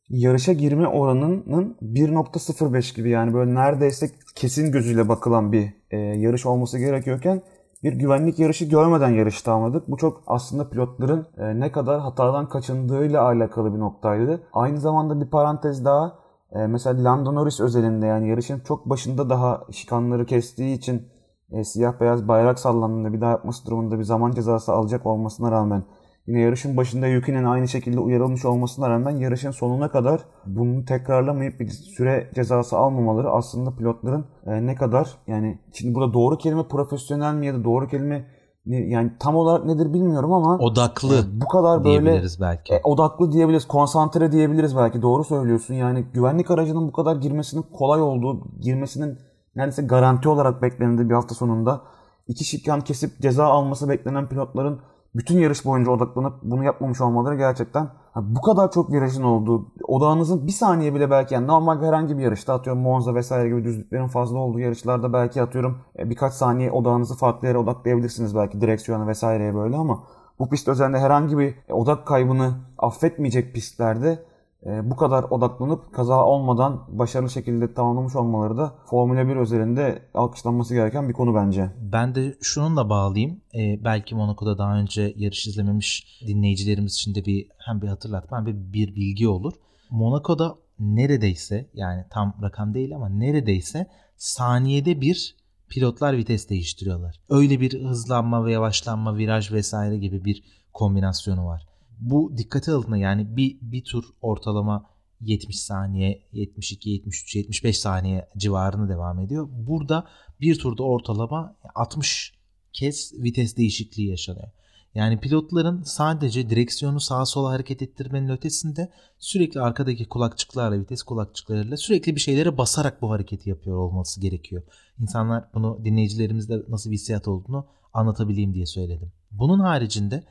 yarışa 0.10 0.54
girme 0.54 0.88
oranının 0.88 1.78
1.05 1.82 2.96
gibi 2.96 3.10
yani 3.10 3.34
böyle 3.34 3.56
neredeyse 3.56 4.10
kesin 4.36 4.72
gözüyle 4.72 5.10
bakılan 5.10 5.52
bir 5.52 5.74
e, 5.92 5.98
yarış 5.98 6.46
olması 6.46 6.80
gerekiyorken 6.80 7.42
bir 7.84 7.94
güvenlik 7.94 8.40
yarışı 8.40 8.66
görmeden 8.66 9.10
yarışı 9.10 9.44
tamamladık. 9.44 9.88
Bu 9.88 9.98
çok 9.98 10.24
aslında 10.28 10.70
pilotların 10.70 11.28
e, 11.38 11.60
ne 11.60 11.72
kadar 11.72 12.00
hatadan 12.00 12.50
kaçındığıyla 12.50 13.24
alakalı 13.24 13.74
bir 13.74 13.80
noktaydı. 13.80 14.44
Aynı 14.54 14.80
zamanda 14.80 15.22
bir 15.22 15.30
parantez 15.30 15.86
daha 15.86 16.16
e, 16.52 16.68
mesela 16.68 17.04
Lando 17.04 17.36
Norris 17.36 17.60
özelinde 17.60 18.06
yani 18.06 18.30
yarışın 18.30 18.60
çok 18.60 18.90
başında 18.90 19.30
daha 19.30 19.64
şikanları 19.72 20.26
kestiği 20.26 20.78
için 20.78 21.08
e, 21.52 21.64
siyah 21.64 22.00
beyaz 22.00 22.28
bayrak 22.28 22.60
sallandığında 22.60 23.14
bir 23.14 23.22
daha 23.22 23.32
yapması 23.32 23.66
durumunda 23.66 24.00
bir 24.00 24.04
zaman 24.04 24.32
cezası 24.32 24.74
alacak 24.74 25.06
olmasına 25.06 25.52
rağmen 25.52 25.84
Yine 26.28 26.42
yarışın 26.42 26.78
başında 26.78 27.08
Yuki'nin 27.08 27.44
aynı 27.44 27.68
şekilde 27.68 28.00
uyarılmış 28.00 28.46
olmasına 28.46 28.90
rağmen 28.90 29.18
yarışın 29.18 29.52
sonuna 29.52 29.92
kadar 29.92 30.22
bunu 30.46 30.86
tekrarlamayıp 30.86 31.60
bir 31.60 31.70
süre 31.70 32.32
cezası 32.36 32.78
almamaları 32.78 33.32
aslında 33.32 33.76
pilotların 33.76 34.26
e, 34.46 34.66
ne 34.66 34.76
kadar 34.76 35.10
yani 35.28 35.60
şimdi 35.74 35.96
burada 35.96 36.14
doğru 36.14 36.38
kelime 36.38 36.68
profesyonel 36.68 37.34
mi 37.34 37.46
ya 37.46 37.54
da 37.54 37.64
doğru 37.64 37.88
kelime 37.88 38.26
yani 38.66 39.12
tam 39.20 39.36
olarak 39.36 39.66
nedir 39.66 39.94
bilmiyorum 39.94 40.34
ama 40.34 40.58
odaklı 40.58 41.16
e, 41.16 41.42
bu 41.42 41.48
kadar 41.48 41.84
böyle 41.84 42.24
belki. 42.42 42.74
E, 42.74 42.82
odaklı 42.84 43.32
diyebiliriz, 43.32 43.68
konsantre 43.68 44.32
diyebiliriz 44.32 44.78
belki. 44.78 45.02
Doğru 45.02 45.24
söylüyorsun. 45.24 45.74
Yani 45.74 46.06
güvenlik 46.14 46.52
aracının 46.52 46.88
bu 46.88 46.92
kadar 46.92 47.16
girmesinin 47.16 47.62
kolay 47.62 48.02
olduğu, 48.02 48.60
girmesinin 48.60 49.20
neredeyse 49.56 49.82
garanti 49.82 50.30
olarak 50.30 50.62
beklendiği 50.62 51.10
bir 51.10 51.14
hafta 51.14 51.36
sonunda 51.36 51.82
iki 52.28 52.44
şikan 52.44 52.82
kesip 52.82 53.22
ceza 53.22 53.46
alması 53.46 53.90
beklenen 53.90 54.30
pilotların 54.30 54.80
bütün 55.16 55.40
yarış 55.40 55.66
boyunca 55.66 55.92
odaklanıp 55.92 56.34
bunu 56.44 56.64
yapmamış 56.64 57.02
olmaları 57.02 57.36
gerçekten 57.36 57.90
bu 58.16 58.42
kadar 58.42 58.72
çok 58.72 58.92
virajın 58.92 59.24
olduğu, 59.24 59.68
odağınızın 59.84 60.48
bir 60.48 60.52
saniye 60.52 60.96
bile 60.96 61.12
belki 61.12 61.34
yani 61.34 61.48
normal 61.48 61.84
herhangi 61.84 62.18
bir 62.18 62.24
yarışta 62.24 62.54
atıyorum 62.54 62.82
Monza 62.82 63.16
vesaire 63.16 63.50
gibi 63.50 63.64
düzlüklerin 63.64 64.08
fazla 64.08 64.40
olduğu 64.40 64.60
yarışlarda 64.60 65.14
belki 65.14 65.42
atıyorum 65.42 65.78
e, 66.00 66.10
birkaç 66.10 66.34
saniye 66.34 66.72
odağınızı 66.72 67.16
farklı 67.16 67.48
yere 67.48 67.58
odaklayabilirsiniz 67.58 68.36
belki 68.36 68.62
direksiyona 68.62 69.08
vesaireye 69.08 69.56
böyle 69.56 69.78
ama 69.78 70.04
bu 70.40 70.50
pist 70.50 70.68
üzerinde 70.68 71.00
herhangi 71.00 71.38
bir 71.38 71.56
odak 71.70 72.06
kaybını 72.06 72.54
affetmeyecek 72.78 73.54
pistlerde 73.54 74.10
e, 74.12 74.20
bu 74.66 74.96
kadar 74.96 75.24
odaklanıp 75.24 75.94
kaza 75.94 76.26
olmadan 76.26 76.86
başarılı 76.88 77.30
şekilde 77.30 77.74
tamamlamış 77.74 78.16
olmaları 78.16 78.58
da 78.58 78.76
Formula 78.86 79.28
1 79.28 79.36
özelinde 79.36 80.02
alkışlanması 80.14 80.74
gereken 80.74 81.10
bir 81.10 81.14
konu 81.14 81.36
bence. 81.36 81.72
Ben 81.78 82.16
de 82.16 82.36
şununla 82.42 82.90
bağlayayım. 82.90 83.42
E, 83.56 83.84
belki 83.84 84.16
Monaco'da 84.16 84.58
daha 84.58 84.78
önce 84.78 85.14
yarış 85.16 85.48
izlememiş 85.48 86.22
dinleyicilerimiz 86.28 86.94
için 86.94 87.16
de 87.16 87.26
bir 87.26 87.48
hem 87.58 87.82
bir 87.82 87.88
hatırlatma 87.88 88.38
hem 88.38 88.46
bir, 88.46 88.74
bir 88.74 88.96
bilgi 88.96 89.28
olur. 89.28 89.54
Monaco'da 89.90 90.56
neredeyse 90.80 91.70
yani 91.74 92.06
tam 92.10 92.36
rakam 92.42 92.74
değil 92.74 92.96
ama 92.96 93.10
neredeyse 93.10 93.88
saniyede 94.18 95.02
bir 95.02 95.36
pilotlar 95.70 96.18
vites 96.18 96.50
değiştiriyorlar. 96.50 97.22
Öyle 97.30 97.62
bir 97.62 97.84
hızlanma 97.84 98.46
ve 98.46 98.52
yavaşlanma, 98.52 99.18
viraj 99.18 99.52
vesaire 99.52 99.98
gibi 99.98 100.26
bir 100.26 100.44
kombinasyonu 100.74 101.46
var 101.46 101.75
bu 102.00 102.38
dikkate 102.38 102.72
alındığında 102.72 102.98
yani 102.98 103.38
bir, 103.38 103.58
bir 103.62 103.84
tur 103.84 104.04
ortalama 104.22 104.86
70 105.22 105.60
saniye, 105.60 106.22
72, 106.32 106.90
73, 106.90 107.36
75 107.36 107.80
saniye 107.80 108.28
civarını 108.38 108.90
devam 108.90 109.20
ediyor. 109.20 109.48
Burada 109.52 110.08
bir 110.42 110.60
turda 110.60 110.84
ortalama 110.84 111.56
60 111.76 112.34
kez 112.74 113.14
vites 113.14 113.58
değişikliği 113.58 114.10
yaşanıyor. 114.10 114.48
Yani 114.96 115.20
pilotların 115.20 115.84
sadece 115.84 116.50
direksiyonu 116.50 117.00
sağa 117.00 117.26
sola 117.26 117.50
hareket 117.50 117.82
ettirmenin 117.82 118.30
ötesinde 118.30 118.92
sürekli 119.20 119.62
arkadaki 119.62 120.06
kulakçıklarla, 120.06 120.80
vites 120.80 121.04
kulakçıklarıyla 121.04 121.78
sürekli 121.78 122.16
bir 122.16 122.22
şeylere 122.22 122.58
basarak 122.58 123.02
bu 123.02 123.12
hareketi 123.12 123.50
yapıyor 123.50 123.78
olması 123.78 124.22
gerekiyor. 124.22 124.64
İnsanlar 125.00 125.44
bunu 125.54 125.80
dinleyicilerimizde 125.86 126.62
nasıl 126.70 126.92
bir 126.92 126.96
hissiyat 126.96 127.28
olduğunu 127.28 127.66
anlatabileyim 127.94 128.54
diye 128.54 128.66
söyledim. 128.66 129.12
Bunun 129.32 129.60
haricinde 129.60 130.24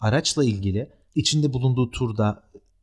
araçla 0.00 0.44
ilgili 0.44 0.97
içinde 1.14 1.52
bulunduğu 1.52 1.90
turda 1.90 2.42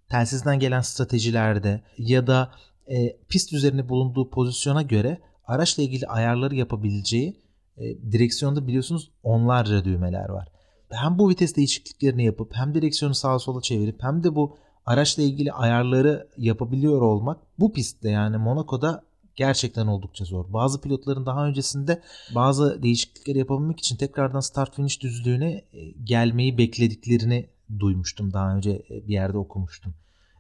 telsizden 0.10 0.60
gelen 0.60 0.82
stratejilerde 0.82 1.84
ya 1.98 2.28
da 2.28 2.52
e, 2.88 3.18
pist 3.30 3.54
üzerine 3.54 3.90
bulunduğu 3.90 4.30
pozisyona 4.30 4.82
göre 4.82 5.22
araçla 5.46 5.84
ilgili 5.84 6.08
ayarları 6.08 6.56
yapabileceği 6.56 7.42
e, 7.78 8.12
direksiyonda 8.12 8.68
biliyorsunuz 8.68 9.12
onlarca 9.24 9.86
düğmeler 9.86 10.30
var. 10.30 10.48
Hem 10.90 11.20
bu 11.20 11.30
vites 11.30 11.56
değişikliklerini 11.56 12.26
yapıp 12.26 12.56
hem 12.56 12.76
direksiyonu 12.76 13.16
sağa 13.16 13.40
sola 13.40 13.62
çevirip 13.62 14.04
hem 14.04 14.24
de 14.24 14.36
bu 14.36 14.58
araçla 14.86 15.24
ilgili 15.24 15.52
ayarları 15.52 16.28
yapabiliyor 16.38 17.02
olmak 17.02 17.42
bu 17.60 17.74
pistte 17.74 18.10
yani 18.10 18.38
Monaco'da 18.38 19.04
gerçekten 19.36 19.88
oldukça 19.88 20.26
zor. 20.26 20.54
Bazı 20.54 20.82
pilotların 20.82 21.26
daha 21.26 21.48
öncesinde 21.48 22.02
bazı 22.36 22.84
değişiklikleri 22.84 23.38
yapabilmek 23.38 23.80
için 23.80 23.96
tekrardan 23.96 24.40
start 24.40 24.76
finish 24.76 25.02
düzlüğüne 25.02 25.52
e, 25.52 25.92
gelmeyi 26.04 26.58
beklediklerini 26.58 27.50
duymuştum. 27.80 28.34
Daha 28.34 28.56
önce 28.56 28.72
e, 28.72 29.08
bir 29.08 29.14
yerde 29.14 29.38
okumuştum. 29.38 29.94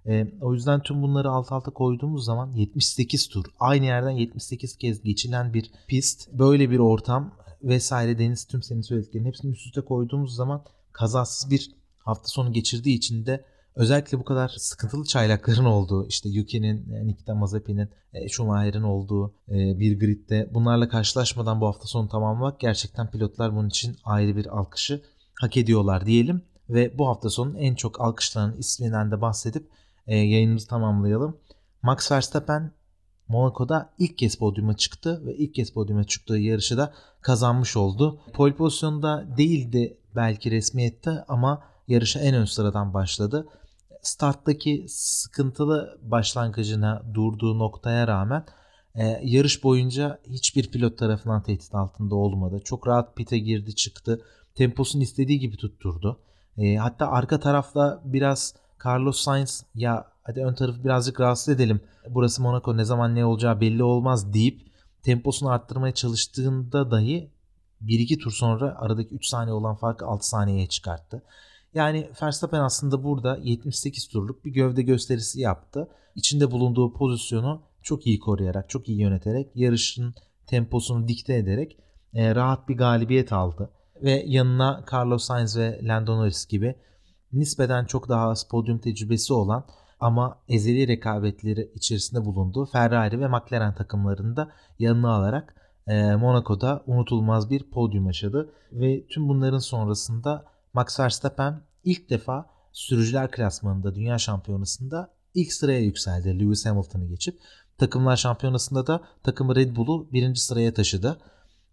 E, 0.08 0.28
o 0.42 0.54
yüzden 0.54 0.80
tüm 0.80 1.02
bunları 1.02 1.30
alt 1.30 1.52
alta 1.52 1.72
koyduğumuz 1.72 2.26
zaman 2.26 2.52
78 2.52 3.28
tur 3.28 3.46
aynı 3.60 3.86
yerden 3.86 4.10
78 4.10 4.78
kez 4.78 5.02
geçilen 5.02 5.54
bir 5.54 5.72
pist 5.88 6.34
böyle 6.34 6.70
bir 6.70 6.80
ortam 6.80 7.32
vesaire 7.64 8.20
Deniz 8.20 8.46
tüm 8.46 8.64
senin 8.64 8.82
söylediklerini 8.82 9.28
hepsini 9.28 9.52
üst 9.52 9.66
üste 9.66 9.82
koyduğumuz 9.82 10.36
zaman 10.36 10.64
kazasız 10.92 11.52
bir 11.52 11.72
hafta 11.98 12.28
sonu 12.28 12.54
geçirdiği 12.54 12.98
için 12.98 13.26
de 13.26 13.46
özellikle 13.76 14.20
bu 14.20 14.24
kadar 14.24 14.54
sıkıntılı 14.58 15.06
çaylakların 15.06 15.66
olduğu 15.66 16.08
işte 16.08 16.30
Yuki'nin, 16.30 16.94
e, 16.94 17.08
Nikita 17.08 17.36
Mazepin'in, 17.36 17.90
e, 18.14 18.30
Schumacher'in 18.30 18.84
olduğu 18.84 19.34
bir 19.50 20.00
gridde 20.00 20.50
bunlarla 20.54 20.90
karşılaşmadan 20.90 21.62
bu 21.62 21.68
hafta 21.68 21.88
sonu 21.88 22.10
tamamlamak 22.10 22.60
gerçekten 22.60 23.12
pilotlar 23.12 23.56
bunun 23.56 23.70
için 23.70 23.98
ayrı 24.04 24.36
bir 24.36 24.58
alkışı 24.58 25.02
hak 25.42 25.58
ediyorlar 25.58 26.06
diyelim. 26.06 26.42
Ve 26.70 26.98
bu 26.98 27.08
hafta 27.08 27.30
sonun 27.30 27.56
en 27.56 27.76
çok 27.76 28.02
alkışlanan 28.02 28.58
isminden 28.58 29.12
de 29.12 29.22
bahsedip 29.22 29.70
yayınımızı 30.08 30.68
tamamlayalım. 30.68 31.38
Max 31.82 32.12
Verstappen 32.12 32.72
Monaco'da 33.28 33.94
ilk 34.00 34.18
kez 34.18 34.36
podyuma 34.36 34.78
çıktı 34.78 35.22
ve 35.26 35.36
ilk 35.36 35.54
kez 35.54 35.74
podyuma 35.74 36.04
çıktığı 36.04 36.38
yarışı 36.38 36.78
da 36.78 36.94
kazanmış 37.22 37.78
oldu. 37.78 38.20
Pole 38.34 38.56
pozisyonda 38.56 39.38
değildi 39.38 39.98
belki 40.16 40.52
resmiyette 40.52 41.24
ama 41.28 41.64
yarışa 41.88 42.20
en 42.20 42.36
ön 42.36 42.46
sıradan 42.46 42.94
başladı. 42.94 43.48
Starttaki 44.02 44.86
sıkıntılı 44.90 46.00
başlangıcına 46.02 47.04
durduğu 47.14 47.60
noktaya 47.60 48.08
rağmen 48.08 48.46
e, 48.96 49.20
yarış 49.24 49.64
boyunca 49.64 50.20
hiçbir 50.28 50.72
pilot 50.72 50.98
tarafından 50.98 51.44
tehdit 51.44 51.76
altında 51.76 52.16
olmadı. 52.16 52.62
Çok 52.64 52.88
rahat 52.88 53.16
pite 53.16 53.38
girdi 53.38 53.76
çıktı. 53.76 54.22
Temposunu 54.56 55.04
istediği 55.04 55.40
gibi 55.40 55.58
tutturdu. 55.58 56.20
E, 56.58 56.76
hatta 56.76 57.08
arka 57.08 57.40
tarafta 57.40 58.02
biraz 58.06 58.54
Carlos 58.86 59.20
Sainz 59.20 59.66
ya 59.76 60.12
hadi 60.24 60.46
ön 60.46 60.54
tarafı 60.54 60.84
birazcık 60.84 61.20
rahatsız 61.20 61.50
edelim. 61.50 61.82
Burası 62.10 62.42
Monaco 62.42 62.78
ne 62.78 62.86
zaman 62.86 63.16
ne 63.16 63.26
olacağı 63.26 63.62
belli 63.62 63.84
olmaz 63.84 64.34
deyip 64.34 64.62
temposunu 65.04 65.50
arttırmaya 65.50 65.94
çalıştığında 65.94 66.92
dahi 66.92 67.30
1-2 67.86 68.20
tur 68.20 68.32
sonra 68.32 68.76
aradaki 68.80 69.16
3 69.16 69.26
saniye 69.26 69.54
olan 69.54 69.76
farkı 69.76 70.06
6 70.06 70.28
saniyeye 70.28 70.68
çıkarttı. 70.68 71.24
Yani 71.74 72.10
Verstappen 72.22 72.60
aslında 72.60 73.04
burada 73.04 73.40
78 73.44 74.08
turluk 74.08 74.46
bir 74.46 74.52
gövde 74.52 74.82
gösterisi 74.82 75.42
yaptı. 75.42 75.90
İçinde 76.16 76.52
bulunduğu 76.52 76.94
pozisyonu 76.94 77.62
çok 77.82 78.08
iyi 78.08 78.20
koruyarak, 78.20 78.70
çok 78.70 78.90
iyi 78.90 79.02
yöneterek, 79.02 79.52
yarışın 79.56 80.16
temposunu 80.48 81.08
dikte 81.08 81.36
ederek 81.36 81.78
e, 82.14 82.36
rahat 82.36 82.70
bir 82.70 82.78
galibiyet 82.78 83.34
aldı. 83.34 83.70
Ve 84.04 84.24
yanına 84.28 84.86
Carlos 84.94 85.24
Sainz 85.24 85.58
ve 85.58 85.80
Lando 85.84 86.18
Norris 86.18 86.48
gibi 86.48 86.76
nispeten 87.34 87.86
çok 87.86 88.10
daha 88.10 88.30
az 88.30 88.48
podyum 88.48 88.80
tecrübesi 88.80 89.34
olan 89.34 89.66
ama 90.00 90.40
ezeli 90.48 90.88
rekabetleri 90.88 91.72
içerisinde 91.76 92.26
bulunduğu 92.26 92.66
Ferrari 92.66 93.20
ve 93.20 93.28
McLaren 93.28 93.76
takımlarını 93.76 94.36
da 94.36 94.52
yanına 94.80 95.16
alarak 95.16 95.56
e, 95.88 96.16
Monaco'da 96.16 96.84
unutulmaz 96.88 97.50
bir 97.50 97.64
podyum 97.64 98.06
yaşadı 98.06 98.54
ve 98.72 99.08
tüm 99.08 99.30
bunların 99.30 99.58
sonrasında 99.58 100.46
Max 100.74 101.00
Verstappen 101.00 101.62
ilk 101.84 102.10
defa 102.10 102.50
sürücüler 102.72 103.32
klasmanında 103.32 103.96
dünya 103.96 104.18
şampiyonasında 104.18 105.14
ilk 105.34 105.54
sıraya 105.54 105.80
yükseldi 105.80 106.40
Lewis 106.40 106.66
Hamilton'ı 106.66 107.06
geçip. 107.06 107.40
Takımlar 107.78 108.16
şampiyonasında 108.16 108.88
da 108.88 109.04
takımı 109.24 109.56
Red 109.56 109.76
Bull'u 109.76 110.12
birinci 110.12 110.42
sıraya 110.42 110.74
taşıdı. 110.74 111.18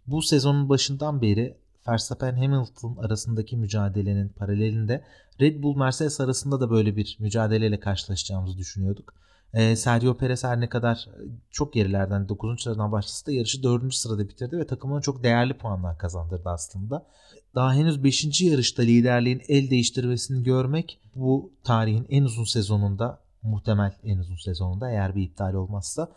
Bu 0.07 0.23
sezonun 0.23 0.69
başından 0.69 1.23
beri 1.23 1.62
Verstappen 1.89 2.37
Hamilton 2.37 2.97
arasındaki 2.97 3.57
mücadelenin 3.57 4.29
paralelinde 4.29 5.05
Red 5.41 5.63
Bull 5.63 5.77
Mercedes 5.77 6.21
arasında 6.21 6.61
da 6.61 6.71
böyle 6.71 6.97
bir 6.97 7.17
mücadeleyle 7.21 7.81
karşılaşacağımızı 7.81 8.59
düşünüyorduk. 8.59 9.15
Ee, 9.55 9.77
Sergio 9.77 10.17
Perez 10.17 10.45
her 10.45 10.61
ne 10.61 10.69
kadar 10.69 10.97
e, 10.97 11.23
çok 11.51 11.73
gerilerden 11.73 12.29
9. 12.29 12.63
sıradan 12.63 12.93
başlasa 12.93 13.27
da 13.27 13.33
yarışı 13.33 13.63
4. 13.63 13.95
sırada 13.95 14.29
bitirdi 14.29 14.59
ve 14.59 14.67
takımına 14.67 15.01
çok 15.01 15.23
değerli 15.23 15.59
puanlar 15.59 15.99
kazandırdı 15.99 16.49
aslında. 16.49 17.07
Daha 17.55 17.75
henüz 17.75 18.05
5. 18.05 18.41
yarışta 18.41 18.83
liderliğin 18.83 19.43
el 19.49 19.71
değiştirmesini 19.71 20.43
görmek 20.43 21.01
bu 21.15 21.53
tarihin 21.65 22.07
en 22.09 22.25
uzun 22.25 22.45
sezonunda 22.45 23.21
muhtemel 23.43 23.93
en 24.05 24.19
uzun 24.19 24.37
sezonunda 24.37 24.91
eğer 24.91 25.15
bir 25.15 25.23
iptal 25.23 25.55
olmazsa 25.55 26.09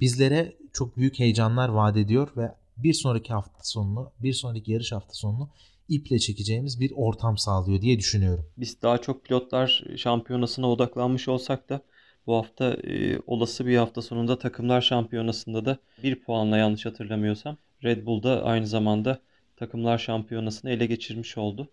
bizlere 0.00 0.56
çok 0.72 0.96
büyük 0.96 1.18
heyecanlar 1.18 1.68
vaat 1.68 1.96
ediyor 1.96 2.28
ve 2.36 2.54
bir 2.82 2.92
sonraki 2.92 3.32
hafta 3.32 3.58
sonunu, 3.62 4.12
bir 4.22 4.32
sonraki 4.32 4.72
yarış 4.72 4.92
hafta 4.92 5.12
sonunu 5.12 5.50
iple 5.88 6.18
çekeceğimiz 6.18 6.80
bir 6.80 6.92
ortam 6.96 7.38
sağlıyor 7.38 7.80
diye 7.80 7.98
düşünüyorum. 7.98 8.46
Biz 8.56 8.82
daha 8.82 8.98
çok 8.98 9.24
pilotlar 9.24 9.84
şampiyonasına 9.96 10.70
odaklanmış 10.70 11.28
olsak 11.28 11.68
da 11.68 11.80
bu 12.26 12.34
hafta 12.34 12.74
e, 12.74 13.18
olası 13.26 13.66
bir 13.66 13.76
hafta 13.76 14.02
sonunda 14.02 14.38
takımlar 14.38 14.80
şampiyonasında 14.80 15.64
da 15.64 15.78
bir 16.02 16.20
puanla 16.20 16.56
yanlış 16.56 16.86
hatırlamıyorsam 16.86 17.56
Red 17.84 18.06
Bull'da 18.06 18.44
aynı 18.44 18.66
zamanda 18.66 19.18
takımlar 19.56 19.98
şampiyonasını 19.98 20.70
ele 20.70 20.86
geçirmiş 20.86 21.38
oldu. 21.38 21.68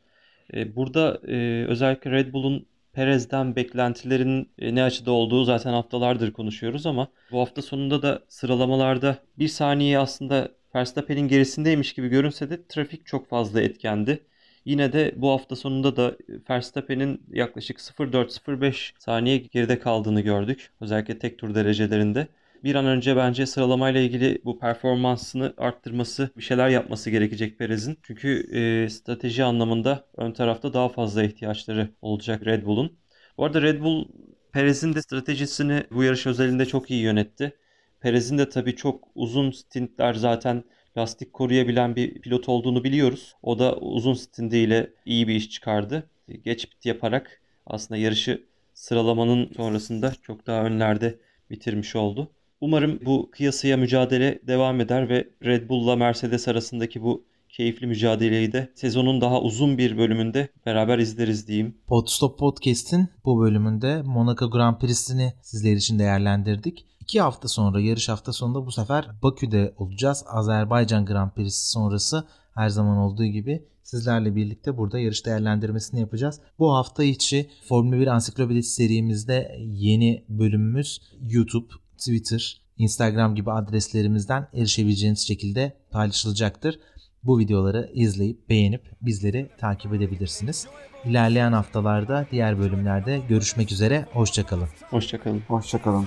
E, 0.54 0.76
burada 0.76 1.20
e, 1.28 1.66
özellikle 1.68 2.12
Red 2.12 2.34
Bull'un 2.34 2.66
Perez'den 2.94 3.56
beklentilerin 3.56 4.50
e, 4.60 4.76
ne 4.76 4.84
açıda 4.84 5.12
olduğu 5.12 5.44
zaten 5.44 5.74
haftalardır 5.74 6.34
konuşuyoruz 6.34 6.86
ama 6.86 7.08
bu 7.32 7.40
hafta 7.40 7.62
sonunda 7.62 8.02
da 8.02 8.24
sıralamalarda 8.28 9.18
bir 9.40 9.48
saniye 9.48 10.00
aslında 10.00 10.59
Verstappen'in 10.76 11.28
gerisindeymiş 11.28 11.94
gibi 11.94 12.08
görünse 12.10 12.50
de 12.50 12.68
trafik 12.68 13.06
çok 13.06 13.30
fazla 13.30 13.62
etkendi. 13.62 14.26
Yine 14.66 14.94
de 14.94 15.14
bu 15.18 15.30
hafta 15.32 15.56
sonunda 15.56 15.96
da 15.96 16.18
Verstappen'in 16.50 17.24
yaklaşık 17.32 17.80
0.4-0.5 17.82 18.94
saniye 19.00 19.38
geride 19.38 19.80
kaldığını 19.80 20.22
gördük. 20.22 20.72
Özellikle 20.82 21.20
tek 21.20 21.40
tur 21.40 21.56
derecelerinde. 21.56 22.28
Bir 22.64 22.76
an 22.76 22.86
önce 22.86 23.16
bence 23.16 23.46
sıralamayla 23.46 24.02
ilgili 24.02 24.42
bu 24.46 24.60
performansını 24.60 25.54
arttırması, 25.58 26.30
bir 26.38 26.42
şeyler 26.44 26.70
yapması 26.70 27.10
gerekecek 27.10 27.58
Perez'in. 27.60 28.00
Çünkü 28.04 28.50
e, 28.86 28.90
strateji 28.90 29.44
anlamında 29.44 30.06
ön 30.18 30.32
tarafta 30.32 30.74
daha 30.74 30.90
fazla 30.90 31.24
ihtiyaçları 31.24 31.90
olacak 32.02 32.46
Red 32.46 32.66
Bull'un. 32.66 32.98
Bu 33.38 33.46
arada 33.46 33.62
Red 33.62 33.82
Bull 33.82 34.08
Perez'in 34.52 34.94
de 34.94 35.02
stratejisini 35.02 35.84
bu 35.92 36.04
yarış 36.04 36.28
özelinde 36.28 36.66
çok 36.66 36.92
iyi 36.92 37.02
yönetti. 37.02 37.54
Perez'in 38.02 38.38
de 38.38 38.50
tabii 38.50 38.76
çok 38.76 39.08
uzun 39.16 39.52
stintler 39.52 40.14
zaten 40.14 40.64
lastik 40.98 41.34
koruyabilen 41.34 41.96
bir 41.96 42.22
pilot 42.22 42.50
olduğunu 42.50 42.84
biliyoruz. 42.84 43.36
O 43.44 43.60
da 43.60 43.76
uzun 43.78 44.14
stintiyle 44.14 44.94
iyi 45.06 45.28
bir 45.28 45.36
iş 45.36 45.50
çıkardı. 45.50 46.10
Geç 46.44 46.72
bit 46.72 46.86
yaparak 46.86 47.42
aslında 47.66 47.98
yarışı 47.98 48.44
sıralamanın 48.74 49.52
sonrasında 49.56 50.14
çok 50.22 50.48
daha 50.48 50.64
önlerde 50.64 51.20
bitirmiş 51.50 51.96
oldu. 51.96 52.32
Umarım 52.62 53.00
bu 53.06 53.32
kıyasıya 53.32 53.78
mücadele 53.78 54.40
devam 54.48 54.82
eder 54.82 55.10
ve 55.10 55.28
Red 55.46 55.70
Bull'la 55.70 55.96
Mercedes 55.96 56.48
arasındaki 56.48 57.02
bu 57.04 57.26
keyifli 57.50 57.88
mücadeleyi 57.88 58.52
de 58.52 58.72
sezonun 58.76 59.22
daha 59.22 59.42
uzun 59.42 59.78
bir 59.78 59.98
bölümünde 59.98 60.50
beraber 60.66 61.00
izleriz 61.00 61.48
diyeyim. 61.48 61.78
Podstop 61.88 62.40
Podcast'in 62.40 63.10
bu 63.26 63.42
bölümünde 63.42 64.02
Monaco 64.02 64.52
Grand 64.52 64.80
Prix'sini 64.80 65.34
sizler 65.42 65.74
için 65.76 66.00
değerlendirdik. 66.00 66.86
İki 67.00 67.22
hafta 67.22 67.48
sonra 67.48 67.80
yarış 67.80 68.10
hafta 68.10 68.34
sonunda 68.34 68.66
bu 68.66 68.72
sefer 68.72 69.10
Bakü'de 69.24 69.74
olacağız. 69.78 70.24
Azerbaycan 70.28 71.06
Grand 71.06 71.32
Prix'si 71.32 71.70
sonrası 71.70 72.28
her 72.56 72.70
zaman 72.70 72.98
olduğu 72.98 73.26
gibi 73.26 73.64
sizlerle 73.84 74.36
birlikte 74.36 74.78
burada 74.78 75.00
yarış 75.00 75.26
değerlendirmesini 75.26 76.00
yapacağız. 76.00 76.42
Bu 76.60 76.74
hafta 76.74 77.04
içi 77.04 77.50
Formula 77.68 78.00
1 78.00 78.08
Ansiklopedisi 78.08 78.74
serimizde 78.74 79.58
yeni 79.60 80.24
bölümümüz 80.30 81.02
YouTube, 81.22 81.68
Twitter, 81.98 82.62
Instagram 82.78 83.36
gibi 83.36 83.52
adreslerimizden 83.52 84.48
erişebileceğiniz 84.54 85.28
şekilde 85.28 85.78
paylaşılacaktır 85.92 86.80
bu 87.24 87.40
videoları 87.40 87.90
izleyip 87.94 88.50
beğenip 88.50 88.82
bizleri 89.02 89.50
takip 89.60 89.94
edebilirsiniz. 89.94 90.68
İlerleyen 91.06 91.52
haftalarda 91.52 92.26
diğer 92.32 92.60
bölümlerde 92.60 93.22
görüşmek 93.30 93.72
üzere. 93.72 94.06
Hoşçakalın. 94.14 94.68
Hoşçakalın. 94.90 95.42
Hoşçakalın. 95.48 96.06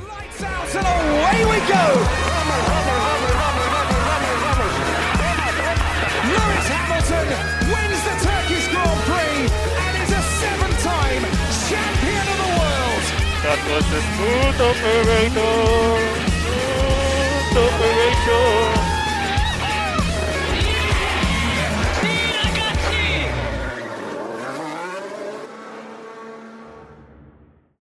That. 18.25 18.92